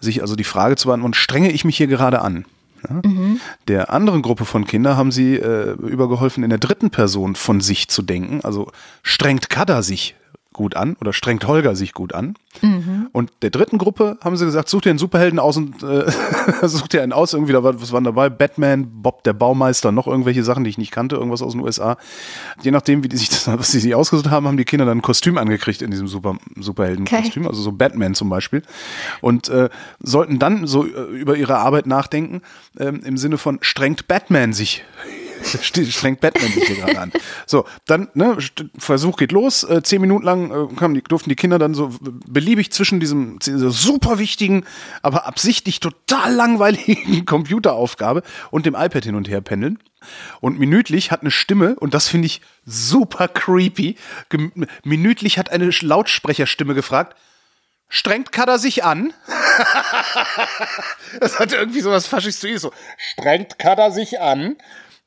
Sich 0.00 0.20
also 0.20 0.36
die 0.36 0.44
Frage 0.44 0.76
zu 0.76 0.88
beantworten, 0.88 1.14
strenge 1.14 1.50
ich 1.50 1.64
mich 1.64 1.76
hier 1.76 1.86
gerade 1.86 2.22
an? 2.22 2.44
Ja? 2.88 3.00
Mhm. 3.04 3.40
Der 3.68 3.92
anderen 3.92 4.22
Gruppe 4.22 4.44
von 4.44 4.66
Kindern 4.66 4.96
haben 4.96 5.12
sie 5.12 5.36
äh, 5.36 5.72
übergeholfen, 5.72 6.42
in 6.42 6.50
der 6.50 6.58
dritten 6.58 6.90
Person 6.90 7.36
von 7.36 7.60
sich 7.60 7.88
zu 7.88 8.02
denken. 8.02 8.40
Also 8.42 8.70
strengt 9.02 9.48
Kada 9.48 9.82
sich 9.82 10.16
gut 10.52 10.76
an 10.76 10.96
oder 11.00 11.12
strengt 11.12 11.46
Holger 11.46 11.74
sich 11.76 11.92
gut 11.92 12.12
an. 12.12 12.34
Mhm. 12.60 13.08
Und 13.12 13.32
der 13.42 13.50
dritten 13.50 13.78
Gruppe 13.78 14.18
haben 14.22 14.36
sie 14.36 14.44
gesagt, 14.44 14.68
such 14.68 14.82
dir 14.82 14.90
einen 14.90 14.98
Superhelden 14.98 15.38
aus 15.38 15.56
und 15.56 15.82
äh, 15.82 16.10
such 16.68 16.88
dir 16.88 17.02
einen 17.02 17.12
aus. 17.12 17.32
Irgendwie, 17.32 17.52
da 17.52 17.62
war, 17.62 17.80
was 17.80 17.92
waren 17.92 18.04
dabei? 18.04 18.28
Batman, 18.28 19.02
Bob 19.02 19.24
der 19.24 19.32
Baumeister, 19.32 19.92
noch 19.92 20.06
irgendwelche 20.06 20.44
Sachen, 20.44 20.64
die 20.64 20.70
ich 20.70 20.78
nicht 20.78 20.92
kannte, 20.92 21.16
irgendwas 21.16 21.42
aus 21.42 21.52
den 21.52 21.62
USA. 21.62 21.96
Je 22.62 22.70
nachdem, 22.70 23.02
wie 23.04 23.08
die 23.08 23.16
sich 23.16 23.30
das, 23.30 23.46
was 23.58 23.70
sie 23.70 23.80
sich 23.80 23.94
ausgesucht 23.94 24.30
haben, 24.30 24.46
haben 24.46 24.56
die 24.56 24.64
Kinder 24.64 24.84
dann 24.84 24.98
ein 24.98 25.02
Kostüm 25.02 25.38
angekriegt 25.38 25.82
in 25.82 25.90
diesem 25.90 26.08
Super, 26.08 26.36
Superhelden-Kostüm, 26.56 27.44
okay. 27.44 27.50
also 27.50 27.62
so 27.62 27.72
Batman 27.72 28.14
zum 28.14 28.28
Beispiel. 28.28 28.62
Und 29.20 29.48
äh, 29.48 29.68
sollten 30.00 30.38
dann 30.38 30.66
so 30.66 30.84
äh, 30.84 30.88
über 30.88 31.36
ihre 31.36 31.58
Arbeit 31.58 31.86
nachdenken, 31.86 32.42
äh, 32.78 32.86
im 32.86 33.16
Sinne 33.16 33.38
von 33.38 33.58
strengt 33.62 34.08
Batman 34.08 34.52
sich 34.52 34.84
strengt 35.44 36.20
Batman 36.20 36.52
sich 36.52 36.64
hier 36.64 36.76
gerade 36.76 37.00
an. 37.00 37.12
So, 37.46 37.64
dann, 37.86 38.08
ne, 38.14 38.36
Versuch 38.78 39.16
geht 39.16 39.32
los. 39.32 39.64
Äh, 39.64 39.82
zehn 39.82 40.00
Minuten 40.00 40.24
lang 40.24 40.50
äh, 40.50 40.74
kamen 40.74 40.94
die, 40.94 41.02
durften 41.02 41.28
die 41.28 41.36
Kinder 41.36 41.58
dann 41.58 41.74
so 41.74 41.94
beliebig 42.26 42.72
zwischen 42.72 43.00
diesem 43.00 43.38
super 43.40 44.18
wichtigen, 44.18 44.64
aber 45.02 45.26
absichtlich 45.26 45.80
total 45.80 46.34
langweiligen 46.34 47.24
Computeraufgabe 47.26 48.22
und 48.50 48.66
dem 48.66 48.74
iPad 48.74 49.04
hin 49.04 49.14
und 49.14 49.28
her 49.28 49.40
pendeln. 49.40 49.78
Und 50.40 50.58
minütlich 50.58 51.10
hat 51.10 51.22
eine 51.22 51.30
Stimme, 51.30 51.76
und 51.76 51.94
das 51.94 52.08
finde 52.08 52.26
ich 52.26 52.40
super 52.64 53.28
creepy, 53.28 53.96
minütlich 54.84 55.38
hat 55.38 55.50
eine 55.50 55.70
Lautsprecherstimme 55.70 56.74
gefragt, 56.74 57.16
strengt 57.88 58.32
Kader 58.32 58.58
sich 58.58 58.84
an? 58.84 59.12
das 61.20 61.38
hatte 61.38 61.56
irgendwie 61.56 61.80
sowas 61.80 62.06
Faschistoides, 62.06 62.62
so, 62.62 62.72
strengt 62.96 63.58
Kader 63.58 63.90
sich 63.90 64.20
an? 64.20 64.56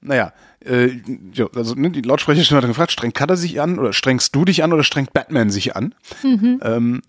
Naja, 0.06 0.34
äh, 0.64 0.92
ja, 1.34 1.48
also 1.56 1.76
ne, 1.76 1.90
die 1.90 2.02
Lautsprecherstimme 2.02 2.58
hat 2.58 2.64
dann 2.64 2.72
gefragt, 2.72 2.92
strengt 2.92 3.16
Kader 3.16 3.36
sich 3.38 3.60
an 3.62 3.80
oder 3.80 3.94
strengst 3.94 4.36
du 4.36 4.46
dich 4.46 4.64
an 4.64 4.74
oder 4.74 4.84
strengt 4.84 5.14
Batman 5.14 5.50
sich 5.50 5.76
an? 5.76 5.94
Ähm, 6.62 7.02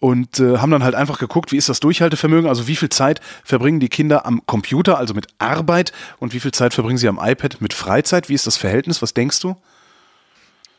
und 0.00 0.38
äh, 0.38 0.58
haben 0.58 0.70
dann 0.70 0.84
halt 0.84 0.94
einfach 0.94 1.18
geguckt, 1.18 1.50
wie 1.50 1.56
ist 1.56 1.68
das 1.68 1.80
Durchhaltevermögen, 1.80 2.48
also 2.48 2.66
wie 2.66 2.76
viel 2.76 2.90
Zeit 2.90 3.20
verbringen 3.42 3.80
die 3.80 3.88
Kinder 3.88 4.26
am 4.26 4.44
Computer, 4.46 4.98
also 4.98 5.14
mit 5.14 5.28
Arbeit 5.38 5.92
und 6.18 6.34
wie 6.34 6.40
viel 6.40 6.52
Zeit 6.52 6.74
verbringen 6.74 6.98
sie 6.98 7.08
am 7.08 7.18
iPad 7.18 7.60
mit 7.60 7.72
Freizeit? 7.72 8.28
Wie 8.28 8.34
ist 8.34 8.46
das 8.46 8.56
Verhältnis? 8.56 9.00
Was 9.00 9.14
denkst 9.14 9.40
du? 9.40 9.56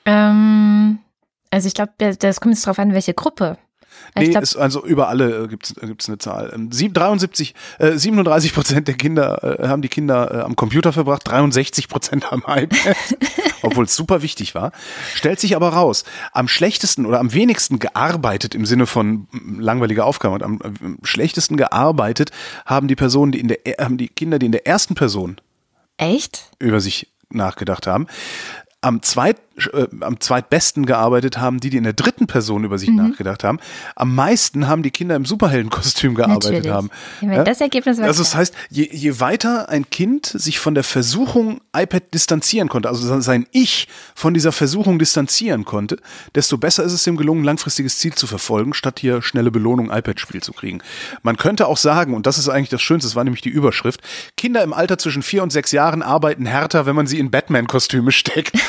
Ähm, 0.06 1.00
also 1.50 1.68
ich 1.68 1.74
glaube, 1.74 1.94
das 1.98 2.40
kommt 2.40 2.54
jetzt 2.54 2.68
drauf 2.68 2.78
an, 2.78 2.94
welche 2.94 3.14
Gruppe. 3.14 3.58
Nee, 4.18 4.30
glaub, 4.30 4.44
ist 4.44 4.56
also 4.56 4.86
über 4.86 5.08
alle 5.10 5.44
äh, 5.44 5.48
gibt's 5.48 5.76
äh, 5.78 5.88
gibt's 5.88 6.08
eine 6.08 6.18
Zahl. 6.18 6.52
Ähm, 6.54 6.72
sieb- 6.72 6.94
73, 6.94 7.54
äh, 7.80 7.94
37 7.98 8.54
Prozent 8.54 8.88
der 8.88 8.96
Kinder 8.96 9.60
äh, 9.60 9.68
haben 9.68 9.82
die 9.82 9.90
Kinder 9.90 10.34
äh, 10.34 10.42
am 10.42 10.56
Computer 10.56 10.94
verbracht, 10.94 11.22
63 11.26 11.88
Prozent 11.90 12.32
am 12.32 12.40
iPad, 12.48 12.96
obwohl 13.62 13.86
es 13.86 13.96
super 13.96 14.22
wichtig 14.22 14.56
war. 14.56 14.72
Stellt 15.14 15.40
sich 15.40 15.56
aber 15.56 15.70
raus, 15.70 16.04
am 16.32 16.48
schlechtesten 16.48 17.06
oder 17.06 17.20
am 17.20 17.34
wenigsten 17.34 17.80
gearbeitet 17.80 18.56
im 18.56 18.66
Sinne 18.66 18.86
von 18.86 19.28
langweiliger 19.60 20.06
Aufgabe 20.06 20.36
und 20.36 20.44
am, 20.44 20.60
am 20.64 20.98
schlechtesten 21.04 21.58
gearbeitet 21.58 22.32
haben 22.66 22.88
die 22.88 22.96
Personen, 22.96 23.32
die 23.32 23.40
in 23.40 23.48
der 23.50 23.66
äh, 23.68 23.84
haben 23.84 23.98
die 23.98 24.08
Kinder, 24.08 24.40
die 24.40 24.46
in 24.46 24.52
der 24.52 24.66
ersten 24.66 24.96
Person 24.96 25.38
echt? 25.98 26.52
über 26.60 26.80
sich 26.80 27.12
nachgedacht 27.30 27.88
haben. 27.88 28.08
Am, 28.82 29.02
zweit, 29.02 29.38
äh, 29.74 29.88
am 30.02 30.20
zweitbesten 30.20 30.86
gearbeitet 30.86 31.38
haben 31.38 31.60
die, 31.60 31.70
die 31.70 31.78
in 31.78 31.84
der 31.84 31.94
dritten 31.94 32.28
Person 32.28 32.64
über 32.64 32.76
Mhm. 32.76 32.80
sich 32.80 32.90
nachgedacht 32.90 33.44
haben. 33.44 33.60
Am 33.96 34.14
meisten 34.14 34.68
haben 34.68 34.84
die 34.84 34.92
Kinder 34.92 35.16
im 35.16 35.26
Superheldenkostüm 35.26 36.14
gearbeitet 36.16 36.52
Natürlich. 36.52 36.72
haben. 36.72 36.90
Ich 37.22 37.28
meine, 37.28 37.44
das 37.44 37.62
Ergebnis 37.62 37.98
war 37.98 38.06
Also 38.06 38.22
das 38.22 38.36
heißt, 38.36 38.54
je, 38.70 38.90
je 38.92 39.20
weiter 39.20 39.70
ein 39.70 39.90
Kind 39.90 40.26
sich 40.26 40.60
von 40.60 40.76
der 40.76 40.84
Versuchung 40.84 41.62
iPad 41.76 42.14
distanzieren 42.14 42.68
konnte, 42.70 42.90
also 42.90 43.20
sein 43.22 43.46
Ich 43.52 43.88
von 44.14 44.34
dieser 44.34 44.52
Versuchung 44.52 45.00
distanzieren 45.00 45.64
konnte, 45.66 45.98
desto 46.36 46.58
besser 46.58 46.84
ist 46.84 46.92
es 46.94 47.08
ihm 47.08 47.16
gelungen, 47.18 47.44
langfristiges 47.44 47.98
Ziel 47.98 48.14
zu 48.14 48.28
verfolgen, 48.28 48.74
statt 48.74 49.00
hier 49.00 49.22
schnelle 49.22 49.52
Belohnung 49.52 49.90
iPad-Spiel 49.90 50.44
zu 50.44 50.52
kriegen. 50.54 50.80
Man 51.24 51.38
könnte 51.38 51.68
auch 51.68 51.78
sagen, 51.78 52.14
und 52.14 52.26
das 52.28 52.38
ist 52.38 52.50
eigentlich 52.50 52.70
das 52.70 52.82
Schönste, 52.82 53.08
das 53.08 53.16
war 53.16 53.24
nämlich 53.24 53.42
die 53.42 53.50
Überschrift, 53.50 54.02
Kinder 54.36 54.64
im 54.64 54.74
Alter 54.74 54.98
zwischen 54.98 55.24
vier 55.24 55.44
und 55.44 55.52
sechs 55.52 55.72
Jahren 55.72 56.02
arbeiten 56.02 56.46
härter, 56.46 56.86
wenn 56.86 56.96
man 56.96 57.08
sie 57.08 57.20
in 57.20 57.32
Batman-Kostüme 57.32 58.12
steckt. 58.12 58.54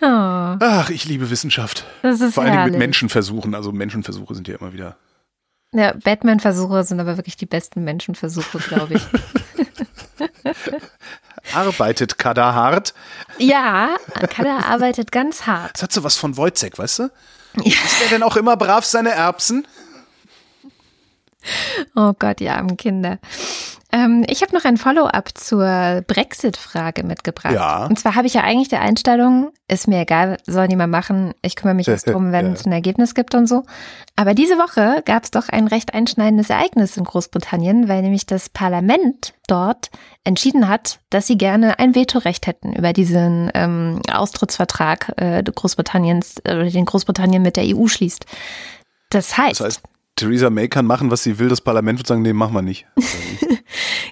Oh, 0.00 0.06
Ach, 0.06 0.90
ich 0.90 1.04
liebe 1.06 1.30
Wissenschaft. 1.30 1.84
das 2.02 2.20
ist 2.20 2.34
Vor 2.34 2.42
allen 2.44 2.52
Dingen 2.52 2.70
mit. 2.72 2.78
Menschenversuchen. 2.78 3.54
Also 3.54 3.72
Menschenversuche 3.72 4.34
sind 4.34 4.48
ja 4.48 4.56
immer 4.56 4.72
wieder. 4.72 4.96
Ja, 5.72 5.92
Batman-Versuche 5.92 6.84
sind 6.84 7.00
aber 7.00 7.16
wirklich 7.16 7.36
die 7.36 7.46
besten 7.46 7.84
Menschenversuche, 7.84 8.58
glaube 8.58 8.94
ich. 8.94 9.02
Arbeitet 11.54 12.18
Kada 12.18 12.54
hart. 12.54 12.94
ja, 13.38 13.96
Kada 14.30 14.58
arbeitet 14.60 15.12
ganz 15.12 15.46
hart. 15.46 15.72
Das 15.74 15.82
hat 15.82 15.92
so 15.92 16.04
was 16.04 16.16
von 16.16 16.36
Wojcek, 16.36 16.78
weißt 16.78 16.98
du? 17.00 17.10
Ist 17.64 18.00
der 18.00 18.08
denn 18.10 18.22
auch 18.22 18.36
immer 18.36 18.56
brav 18.56 18.84
seine 18.84 19.10
Erbsen? 19.10 19.66
Oh 21.94 22.12
Gott, 22.18 22.40
die 22.40 22.48
armen 22.48 22.76
Kinder. 22.76 23.18
Ähm, 23.94 24.24
ich 24.26 24.42
habe 24.42 24.52
noch 24.52 24.64
ein 24.64 24.76
Follow-up 24.76 25.38
zur 25.38 26.02
Brexit-Frage 26.08 27.04
mitgebracht. 27.04 27.54
Ja. 27.54 27.86
Und 27.86 27.96
zwar 27.96 28.16
habe 28.16 28.26
ich 28.26 28.34
ja 28.34 28.40
eigentlich 28.42 28.68
die 28.68 28.76
Einstellung, 28.76 29.52
ist 29.68 29.86
mir 29.86 30.00
egal, 30.00 30.38
sollen 30.46 30.68
die 30.68 30.74
mal 30.74 30.88
machen, 30.88 31.32
ich 31.42 31.54
kümmere 31.54 31.76
mich 31.76 31.86
jetzt 31.94 32.08
drum, 32.08 32.32
wenn 32.32 32.46
Ja. 32.46 32.52
es 32.54 32.66
ein 32.66 32.72
Ergebnis 32.72 33.14
gibt 33.14 33.36
und 33.36 33.46
so. 33.46 33.62
Aber 34.16 34.34
diese 34.34 34.54
Woche 34.54 35.00
gab 35.04 35.22
es 35.22 35.30
doch 35.30 35.48
ein 35.48 35.68
recht 35.68 35.94
einschneidendes 35.94 36.50
Ereignis 36.50 36.96
in 36.96 37.04
Großbritannien, 37.04 37.86
weil 37.88 38.02
nämlich 38.02 38.26
das 38.26 38.48
Parlament 38.48 39.32
dort 39.46 39.90
entschieden 40.24 40.66
hat, 40.68 40.98
dass 41.10 41.28
sie 41.28 41.38
gerne 41.38 41.78
ein 41.78 41.94
Vetorecht 41.94 42.48
hätten 42.48 42.72
über 42.72 42.92
diesen 42.92 43.48
ähm, 43.54 44.00
Austrittsvertrag 44.12 45.12
äh, 45.18 45.40
Großbritanniens, 45.44 46.38
äh, 46.44 46.68
den 46.68 46.84
Großbritannien 46.84 47.42
mit 47.42 47.56
der 47.56 47.64
EU 47.66 47.86
schließt. 47.86 48.26
Das 49.10 49.38
heißt, 49.38 49.60
Das 49.60 49.66
heißt, 49.66 49.82
Theresa 50.16 50.50
May 50.50 50.68
kann 50.68 50.86
machen, 50.86 51.10
was 51.10 51.22
sie 51.22 51.38
will. 51.38 51.48
Das 51.48 51.60
Parlament 51.60 51.98
wird 51.98 52.06
sagen, 52.06 52.22
nee, 52.22 52.32
machen 52.32 52.54
wir 52.54 52.62
nicht. 52.62 52.86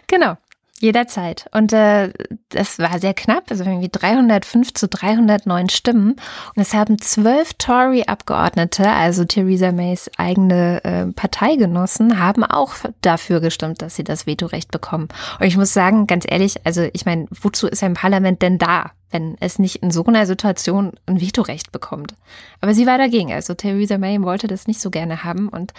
Genau, 0.09 0.36
jederzeit. 0.83 1.47
Und 1.53 1.72
äh, 1.72 2.12
das 2.49 2.78
war 2.78 2.99
sehr 2.99 3.14
knapp, 3.14 3.45
also 3.51 3.64
irgendwie 3.64 3.89
305 3.89 4.74
zu 4.74 4.89
309 4.89 5.68
Stimmen. 5.68 6.16
Und 6.55 6.62
es 6.62 6.74
haben 6.74 7.01
zwölf 7.01 7.55
Tory-Abgeordnete, 7.55 8.91
also 8.91 9.24
Theresa 9.24 9.70
Mays 9.70 10.11
eigene 10.18 10.85
äh, 10.85 11.07
Parteigenossen, 11.12 12.18
haben 12.18 12.45
auch 12.45 12.74
dafür 13.01 13.41
gestimmt, 13.41 13.80
dass 13.80 13.95
sie 13.95 14.05
das 14.05 14.26
Vetorecht 14.26 14.72
bekommen. 14.72 15.09
Und 15.39 15.47
ich 15.47 15.57
muss 15.57 15.72
sagen, 15.72 16.09
ganz 16.09 16.24
ehrlich, 16.28 16.66
also 16.66 16.89
ich 16.93 17.07
meine, 17.07 17.28
wozu 17.30 17.68
ist 17.68 17.83
ein 17.83 17.95
Parlament 17.95 18.43
denn 18.43 18.59
da? 18.59 18.91
wenn 19.14 19.37
es 19.41 19.59
nicht 19.59 19.76
in 19.83 19.91
so 19.91 20.07
einer 20.07 20.24
Situation 20.24 20.93
ein 21.05 21.20
Vetorecht 21.20 21.70
bekommt. 21.70 22.14
Aber 22.62 22.72
sie 22.72 22.87
war 22.87 22.97
dagegen. 22.97 23.30
Also 23.30 23.53
Theresa 23.53 23.99
May 23.99 24.22
wollte 24.22 24.47
das 24.47 24.66
nicht 24.66 24.80
so 24.80 24.89
gerne 24.89 25.22
haben 25.22 25.51
und 25.51 25.74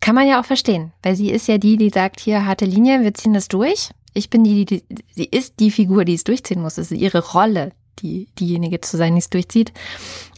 kann 0.00 0.14
man 0.14 0.28
ja 0.28 0.40
auch 0.40 0.44
verstehen, 0.44 0.92
weil 1.02 1.16
sie 1.16 1.30
ist 1.30 1.48
ja 1.48 1.58
die, 1.58 1.76
die 1.76 1.90
sagt, 1.90 2.20
hier 2.20 2.46
harte 2.46 2.66
Linie, 2.66 3.02
wir 3.02 3.14
ziehen 3.14 3.34
das 3.34 3.48
durch. 3.48 3.90
Ich 4.14 4.30
bin 4.30 4.44
die, 4.44 4.64
die, 4.64 4.84
sie 5.14 5.24
ist 5.24 5.60
die 5.60 5.70
Figur, 5.70 6.04
die 6.04 6.14
es 6.14 6.24
durchziehen 6.24 6.62
muss. 6.62 6.78
Es 6.78 6.90
ist 6.90 6.98
ihre 6.98 7.24
Rolle, 7.32 7.72
die, 8.00 8.28
diejenige 8.38 8.80
zu 8.80 8.96
sein, 8.96 9.14
die 9.14 9.20
es 9.20 9.30
durchzieht. 9.30 9.72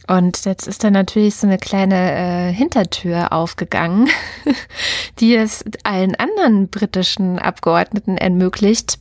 Und 0.07 0.45
jetzt 0.45 0.67
ist 0.67 0.83
da 0.83 0.89
natürlich 0.89 1.35
so 1.35 1.47
eine 1.47 1.57
kleine 1.57 2.49
äh, 2.49 2.53
Hintertür 2.53 3.31
aufgegangen, 3.31 4.09
die 5.19 5.35
es 5.35 5.63
allen 5.83 6.15
anderen 6.15 6.69
britischen 6.69 7.39
Abgeordneten 7.39 8.17
ermöglicht, 8.17 8.99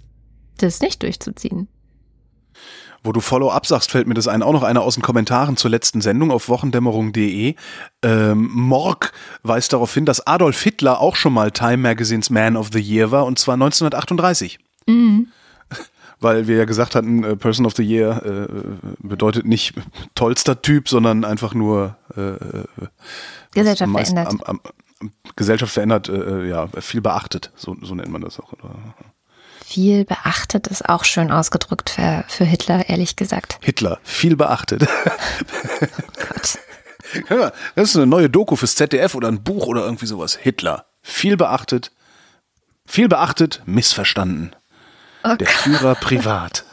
das 0.58 0.80
nicht 0.80 1.02
durchzuziehen. 1.02 1.68
Wo 3.02 3.12
du 3.12 3.20
Follow-up 3.20 3.66
sagst, 3.66 3.90
fällt 3.90 4.06
mir 4.06 4.14
das 4.14 4.28
ein. 4.28 4.42
Auch 4.42 4.52
noch 4.52 4.62
einer 4.62 4.82
aus 4.82 4.94
den 4.94 5.02
Kommentaren 5.02 5.56
zur 5.56 5.70
letzten 5.70 6.02
Sendung 6.02 6.30
auf 6.30 6.48
wochendämmerung.de. 6.48 7.54
Ähm, 8.02 8.50
Morg 8.52 9.12
weist 9.42 9.72
darauf 9.72 9.94
hin, 9.94 10.04
dass 10.04 10.26
Adolf 10.26 10.60
Hitler 10.60 11.00
auch 11.00 11.16
schon 11.16 11.32
mal 11.32 11.50
Time 11.50 11.78
Magazines 11.78 12.28
Man 12.28 12.56
of 12.56 12.68
the 12.72 12.80
Year 12.80 13.10
war, 13.10 13.24
und 13.24 13.38
zwar 13.38 13.54
1938. 13.54 14.58
Mhm. 14.86 15.28
Weil 16.20 16.46
wir 16.46 16.58
ja 16.58 16.64
gesagt 16.66 16.94
hatten, 16.94 17.24
äh, 17.24 17.36
Person 17.36 17.64
of 17.64 17.74
the 17.74 17.82
Year 17.82 18.22
äh, 18.24 18.46
bedeutet 18.98 19.46
nicht 19.46 19.72
tollster 20.14 20.60
Typ, 20.60 20.88
sondern 20.88 21.24
einfach 21.24 21.54
nur 21.54 21.96
äh, 22.16 22.34
Gesellschaft 23.52 23.82
am 23.82 23.92
meisten- 23.92 24.16
verändert. 24.16 24.48
Am, 24.48 24.56
am, 24.56 24.60
am 25.00 25.12
Gesellschaft 25.36 25.72
verändert, 25.72 26.10
äh, 26.10 26.46
ja, 26.46 26.68
viel 26.80 27.00
beachtet, 27.00 27.50
so, 27.56 27.74
so 27.80 27.94
nennt 27.94 28.10
man 28.10 28.20
das 28.20 28.38
auch. 28.38 28.52
Viel 29.70 30.04
beachtet 30.04 30.66
ist 30.66 30.88
auch 30.88 31.04
schön 31.04 31.30
ausgedrückt 31.30 31.90
für, 31.90 32.24
für 32.26 32.42
Hitler, 32.42 32.88
ehrlich 32.88 33.14
gesagt. 33.14 33.60
Hitler, 33.62 34.00
viel 34.02 34.34
beachtet. 34.34 34.80
Gott. 36.28 36.58
Hör 37.28 37.36
mal, 37.36 37.52
das 37.76 37.90
ist 37.90 37.96
eine 37.96 38.08
neue 38.08 38.28
Doku 38.28 38.56
fürs 38.56 38.74
ZDF 38.74 39.14
oder 39.14 39.28
ein 39.28 39.44
Buch 39.44 39.68
oder 39.68 39.84
irgendwie 39.84 40.06
sowas. 40.06 40.34
Hitler, 40.34 40.86
viel 41.02 41.36
beachtet, 41.36 41.92
viel 42.84 43.06
beachtet, 43.06 43.62
missverstanden. 43.64 44.56
Oh 45.22 45.36
Der 45.36 45.46
Führer 45.46 45.94
privat. 45.94 46.64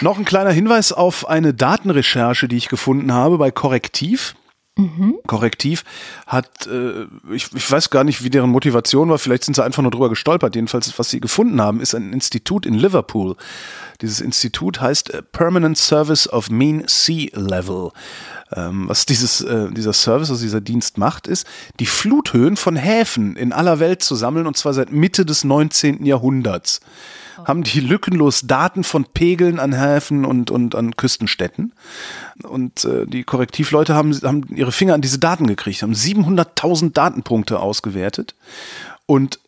Noch 0.00 0.18
ein 0.18 0.24
kleiner 0.24 0.50
Hinweis 0.50 0.90
auf 0.90 1.28
eine 1.28 1.54
Datenrecherche, 1.54 2.48
die 2.48 2.56
ich 2.56 2.68
gefunden 2.68 3.12
habe 3.12 3.38
bei 3.38 3.52
Korrektiv. 3.52 4.34
Korrektiv 5.26 5.84
hat, 6.26 6.66
äh, 6.66 7.06
ich, 7.32 7.48
ich 7.54 7.70
weiß 7.70 7.88
gar 7.88 8.04
nicht, 8.04 8.22
wie 8.22 8.28
deren 8.28 8.50
Motivation 8.50 9.08
war, 9.08 9.18
vielleicht 9.18 9.44
sind 9.44 9.54
sie 9.54 9.64
einfach 9.64 9.82
nur 9.82 9.90
drüber 9.90 10.10
gestolpert. 10.10 10.54
Jedenfalls, 10.54 10.98
was 10.98 11.08
sie 11.08 11.20
gefunden 11.20 11.62
haben, 11.62 11.80
ist 11.80 11.94
ein 11.94 12.12
Institut 12.12 12.66
in 12.66 12.74
Liverpool. 12.74 13.36
Dieses 14.02 14.20
Institut 14.20 14.82
heißt 14.82 15.14
äh, 15.14 15.22
Permanent 15.22 15.78
Service 15.78 16.28
of 16.28 16.50
Mean 16.50 16.84
Sea 16.86 17.30
Level. 17.32 17.90
Ähm, 18.54 18.86
was 18.88 19.06
dieses, 19.06 19.40
äh, 19.40 19.70
dieser 19.72 19.94
Service, 19.94 20.30
also 20.30 20.42
dieser 20.42 20.60
Dienst 20.60 20.98
macht, 20.98 21.26
ist, 21.26 21.46
die 21.80 21.86
Fluthöhen 21.86 22.58
von 22.58 22.76
Häfen 22.76 23.34
in 23.36 23.54
aller 23.54 23.80
Welt 23.80 24.02
zu 24.02 24.14
sammeln, 24.14 24.46
und 24.46 24.58
zwar 24.58 24.74
seit 24.74 24.92
Mitte 24.92 25.24
des 25.24 25.42
19. 25.42 26.04
Jahrhunderts 26.04 26.80
haben 27.44 27.62
die 27.62 27.80
lückenlos 27.80 28.42
Daten 28.42 28.84
von 28.84 29.04
Pegeln 29.04 29.58
an 29.58 29.72
Häfen 29.72 30.24
und, 30.24 30.50
und 30.50 30.74
an 30.74 30.96
Küstenstädten. 30.96 31.72
Und 32.42 32.84
äh, 32.84 33.06
die 33.06 33.24
Korrektivleute 33.24 33.94
haben, 33.94 34.12
haben 34.22 34.44
ihre 34.54 34.72
Finger 34.72 34.94
an 34.94 35.02
diese 35.02 35.18
Daten 35.18 35.46
gekriegt, 35.46 35.82
haben 35.82 35.92
700.000 35.92 36.92
Datenpunkte 36.92 37.60
ausgewertet 37.60 38.34
und 39.06 39.40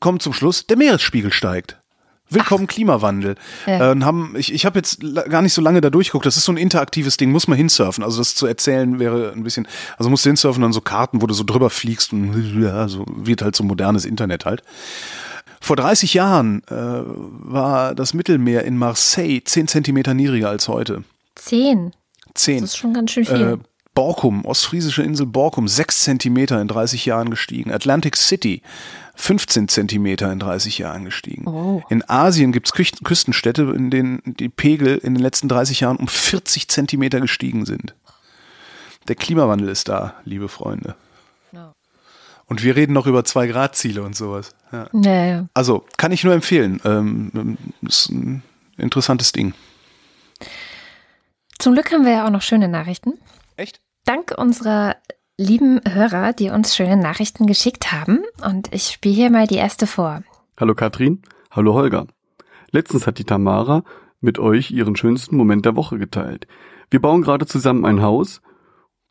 kommen 0.00 0.20
zum 0.20 0.32
Schluss, 0.32 0.66
der 0.66 0.76
Meeresspiegel 0.76 1.32
steigt. 1.32 1.76
Willkommen 2.32 2.68
Klimawandel. 2.68 3.34
Ja. 3.66 3.92
Äh, 3.92 4.00
haben, 4.02 4.34
ich 4.36 4.54
ich 4.54 4.64
habe 4.64 4.78
jetzt 4.78 5.00
gar 5.28 5.42
nicht 5.42 5.52
so 5.52 5.60
lange 5.60 5.80
da 5.80 5.90
durchgeguckt. 5.90 6.24
Das 6.24 6.36
ist 6.36 6.44
so 6.44 6.52
ein 6.52 6.58
interaktives 6.58 7.16
Ding, 7.16 7.32
muss 7.32 7.48
man 7.48 7.58
hinsurfen. 7.58 8.04
Also 8.04 8.18
das 8.18 8.36
zu 8.36 8.46
erzählen 8.46 9.00
wäre 9.00 9.32
ein 9.32 9.42
bisschen, 9.42 9.66
also 9.98 10.10
musst 10.10 10.24
du 10.24 10.30
hinsurfen 10.30 10.62
dann 10.62 10.72
so 10.72 10.80
Karten, 10.80 11.22
wo 11.22 11.26
du 11.26 11.34
so 11.34 11.42
drüber 11.42 11.70
fliegst 11.70 12.12
und 12.12 12.62
ja, 12.62 12.86
so 12.86 13.04
wird 13.08 13.42
halt 13.42 13.56
so 13.56 13.64
modernes 13.64 14.04
Internet 14.04 14.44
halt. 14.44 14.62
Vor 15.60 15.76
30 15.76 16.14
Jahren 16.14 16.62
äh, 16.68 16.74
war 16.74 17.94
das 17.94 18.14
Mittelmeer 18.14 18.64
in 18.64 18.76
Marseille 18.78 19.40
10 19.44 19.68
Zentimeter 19.68 20.14
niedriger 20.14 20.48
als 20.48 20.68
heute. 20.68 21.04
Zehn. 21.34 21.92
10. 22.34 22.60
Das 22.60 22.70
ist 22.70 22.76
schon 22.76 22.94
ganz 22.94 23.10
schön 23.10 23.24
viel. 23.24 23.40
Äh, 23.40 23.56
Borkum, 23.94 24.44
ostfriesische 24.44 25.02
Insel 25.02 25.26
Borkum, 25.26 25.68
6 25.68 26.04
Zentimeter 26.04 26.60
in 26.60 26.68
30 26.68 27.06
Jahren 27.06 27.28
gestiegen. 27.28 27.72
Atlantic 27.72 28.16
City, 28.16 28.62
15 29.16 29.68
Zentimeter 29.68 30.32
in 30.32 30.38
30 30.38 30.78
Jahren 30.78 31.04
gestiegen. 31.04 31.46
Oh. 31.46 31.82
In 31.90 32.08
Asien 32.08 32.52
gibt 32.52 32.68
es 32.68 33.02
Küstenstädte, 33.02 33.62
in 33.62 33.90
denen 33.90 34.22
die 34.24 34.48
Pegel 34.48 34.96
in 34.96 35.14
den 35.14 35.22
letzten 35.22 35.48
30 35.48 35.80
Jahren 35.80 35.96
um 35.96 36.08
40 36.08 36.68
Zentimeter 36.68 37.20
gestiegen 37.20 37.66
sind. 37.66 37.94
Der 39.08 39.16
Klimawandel 39.16 39.68
ist 39.68 39.88
da, 39.88 40.14
liebe 40.24 40.48
Freunde. 40.48 40.94
Und 42.50 42.64
wir 42.64 42.74
reden 42.74 42.94
noch 42.94 43.06
über 43.06 43.20
2-Grad-Ziele 43.20 44.02
und 44.02 44.16
sowas. 44.16 44.56
Ja. 44.72 44.88
Naja. 44.90 45.46
Also, 45.54 45.84
kann 45.96 46.10
ich 46.10 46.24
nur 46.24 46.34
empfehlen. 46.34 46.80
Ähm, 46.84 47.56
ist 47.82 48.10
ein 48.10 48.42
interessantes 48.76 49.30
Ding. 49.30 49.54
Zum 51.60 51.74
Glück 51.74 51.92
haben 51.92 52.04
wir 52.04 52.10
ja 52.10 52.26
auch 52.26 52.30
noch 52.30 52.42
schöne 52.42 52.66
Nachrichten. 52.66 53.12
Echt? 53.54 53.80
Dank 54.04 54.34
unserer 54.36 54.96
lieben 55.38 55.80
Hörer, 55.88 56.32
die 56.32 56.50
uns 56.50 56.74
schöne 56.74 56.96
Nachrichten 56.96 57.46
geschickt 57.46 57.92
haben. 57.92 58.24
Und 58.44 58.74
ich 58.74 58.88
spiele 58.88 59.14
hier 59.14 59.30
mal 59.30 59.46
die 59.46 59.54
erste 59.54 59.86
vor. 59.86 60.24
Hallo 60.58 60.74
Katrin, 60.74 61.22
hallo 61.52 61.74
Holger. 61.74 62.08
Letztens 62.72 63.06
hat 63.06 63.18
die 63.18 63.24
Tamara 63.24 63.84
mit 64.20 64.40
euch 64.40 64.72
ihren 64.72 64.96
schönsten 64.96 65.36
Moment 65.36 65.66
der 65.66 65.76
Woche 65.76 65.98
geteilt. 65.98 66.48
Wir 66.90 67.00
bauen 67.00 67.22
gerade 67.22 67.46
zusammen 67.46 67.84
ein 67.84 68.02
Haus 68.02 68.42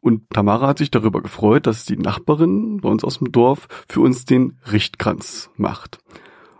und 0.01 0.29
Tamara 0.29 0.67
hat 0.67 0.77
sich 0.77 0.91
darüber 0.91 1.21
gefreut, 1.21 1.67
dass 1.67 1.85
die 1.85 1.97
Nachbarin 1.97 2.77
bei 2.81 2.89
uns 2.89 3.03
aus 3.03 3.19
dem 3.19 3.31
Dorf 3.31 3.67
für 3.87 4.01
uns 4.01 4.25
den 4.25 4.59
Richtkranz 4.71 5.49
macht. 5.55 5.99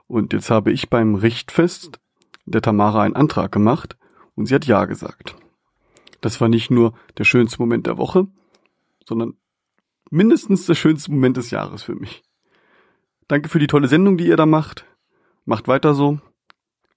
Und 0.08 0.34
jetzt 0.34 0.50
habe 0.50 0.72
ich 0.72 0.90
beim 0.90 1.16
Richtfest 1.16 2.00
der 2.46 2.62
Tamara 2.62 3.04
einen 3.04 3.16
Antrag 3.16 3.52
gemacht 3.52 3.98
und 4.36 4.48
sie 4.48 4.56
hat 4.56 4.66
Ja 4.66 4.86
gesagt. 4.86 5.36
Das 6.22 6.42
war 6.42 6.50
nicht 6.50 6.70
nur 6.72 6.94
der 7.18 7.24
schönste 7.24 7.60
Moment 7.60 7.88
der 7.88 7.98
Woche, 7.98 8.28
sondern 9.06 9.36
mindestens 10.10 10.66
der 10.66 10.76
schönste 10.76 11.12
Moment 11.12 11.38
des 11.38 11.52
Jahres 11.52 11.84
für 11.84 11.96
mich. 11.96 12.24
Danke 13.28 13.48
für 13.48 13.60
die 13.60 13.68
tolle 13.68 13.88
Sendung, 13.88 14.18
die 14.18 14.28
ihr 14.28 14.38
da 14.38 14.46
macht. 14.46 14.86
Macht 15.46 15.68
weiter 15.68 15.94
so. 15.94 16.20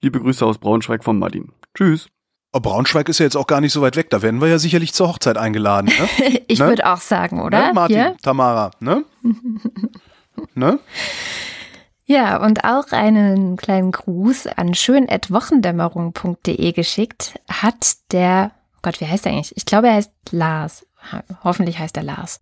Liebe 0.00 0.18
Grüße 0.18 0.44
aus 0.44 0.58
Braunschweig 0.58 1.04
von 1.04 1.18
Martin. 1.18 1.52
Tschüss. 1.74 2.08
Oh, 2.54 2.60
Braunschweig 2.60 3.08
ist 3.08 3.18
ja 3.18 3.24
jetzt 3.24 3.36
auch 3.36 3.46
gar 3.46 3.62
nicht 3.62 3.72
so 3.72 3.80
weit 3.80 3.96
weg. 3.96 4.10
Da 4.10 4.20
werden 4.20 4.40
wir 4.42 4.48
ja 4.48 4.58
sicherlich 4.58 4.92
zur 4.92 5.08
Hochzeit 5.08 5.38
eingeladen. 5.38 5.86
Ne? 5.86 6.08
Ich 6.48 6.58
Ne? 6.58 6.66
würde 6.68 6.86
auch 6.92 7.00
sagen, 7.00 7.40
oder? 7.40 7.68
Ne, 7.68 7.72
Martin, 7.72 7.96
Hier? 7.96 8.14
Tamara, 8.22 8.70
ne? 8.78 9.04
ne? 10.54 10.78
Ja, 12.04 12.36
und 12.44 12.64
auch 12.64 12.92
einen 12.92 13.56
kleinen 13.56 13.90
Gruß 13.90 14.48
an 14.48 14.74
schön.wochendämmerung.de 14.74 16.72
geschickt 16.72 17.38
hat 17.50 17.94
der, 18.12 18.50
Gott, 18.82 19.00
wie 19.00 19.06
heißt 19.06 19.24
er 19.24 19.32
eigentlich? 19.32 19.56
Ich 19.56 19.64
glaube, 19.64 19.88
er 19.88 19.94
heißt 19.94 20.10
Lars. 20.30 20.84
Hoffentlich 21.42 21.78
heißt 21.78 21.96
er 21.96 22.02
Lars. 22.02 22.40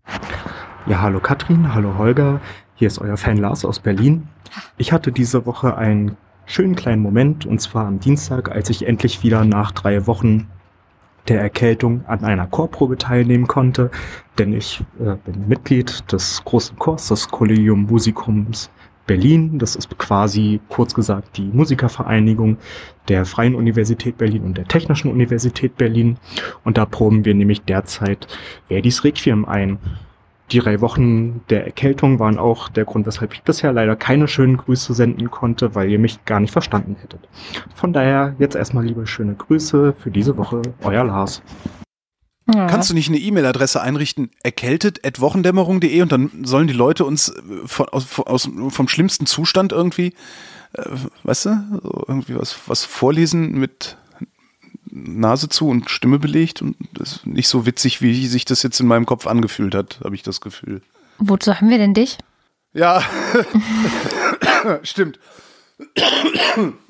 Ja, 0.87 1.01
hallo 1.01 1.21
Katrin, 1.21 1.73
hallo 1.73 1.97
Holger. 1.99 2.41
Hier 2.75 2.89
ist 2.89 2.99
euer 2.99 3.17
Fan 3.17 3.37
Lars 3.37 3.65
aus 3.65 3.79
Berlin. 3.79 4.27
Ich 4.77 4.93
hatte 4.93 5.13
diese 5.13 5.47
Woche 5.47 5.77
einen 5.77 6.17
schönen 6.51 6.75
kleinen 6.75 7.01
Moment 7.01 7.47
und 7.47 7.61
zwar 7.61 7.87
am 7.87 8.01
Dienstag, 8.01 8.51
als 8.51 8.71
ich 8.71 8.87
endlich 8.87 9.23
wieder 9.23 9.45
nach 9.45 9.71
drei 9.71 10.09
Wochen 10.09 10.49
der 11.29 11.41
Erkältung 11.41 12.05
an 12.07 12.25
einer 12.25 12.49
Chorprobe 12.49 12.99
teilnehmen 12.99 13.47
konnte, 13.47 13.91
denn 14.37 14.53
ich 14.53 14.83
äh, 14.99 15.15
bin 15.25 15.47
Mitglied 15.47 16.11
des 16.11 16.43
großen 16.45 16.77
Chors 16.77 17.07
des 17.07 17.29
Collegium 17.29 17.85
Musicums 17.85 18.69
Berlin. 19.07 19.61
Das 19.61 19.77
ist 19.77 19.97
quasi 19.97 20.61
kurz 20.69 20.93
gesagt 20.93 21.37
die 21.37 21.51
Musikervereinigung 21.53 22.57
der 23.07 23.27
Freien 23.27 23.55
Universität 23.55 24.19
Berlin 24.19 24.43
und 24.43 24.59
der 24.59 24.67
Technischen 24.67 25.09
Universität 25.09 25.77
Berlin. 25.77 26.17
Und 26.65 26.79
da 26.79 26.85
proben 26.85 27.25
wir 27.25 27.35
nämlich 27.35 27.63
derzeit 27.63 28.27
Verdis 28.67 29.05
Requiem 29.05 29.45
ein. 29.45 29.79
Die 30.53 30.59
drei 30.59 30.81
Wochen 30.81 31.43
der 31.49 31.65
Erkältung 31.65 32.19
waren 32.19 32.39
auch 32.39 32.69
der 32.69 32.85
Grund, 32.85 33.07
weshalb 33.07 33.35
ich 33.35 33.43
bisher 33.43 33.73
leider 33.73 33.95
keine 33.95 34.27
schönen 34.27 34.57
Grüße 34.57 34.95
senden 34.95 35.31
konnte, 35.31 35.75
weil 35.75 35.91
ihr 35.91 35.99
mich 35.99 36.25
gar 36.25 36.41
nicht 36.41 36.51
verstanden 36.51 36.97
hättet. 37.01 37.21
Von 37.75 37.93
daher 37.93 38.35
jetzt 38.39 38.57
erstmal 38.57 38.85
liebe 38.85 39.07
schöne 39.07 39.35
Grüße 39.35 39.95
für 39.97 40.11
diese 40.11 40.37
Woche, 40.37 40.63
euer 40.83 41.05
Lars. 41.05 41.43
Ja. 42.55 42.67
Kannst 42.67 42.91
du 42.91 42.95
nicht 42.95 43.09
eine 43.09 43.19
E-Mail-Adresse 43.19 43.81
einrichten, 43.81 44.31
erkältet.wochendämmerung.de 44.43 46.03
und 46.03 46.11
dann 46.11 46.31
sollen 46.43 46.67
die 46.67 46.75
Leute 46.75 47.05
uns 47.05 47.29
äh, 47.29 47.33
von, 47.67 47.89
aus, 47.91 48.19
aus, 48.19 48.51
vom 48.71 48.89
schlimmsten 48.89 49.27
Zustand 49.27 49.73
irgendwie, 49.73 50.15
äh, 50.73 50.83
weißt 51.23 51.47
du, 51.47 51.81
so 51.83 52.05
irgendwie 52.09 52.35
was, 52.37 52.59
was 52.67 52.85
vorlesen 52.85 53.53
mit 53.53 53.97
Nase 54.91 55.49
zu 55.49 55.69
und 55.69 55.91
Stimme 55.91 56.19
belegt 56.19 56.63
und 56.63 56.77
das 56.95 57.17
ist 57.17 57.27
nicht 57.27 57.49
so 57.49 57.67
witzig, 57.67 58.01
wie 58.03 58.27
sich 58.27 58.45
das 58.45 58.63
jetzt 58.63 58.81
in 58.81 58.87
meinem 58.87 59.07
Kopf 59.07 59.27
angefühlt 59.27 59.75
hat, 59.75 60.01
habe 60.05 60.15
ich 60.15 60.23
das 60.23 60.41
Gefühl. 60.41 60.83
Wozu 61.19 61.55
haben 61.55 61.71
wir 61.71 61.79
denn 61.79 61.95
dich? 61.95 62.19
Ja, 62.73 63.03
stimmt. 64.83 65.19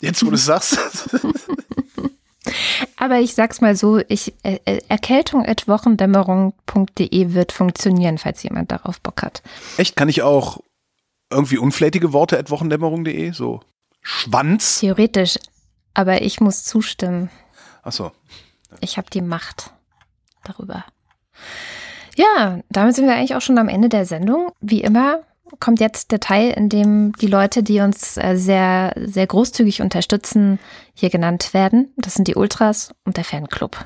Jetzt, 0.00 0.24
wo 0.24 0.30
du 0.30 0.34
es 0.34 0.44
sagst. 0.44 0.78
Aber 2.96 3.20
ich 3.20 3.34
sag's 3.34 3.60
mal 3.60 3.76
so, 3.76 4.00
ich, 4.08 4.32
äh, 4.42 4.58
äh, 4.64 4.80
erkältung.wochendämmerung.de 4.88 7.34
wird 7.34 7.52
funktionieren, 7.52 8.18
falls 8.18 8.42
jemand 8.42 8.72
darauf 8.72 9.00
Bock 9.00 9.22
hat. 9.22 9.42
Echt, 9.76 9.94
kann 9.96 10.08
ich 10.08 10.22
auch 10.22 10.60
irgendwie 11.30 11.58
unflätige 11.58 12.12
Worte 12.12 12.36
at 12.38 12.50
wochendämmerung.de? 12.50 13.30
So 13.32 13.60
Schwanz? 14.02 14.80
Theoretisch. 14.80 15.38
Aber 15.94 16.22
ich 16.22 16.40
muss 16.40 16.64
zustimmen. 16.64 17.30
Achso. 17.82 18.12
Ich 18.80 18.96
habe 18.96 19.10
die 19.10 19.22
Macht 19.22 19.72
darüber. 20.44 20.84
Ja, 22.16 22.60
damit 22.68 22.94
sind 22.94 23.06
wir 23.06 23.14
eigentlich 23.14 23.34
auch 23.34 23.40
schon 23.40 23.58
am 23.58 23.68
Ende 23.68 23.88
der 23.88 24.04
Sendung. 24.04 24.52
Wie 24.60 24.82
immer 24.82 25.20
kommt 25.58 25.80
jetzt 25.80 26.12
der 26.12 26.20
Teil, 26.20 26.50
in 26.50 26.68
dem 26.68 27.12
die 27.20 27.26
Leute, 27.26 27.62
die 27.62 27.80
uns 27.80 28.16
äh, 28.16 28.36
sehr, 28.36 28.92
sehr 28.96 29.26
großzügig 29.26 29.82
unterstützen, 29.82 30.58
hier 30.94 31.10
genannt 31.10 31.54
werden. 31.54 31.92
Das 31.96 32.14
sind 32.14 32.28
die 32.28 32.36
Ultras 32.36 32.92
und 33.04 33.16
der 33.16 33.24
Fanclub. 33.24 33.84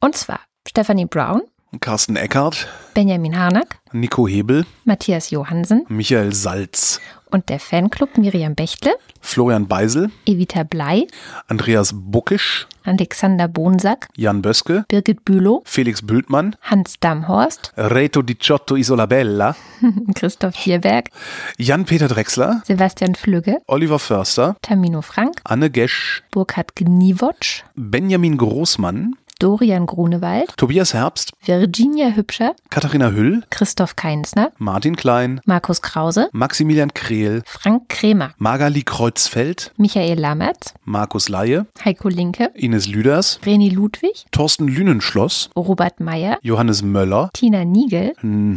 Und 0.00 0.16
zwar 0.16 0.40
Stephanie 0.66 1.06
Brown, 1.06 1.42
Carsten 1.80 2.16
Eckert, 2.16 2.68
Benjamin 2.94 3.38
Harnack, 3.38 3.80
Nico 3.92 4.28
Hebel, 4.28 4.64
Matthias 4.84 5.30
Johansen 5.30 5.84
Michael 5.88 6.32
Salz, 6.32 7.00
und 7.30 7.48
der 7.48 7.60
Fanclub 7.60 8.18
Miriam 8.18 8.54
Bechtle, 8.54 8.92
Florian 9.20 9.66
Beisel, 9.66 10.10
Evita 10.26 10.62
Blei, 10.62 11.06
Andreas 11.46 11.92
Buckisch, 11.94 12.66
Alexander 12.84 13.48
Bonsack, 13.48 14.08
Jan 14.16 14.42
Böske, 14.42 14.84
Birgit 14.88 15.24
Bülow, 15.24 15.62
Felix 15.64 16.02
Bültmann, 16.02 16.56
Hans 16.62 16.94
Damhorst, 17.00 17.72
Reto 17.76 18.22
Di 18.22 18.38
Ciotto 18.38 18.76
Isolabella, 18.76 19.54
Christoph 20.14 20.56
Hierberg, 20.56 21.10
Jan-Peter 21.58 22.08
Drechsler, 22.08 22.62
Sebastian 22.64 23.14
Flügge, 23.14 23.58
Oliver 23.66 23.98
Förster, 23.98 24.56
Tamino 24.62 25.02
Frank, 25.02 25.40
Anne 25.44 25.70
Gesch, 25.70 26.22
Burkhard 26.30 26.74
Gniewotsch, 26.76 27.64
Benjamin 27.74 28.38
Großmann, 28.38 29.16
Dorian 29.38 29.86
Grunewald, 29.86 30.56
Tobias 30.56 30.94
Herbst, 30.94 31.30
Virginia 31.44 32.08
Hübscher, 32.16 32.56
Katharina 32.70 33.12
Hüll, 33.12 33.44
Christoph 33.50 33.94
Keinsner, 33.94 34.50
Martin 34.58 34.96
Klein, 34.96 35.40
Markus 35.46 35.80
Krause, 35.80 36.28
Maximilian 36.32 36.92
Krehl, 36.92 37.42
Frank 37.46 37.88
Kremer, 37.88 38.32
Magali 38.38 38.82
Kreuzfeld, 38.82 39.72
Michael 39.76 40.18
Lammertz, 40.18 40.74
Markus 40.84 41.28
Laie, 41.28 41.66
Heiko 41.84 42.08
Linke, 42.08 42.50
Ines 42.54 42.88
Lüders, 42.88 43.38
Reni 43.46 43.68
Ludwig, 43.68 44.26
Thorsten 44.32 44.66
Lünenschloss, 44.66 45.50
Robert 45.54 46.00
Meyer, 46.00 46.38
Johannes 46.42 46.82
Möller, 46.82 47.30
Tina 47.32 47.64
Niegel, 47.64 48.14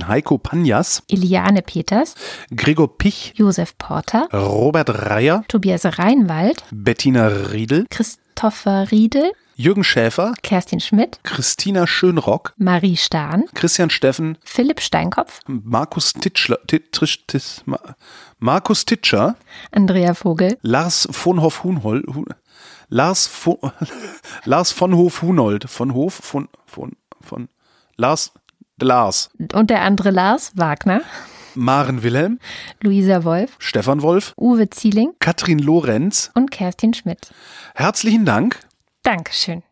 Heiko 0.07 0.39
Panjas, 0.39 1.03
Iliane 1.07 1.61
Peters, 1.61 2.15
Gregor 2.55 2.97
Pich, 2.97 3.35
Josef 3.37 3.77
Porter, 3.77 4.27
Robert 4.33 4.89
Reier, 4.89 5.43
Tobias 5.47 5.85
Reinwald, 5.85 6.63
Bettina 6.71 7.27
Riedel, 7.27 7.85
Christopher 7.91 8.87
Riedel, 8.89 9.31
Jürgen 9.61 9.83
Schäfer, 9.83 10.33
Kerstin 10.41 10.79
Schmidt, 10.79 11.19
Christina 11.23 11.85
Schönrock, 11.85 12.53
Marie 12.57 12.97
Stahn, 12.97 13.43
Christian 13.53 13.91
Steffen, 13.91 14.39
Philipp 14.43 14.81
Steinkopf, 14.81 15.39
Markus 15.45 16.13
Titschler, 16.13 16.57
Tit- 16.65 16.91
Trisch- 16.91 17.19
Tis- 17.27 17.61
Ma- 17.65 17.79
Markus 18.39 18.85
Titscher, 18.85 19.35
Andrea 19.71 20.15
Vogel, 20.15 20.57
Lars 20.63 21.07
von 21.11 21.41
Hof 21.43 21.63
Hunhol, 21.63 22.03
Hu- 22.11 22.25
Lars 22.89 23.27
von, 23.27 23.57
Lars 24.45 24.71
von 24.71 24.95
Hof 24.95 25.21
Hunold, 25.21 25.69
von 25.69 25.93
Hof, 25.93 26.15
von, 26.15 26.49
von, 26.65 26.93
von, 27.21 27.47
Lars, 27.97 28.31
Lars, 28.81 29.29
und 29.53 29.69
der 29.69 29.83
andere 29.83 30.09
Lars 30.09 30.53
Wagner, 30.55 31.01
Maren 31.53 32.01
Wilhelm, 32.01 32.39
Luisa 32.81 33.23
Wolf, 33.25 33.57
Stefan 33.59 34.01
Wolf, 34.01 34.33
Uwe 34.37 34.71
Zieling 34.71 35.11
Katrin 35.19 35.59
Lorenz. 35.59 36.31
und 36.33 36.49
Kerstin 36.49 36.95
Schmidt. 36.95 37.31
Herzlichen 37.75 38.25
Dank. 38.25 38.57
Dankeschön. 39.03 39.63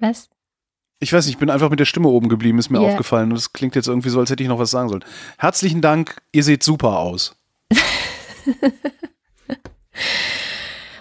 Was? 0.00 0.28
Ich 1.00 1.12
weiß 1.12 1.26
nicht, 1.26 1.34
ich 1.34 1.38
bin 1.38 1.50
einfach 1.50 1.70
mit 1.70 1.80
der 1.80 1.84
Stimme 1.84 2.08
oben 2.08 2.28
geblieben, 2.28 2.58
ist 2.58 2.70
mir 2.70 2.80
Ja. 2.82 2.88
aufgefallen. 2.90 3.30
Und 3.30 3.36
es 3.38 3.52
klingt 3.52 3.74
jetzt 3.74 3.88
irgendwie 3.88 4.08
so, 4.10 4.18
als 4.20 4.30
hätte 4.30 4.42
ich 4.42 4.48
noch 4.48 4.58
was 4.58 4.70
sagen 4.70 4.88
sollen. 4.88 5.04
Herzlichen 5.38 5.80
Dank, 5.80 6.16
ihr 6.32 6.44
seht 6.44 6.62
super 6.62 6.98
aus. 6.98 7.36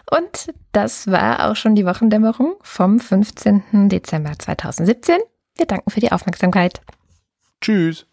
Und 0.10 0.54
das 0.72 1.08
war 1.08 1.50
auch 1.50 1.56
schon 1.56 1.76
die 1.76 1.86
Wochendämmerung 1.86 2.56
vom 2.62 3.00
15. 3.00 3.90
Dezember 3.90 4.34
2017. 4.38 5.18
Wir 5.58 5.66
danken 5.66 5.90
für 5.92 6.00
die 6.00 6.12
Aufmerksamkeit. 6.12 6.82
Tschüss. 7.62 8.07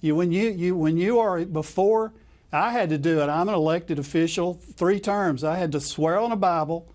You 0.00 0.14
when 0.14 0.32
you 0.32 0.50
you 0.50 0.76
when 0.76 0.96
you 0.96 1.18
are 1.18 1.44
before 1.44 2.12
I 2.52 2.70
had 2.70 2.90
to 2.90 2.98
do 2.98 3.20
it. 3.20 3.28
I'm 3.28 3.48
an 3.48 3.54
elected 3.54 3.98
official, 3.98 4.54
three 4.54 5.00
terms. 5.00 5.42
I 5.44 5.56
had 5.56 5.72
to 5.72 5.80
swear 5.80 6.18
on 6.18 6.32
a 6.32 6.36
Bible. 6.36 6.86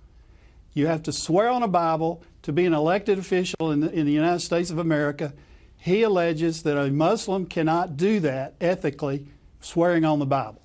You 0.74 0.88
have 0.88 1.04
to 1.04 1.12
swear 1.12 1.50
on 1.50 1.62
a 1.64 1.68
Bible 1.68 2.24
to 2.44 2.54
be 2.54 2.66
an 2.66 2.74
elected 2.74 3.20
official 3.20 3.72
in 3.72 3.82
the, 3.82 3.92
in 3.92 4.06
the 4.06 4.12
United 4.12 4.40
States 4.40 4.70
of 4.72 4.78
America. 4.78 5.34
He 5.78 6.04
alleges 6.04 6.64
that 6.64 6.78
a 6.78 6.90
Muslim 6.90 7.46
cannot 7.46 7.98
do 7.98 8.20
that 8.22 8.56
ethically, 8.62 9.28
swearing 9.60 10.06
on 10.06 10.20
the 10.20 10.26
Bible. 10.26 10.61